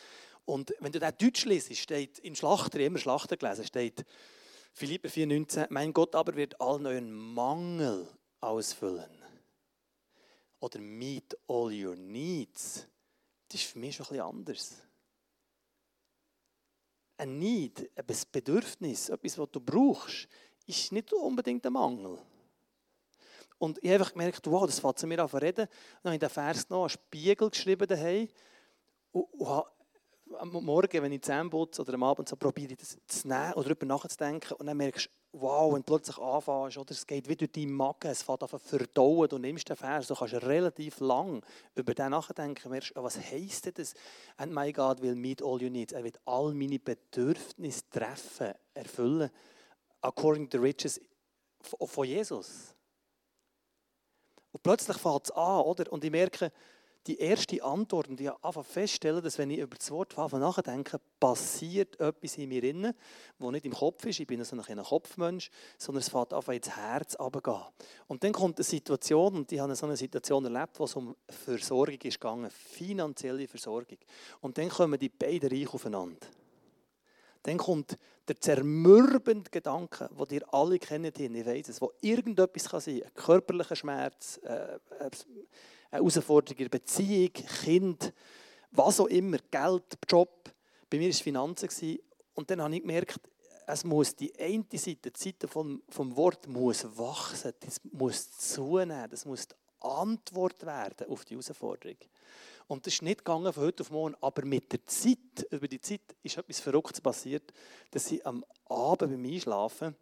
Und 0.43 0.73
wenn 0.79 0.91
du 0.91 0.99
das 0.99 1.15
Deutsch 1.17 1.45
liest, 1.45 1.73
steht 1.77 2.19
in 2.19 2.35
Schlachter, 2.35 2.79
immer 2.79 2.99
Schlachter 2.99 3.37
gelesen, 3.37 3.63
steht 3.63 4.05
Philipper 4.73 5.09
4,19, 5.09 5.67
mein 5.69 5.93
Gott 5.93 6.15
aber 6.15 6.35
wird 6.35 6.59
all 6.59 6.85
euren 6.85 7.11
Mangel 7.11 8.07
ausfüllen. 8.39 9.09
Oder 10.59 10.79
meet 10.79 11.37
all 11.47 11.71
your 11.71 11.95
needs. 11.95 12.87
Das 13.47 13.61
ist 13.61 13.71
für 13.71 13.79
mich 13.79 13.95
schon 13.95 14.05
bisschen 14.05 14.21
anders 14.21 14.81
ein 17.21 17.37
Need, 17.37 17.91
ein 17.95 18.05
Bedürfnis, 18.31 19.09
etwas, 19.09 19.37
was 19.37 19.51
du 19.51 19.59
brauchst, 19.59 20.27
ist 20.65 20.91
nicht 20.91 21.13
unbedingt 21.13 21.65
ein 21.65 21.73
Mangel. 21.73 22.17
Und 23.59 23.77
ich 23.77 23.91
habe 23.91 23.99
einfach 23.99 24.13
gemerkt, 24.13 24.47
wow, 24.49 24.65
das 24.65 24.79
fängt 24.79 24.97
zu 24.97 25.05
mir 25.05 25.21
an 25.21 25.29
zu 25.29 25.37
reden. 25.37 25.67
Dann 26.01 26.13
habe 26.13 26.15
ich 26.15 26.19
den 26.19 26.29
Vers 26.29 26.67
noch 26.69 26.81
einen 26.81 26.89
Spiegel 26.89 27.51
geschrieben 27.51 27.87
daheim. 27.87 28.27
Und, 29.11 29.25
und 29.33 29.47
habe 29.47 29.69
am 30.39 30.51
Morgen, 30.51 31.03
wenn 31.03 31.11
ich 31.11 31.21
Zähne 31.21 31.49
putze 31.49 31.81
oder 31.81 31.93
am 31.93 32.03
Abend 32.03 32.27
so 32.27 32.35
probiere 32.35 32.71
ich 32.71 32.77
das 32.77 32.97
zu 33.07 33.27
nehmen 33.27 33.53
oder 33.53 33.63
darüber 33.63 33.85
nachzudenken 33.85 34.53
und 34.53 34.65
dann 34.65 34.77
merkst 34.77 35.07
du, 35.07 35.39
wow, 35.39 35.73
wenn 35.73 35.81
du 35.81 35.85
plötzlich 35.85 36.17
anfängst, 36.17 36.77
oder 36.77 36.91
es 36.91 37.07
geht 37.07 37.27
wieder 37.27 37.47
durch 37.47 37.51
deinen 37.51 37.73
Magen, 37.73 38.11
es 38.11 38.23
fängt 38.23 38.43
an 38.43 38.49
zu 38.49 38.59
verdauen, 38.59 39.29
du 39.29 39.37
nimmst 39.37 39.69
den 39.69 39.75
Vers, 39.75 40.07
du 40.07 40.15
kannst 40.15 40.33
relativ 40.33 40.99
lang 40.99 41.43
über 41.75 41.93
den 41.93 42.11
nachdenken, 42.11 42.69
merkst, 42.69 42.93
was 42.95 43.17
heisst 43.17 43.77
das? 43.77 43.93
And 44.37 44.53
my 44.53 44.71
God 44.71 45.01
will 45.01 45.15
meet 45.15 45.41
all 45.41 45.61
your 45.61 45.69
needs. 45.69 45.93
Er 45.93 46.03
wird 46.03 46.19
all 46.25 46.53
meine 46.53 46.79
Bedürfnisse 46.79 47.89
treffen, 47.89 48.53
erfüllen, 48.73 49.29
according 50.01 50.49
to 50.49 50.57
the 50.57 50.63
riches 50.63 50.99
von 51.61 52.05
Jesus. 52.05 52.75
Und 54.51 54.63
plötzlich 54.63 54.97
fängt 54.97 55.25
es 55.25 55.31
an, 55.31 55.61
oder? 55.61 55.91
Und 55.91 56.03
ich 56.03 56.11
merke, 56.11 56.51
die 57.07 57.17
erste 57.19 57.63
Antwort, 57.63 58.09
und 58.09 58.21
ich 58.21 58.29
habe 58.29 58.63
feststellen, 58.63 59.23
dass 59.23 59.37
wenn 59.37 59.49
ich 59.49 59.59
über 59.59 59.75
das 59.75 59.89
Wort 59.89 60.15
nachdenke, 60.17 60.99
passiert 61.19 61.99
etwas 61.99 62.37
in 62.37 62.49
mir 62.49 62.61
drin, 62.61 62.93
das 63.39 63.51
nicht 63.51 63.65
im 63.65 63.73
Kopf 63.73 64.05
ist, 64.05 64.19
ich 64.19 64.27
bin 64.27 64.43
so 64.43 64.55
ein 64.55 64.83
Kopfmensch, 64.83 65.49
sondern 65.77 66.01
es 66.01 66.09
fängt 66.09 66.33
an, 66.33 66.43
ins 66.53 66.69
Herz 66.69 67.17
runterzugehen. 67.19 67.65
Und 68.07 68.23
dann 68.23 68.33
kommt 68.33 68.57
eine 68.57 68.63
Situation, 68.63 69.35
und 69.35 69.51
ich 69.51 69.59
habe 69.59 69.75
so 69.75 69.87
eine 69.87 69.97
Situation 69.97 70.45
erlebt, 70.45 70.79
wo 70.79 70.83
es 70.83 70.95
um 70.95 71.15
Versorgung 71.27 71.99
ist 72.03 72.19
gegangen, 72.19 72.49
finanzielle 72.51 73.47
Versorgung. 73.47 73.97
Und 74.41 74.57
dann 74.57 74.69
kommen 74.69 74.99
die 74.99 75.09
beiden 75.09 75.49
Reiche 75.49 75.73
aufeinander. 75.73 76.27
Dann 77.43 77.57
kommt 77.57 77.97
der 78.27 78.39
zermürbende 78.39 79.49
Gedanke, 79.49 80.07
den 80.11 80.37
ihr 80.37 80.53
alle 80.53 80.77
kennt, 80.77 81.19
ich 81.19 81.45
weiß 81.45 81.69
es, 81.69 81.81
wo 81.81 81.91
irgendetwas 82.01 82.69
kann 82.69 82.79
sein 82.79 82.99
kann, 82.99 83.07
ein 83.07 83.13
körperlicher 83.15 83.75
Schmerz, 83.75 84.39
äh, 84.43 84.75
äh 84.99 85.09
eine 85.91 85.99
Herausforderung 85.99 86.57
in 86.57 86.69
der 86.69 86.79
Beziehung, 86.79 87.33
Kind, 87.33 88.13
was 88.71 88.99
auch 88.99 89.07
immer, 89.07 89.37
Geld, 89.51 89.97
Job. 90.09 90.51
Bei 90.89 90.97
mir 90.97 91.05
war 91.05 91.09
es 91.09 91.21
Finanzen. 91.21 91.99
Und 92.33 92.49
dann 92.49 92.61
habe 92.61 92.75
ich 92.75 92.81
gemerkt, 92.81 93.19
es 93.67 93.83
muss 93.83 94.15
die 94.15 94.33
eine 94.39 94.65
Seite, 94.73 95.11
die 95.11 95.19
Seite 95.19 95.47
vom, 95.47 95.81
vom 95.89 96.15
Wort 96.15 96.47
muss 96.47 96.85
wachsen, 96.97 97.53
das 97.59 97.79
muss 97.91 98.31
zunehmen, 98.37 99.09
das 99.09 99.25
muss 99.25 99.47
die 99.47 99.55
Antwort 99.81 100.65
werden 100.65 101.07
auf 101.09 101.25
die 101.25 101.35
Herausforderung. 101.35 101.97
Und 102.67 102.85
das 102.85 102.93
ist 102.93 103.01
nicht 103.01 103.19
gegangen 103.19 103.51
von 103.51 103.63
heute 103.63 103.81
auf 103.81 103.91
morgen, 103.91 104.15
aber 104.21 104.45
mit 104.45 104.71
der 104.71 104.85
Zeit, 104.85 105.45
über 105.49 105.67
die 105.67 105.81
Zeit 105.81 106.01
ist 106.23 106.37
etwas 106.37 106.59
Verrücktes 106.59 107.01
passiert, 107.01 107.53
dass 107.91 108.11
ich 108.11 108.25
am 108.25 108.45
Abend 108.65 109.11
beim 109.11 109.25
Einschlafen, 109.25 109.95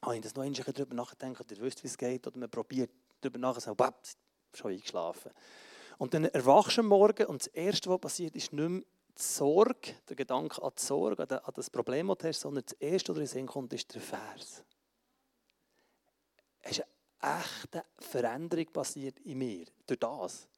habe 0.00 0.16
ich 0.16 0.22
das 0.22 0.34
noch 0.34 0.42
ein 0.42 0.52
darüber 0.52 0.94
nachgedacht, 0.94 1.50
ihr 1.50 1.60
wisst, 1.60 1.82
wie 1.82 1.88
es 1.88 1.98
geht, 1.98 2.26
oder 2.26 2.38
man 2.38 2.50
probiert 2.50 2.90
darüber 3.20 3.38
nachzudenken, 3.38 3.94
schon 4.56 4.72
eingeschlafen. 4.72 5.32
Und 5.98 6.14
dann 6.14 6.24
erwachst 6.24 6.76
du 6.76 6.80
am 6.80 6.88
Morgen 6.88 7.26
und 7.26 7.42
das 7.42 7.46
Erste, 7.48 7.90
was 7.90 8.00
passiert, 8.00 8.34
ist 8.36 8.52
nicht 8.52 8.68
mehr 8.68 8.80
die 8.80 9.22
Sorge, 9.22 9.94
der 10.08 10.16
Gedanke 10.16 10.60
an 10.62 10.72
die 10.76 10.82
Sorge, 10.82 11.22
an 11.22 11.52
das 11.54 11.70
Problem, 11.70 12.08
das 12.08 12.18
du 12.18 12.28
hast, 12.28 12.40
sondern 12.40 12.64
das 12.64 12.72
Erste, 12.74 13.12
was 13.12 13.18
in 13.18 13.24
den 13.24 13.28
Sinn 13.28 13.46
kommt, 13.46 13.72
ist 13.72 13.94
der 13.94 14.02
Vers. 14.02 14.64
Es 16.62 16.78
ist 16.78 16.84
eine 17.20 17.38
echte 17.40 17.84
Veränderung 17.98 18.66
passiert 18.72 19.20
in 19.20 19.38
mir, 19.38 19.66
durch 19.86 20.00
das. 20.00 20.48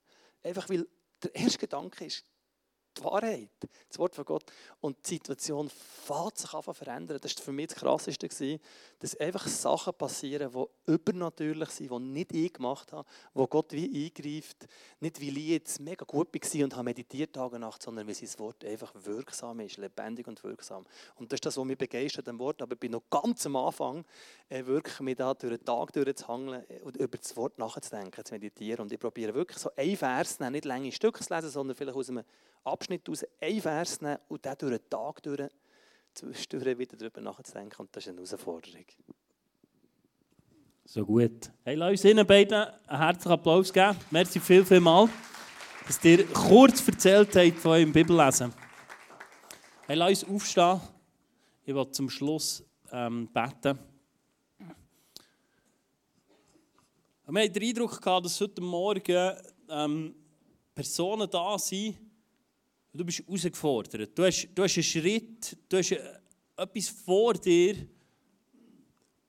Einfach 0.42 0.68
weil 0.70 0.86
der 1.22 1.34
erste 1.34 1.58
Gedanke 1.58 2.06
ist, 2.06 2.24
die 2.98 3.04
Wahrheit, 3.04 3.50
das 3.88 3.98
Wort 3.98 4.14
von 4.14 4.24
Gott. 4.24 4.44
Und 4.80 4.96
die 5.04 5.14
Situation 5.14 5.68
fängt 5.68 6.38
sich 6.38 6.52
an 6.52 6.62
zu 6.62 6.72
verändern. 6.72 7.18
Das 7.20 7.36
war 7.36 7.44
für 7.44 7.52
mich 7.52 7.68
das 7.68 7.76
Krasseste, 7.76 8.60
dass 8.98 9.16
einfach 9.16 9.46
Sachen 9.46 9.94
passieren, 9.94 10.52
die 10.52 10.92
übernatürlich 10.92 11.70
sind, 11.70 11.90
die 11.90 11.98
nicht 11.98 12.32
ich 12.32 12.52
gemacht 12.52 12.92
habe, 12.92 13.06
wo 13.34 13.46
Gott 13.46 13.72
wie 13.72 14.06
eingreift. 14.06 14.66
Nicht, 15.00 15.20
weil 15.20 15.36
ich 15.36 15.48
jetzt 15.48 15.80
mega 15.80 16.04
gut 16.04 16.28
war 16.32 16.64
und 16.64 16.74
habe 16.74 16.84
meditiert 16.84 17.34
Tag 17.34 17.52
und 17.52 17.60
Nacht, 17.60 17.82
sondern 17.82 18.06
weil 18.06 18.14
sein 18.14 18.38
Wort 18.38 18.64
einfach 18.64 18.92
wirksam 18.94 19.60
ist, 19.60 19.76
lebendig 19.76 20.26
und 20.26 20.42
wirksam. 20.42 20.84
Und 21.16 21.32
das 21.32 21.38
ist 21.38 21.46
das, 21.46 21.56
was 21.56 21.64
mich 21.64 21.78
begeistert 21.78 22.28
am 22.28 22.38
Wort. 22.38 22.62
Aber 22.62 22.74
ich 22.74 22.80
bin 22.80 22.92
noch 22.92 23.02
ganz 23.10 23.44
am 23.46 23.56
Anfang, 23.56 24.04
äh, 24.48 24.64
wirklich 24.64 25.00
mich 25.00 25.16
da 25.16 25.34
durch 25.34 25.56
den 25.56 25.64
Tag 25.64 25.92
durchzuhangeln 25.92 26.64
und 26.82 26.96
über 26.96 27.18
das 27.18 27.36
Wort 27.36 27.58
nachzudenken, 27.58 28.24
zu 28.24 28.34
meditieren. 28.34 28.82
Und 28.82 28.92
ich 28.92 28.98
probiere 28.98 29.34
wirklich 29.34 29.58
so 29.58 29.70
ein 29.76 29.96
Vers, 29.96 30.40
nicht 30.40 30.64
lange 30.64 30.92
Stücke 30.92 31.22
zu 31.22 31.34
lesen, 31.34 31.50
sondern 31.50 31.76
vielleicht 31.76 31.96
aus 31.96 32.08
einem 32.08 32.24
Abschnitt 32.66 33.08
aus, 33.08 33.24
einen 33.40 33.60
Vers 33.60 34.00
nehmen 34.00 34.18
und 34.28 34.44
den 34.44 34.54
durch 34.58 34.78
den 34.78 34.90
Tag 34.90 35.22
durch, 35.22 35.50
wieder 36.78 36.96
darüber 36.96 37.20
nachzudenken. 37.20 37.76
Und 37.78 37.94
das 37.94 38.04
ist 38.04 38.08
eine 38.08 38.18
Herausforderung. 38.18 38.84
So 40.84 41.04
gut. 41.04 41.50
Hey, 41.64 41.74
lass 41.74 41.90
uns 41.90 42.04
Ihnen 42.04 42.26
beiden 42.26 42.54
einen 42.54 43.00
herzlichen 43.00 43.32
Applaus 43.32 43.72
geben. 43.72 43.96
Merci 44.10 44.38
viel, 44.38 44.64
viel 44.64 44.80
mal, 44.80 45.08
dass 45.86 46.04
ihr 46.04 46.24
kurz 46.28 46.86
erzählt 46.86 47.34
habt 47.34 47.58
von 47.58 47.72
eurem 47.72 47.92
Bibellesen. 47.92 48.52
Hey, 49.86 49.96
lass 49.96 50.22
uns 50.22 50.32
aufstehen. 50.32 50.80
Ich 51.64 51.74
will 51.74 51.90
zum 51.90 52.08
Schluss 52.08 52.64
ähm, 52.92 53.28
beten. 53.32 53.78
Wir 57.28 57.42
hatten 57.42 57.52
den 57.52 57.62
Eindruck, 57.64 58.00
dass 58.00 58.40
heute 58.40 58.60
Morgen 58.60 59.36
ähm, 59.68 60.14
Personen 60.72 61.28
da 61.28 61.58
sind, 61.58 61.98
du 62.96 63.04
bist 63.04 63.20
herausgefordert. 63.20 64.16
Du 64.16 64.24
hast, 64.24 64.48
du 64.54 64.62
hast 64.62 64.76
einen 64.76 64.84
Schritt, 64.84 65.56
du 65.68 65.76
hast 65.78 65.92
etwas 66.56 66.88
vor 66.88 67.34
dir, 67.34 67.76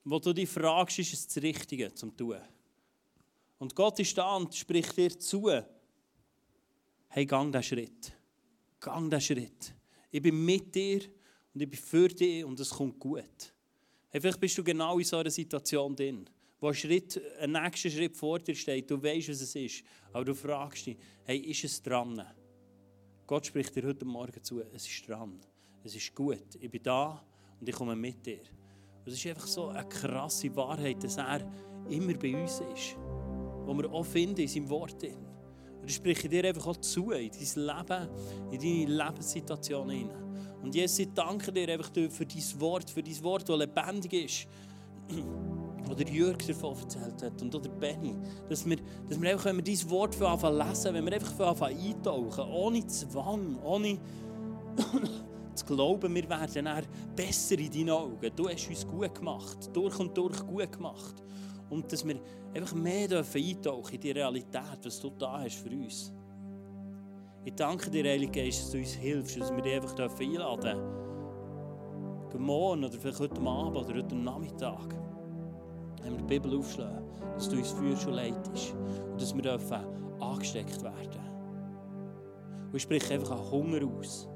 wo 0.04 0.18
du 0.18 0.32
dich 0.32 0.48
fragst, 0.48 0.98
ist 1.00 1.12
es 1.12 1.26
das 1.26 1.42
Richtige 1.42 1.92
zum 1.94 2.16
tun? 2.16 2.38
Und 3.58 3.74
Gott 3.74 3.98
ist 3.98 4.16
da 4.16 4.36
und 4.36 4.54
spricht 4.54 4.96
dir 4.96 5.18
zu. 5.18 5.50
Hey, 7.08 7.26
gang 7.26 7.52
diesen 7.52 7.62
Schritt. 7.62 8.12
Gang 8.80 9.10
diesen 9.10 9.20
Schritt. 9.20 9.74
Ich 10.10 10.22
bin 10.22 10.44
mit 10.44 10.74
dir 10.74 11.02
und 11.52 11.60
ich 11.60 11.68
bin 11.68 11.78
für 11.78 12.08
dich 12.08 12.44
und 12.44 12.58
es 12.60 12.70
kommt 12.70 12.98
gut. 12.98 13.52
Hey, 14.10 14.20
vielleicht 14.20 14.40
bist 14.40 14.56
du 14.56 14.64
genau 14.64 14.98
in 14.98 15.04
so 15.04 15.18
einer 15.18 15.30
Situation 15.30 15.94
drin, 15.94 16.28
wo 16.60 16.68
ein, 16.68 16.74
Schritt, 16.74 17.20
ein 17.40 17.52
nächster 17.52 17.90
Schritt 17.90 18.16
vor 18.16 18.38
dir 18.38 18.54
steht. 18.54 18.90
Du 18.90 19.02
weißt, 19.02 19.28
was 19.28 19.40
es 19.40 19.54
ist, 19.54 19.84
aber 20.12 20.24
du 20.24 20.34
fragst 20.34 20.86
dich, 20.86 20.96
hey, 21.24 21.38
ist 21.38 21.64
es 21.64 21.82
dran? 21.82 22.24
Gott 23.28 23.44
spricht 23.44 23.76
dir 23.76 23.86
heute 23.86 24.06
Morgen 24.06 24.42
zu, 24.42 24.62
es 24.72 24.86
ist 24.86 25.06
dran. 25.06 25.38
Es 25.84 25.94
ist 25.94 26.14
gut. 26.14 26.46
Ich 26.58 26.70
bin 26.70 26.82
da 26.82 27.22
und 27.60 27.68
ich 27.68 27.74
komme 27.74 27.94
mit 27.94 28.24
dir. 28.24 28.40
Das 29.04 29.12
ist 29.12 29.26
einfach 29.26 29.46
so 29.46 29.66
eine 29.68 29.86
krasse 29.86 30.56
Wahrheit, 30.56 31.04
dass 31.04 31.18
er 31.18 31.46
immer 31.90 32.14
bei 32.14 32.34
uns 32.34 32.62
ist. 32.74 32.96
Wo 33.66 33.74
wir 33.74 33.92
auch 33.92 34.06
finden 34.06 34.40
in 34.40 34.48
seinem 34.48 34.70
Wort. 34.70 35.04
Und 35.04 35.84
ich 35.86 35.96
spreche 35.96 36.26
dir 36.26 36.42
einfach 36.42 36.68
auch 36.68 36.78
zu, 36.78 37.10
in 37.10 37.30
dein 37.30 37.66
Leben, 37.66 38.08
in 38.50 38.86
deine 38.86 39.04
Lebenssituation 39.04 39.90
hinein. 39.90 40.56
Und 40.62 40.74
Jesus, 40.74 41.00
ich 41.00 41.12
danke 41.12 41.52
dir 41.52 41.68
einfach 41.68 41.92
für 41.92 42.24
dein 42.24 42.60
Wort, 42.60 42.88
für 42.88 43.02
dein 43.02 43.22
Wort, 43.22 43.46
das 43.46 43.58
lebendig 43.58 44.12
ist. 44.24 44.48
Wo 45.86 45.94
der 45.94 46.08
Jürg 46.08 46.46
davon 46.46 46.76
erzählt 46.78 47.22
hat 47.22 47.40
und 47.42 47.54
oder 47.54 47.68
Benny. 47.68 48.14
Dass 48.48 48.68
wir, 48.68 48.76
dass 49.08 49.20
wir 49.20 49.30
einfach, 49.30 49.46
wenn 49.46 49.56
wir 49.56 49.64
dein 49.64 49.90
Wort 49.90 50.20
anfangen 50.20 50.58
lesen, 50.58 50.94
wenn 50.94 51.04
wir 51.04 51.12
einfach 51.12 51.48
anfangen 51.48 51.78
eintauchen, 51.78 52.44
ohne 52.50 52.86
Zwang, 52.86 53.58
ohne 53.62 53.98
zu 55.54 55.64
glauben, 55.64 56.14
wir 56.14 56.28
werden 56.28 56.64
dann 56.64 56.84
besser 57.14 57.58
in 57.58 57.70
deinen 57.70 57.90
Augen. 57.90 58.30
Du 58.34 58.48
hast 58.48 58.68
uns 58.68 58.86
gut 58.86 59.14
gemacht, 59.14 59.70
durch 59.72 59.98
und 59.98 60.16
durch 60.16 60.46
gut 60.46 60.72
gemacht. 60.72 61.22
Und 61.70 61.92
dass 61.92 62.06
wir 62.06 62.20
einfach 62.54 62.74
mehr 62.74 63.08
dürfen 63.08 63.42
eintauchen 63.42 63.94
in 63.94 64.00
die 64.00 64.10
Realität, 64.10 64.78
was 64.84 65.00
du 65.00 65.10
da 65.10 65.40
hast 65.40 65.56
für 65.56 65.70
uns. 65.70 66.12
Ich 67.44 67.54
danke 67.54 67.90
dir, 67.90 68.04
Heilige 68.04 68.42
Geist, 68.42 68.62
dass 68.62 68.70
du 68.72 68.78
uns 68.78 68.92
hilfst, 68.92 69.40
dass 69.40 69.50
wir 69.54 69.62
dich 69.62 69.74
einfach 69.74 69.96
einladen 69.98 70.78
dürfen. 72.30 72.42
Morgen 72.42 72.84
oder 72.84 72.98
vielleicht 72.98 73.20
heute 73.20 73.40
Abend 73.40 73.76
oder 73.76 73.94
heute 73.94 74.14
Nachmittag. 74.14 74.94
Wenn 76.08 76.16
wir 76.16 76.26
die 76.26 76.38
Bibel 76.38 76.58
aufschlagen, 76.58 77.04
dass 77.34 77.50
du 77.50 77.56
uns 77.56 77.70
führst 77.72 78.06
und 78.06 78.14
leitest. 78.14 78.74
Und 79.10 79.20
dass 79.20 79.34
wir 79.34 79.42
dürfen 79.42 79.78
angesteckt 80.20 80.82
werden. 80.82 81.20
Und 82.68 82.74
ich 82.74 82.82
spreche 82.82 83.14
einfach 83.14 83.32
einen 83.32 83.50
Hunger 83.50 83.80
aus 83.98 84.26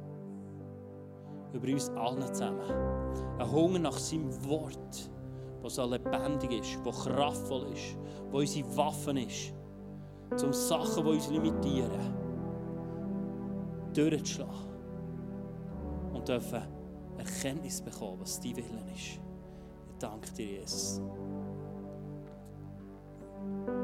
über 1.54 1.68
uns 1.68 1.88
allen 1.90 2.22
zusammen. 2.26 2.60
Ein 3.38 3.50
Hunger 3.50 3.78
nach 3.78 3.96
seinem 3.96 4.30
Wort, 4.46 5.10
das 5.62 5.74
so 5.74 5.84
lebendig 5.86 6.60
ist, 6.60 6.78
das 6.84 7.04
kraftvoll 7.04 7.72
ist, 7.72 7.96
das 8.30 8.40
unsere 8.40 8.76
Waffen 8.76 9.16
ist, 9.16 9.54
um 10.42 10.52
Sachen, 10.52 11.04
die 11.04 11.10
uns 11.10 11.30
limitieren, 11.30 12.14
durchzuschlagen 13.94 14.68
und 16.12 16.28
dürfen 16.28 16.62
Erkenntnis 17.16 17.80
bekommen, 17.80 18.20
was 18.20 18.40
dein 18.40 18.56
Willen 18.56 18.88
ist. 18.94 19.20
Ich 19.92 19.98
danke 19.98 20.30
dir, 20.32 20.60
Jesus. 20.60 21.00
thank 23.42 23.68
you 23.68 23.81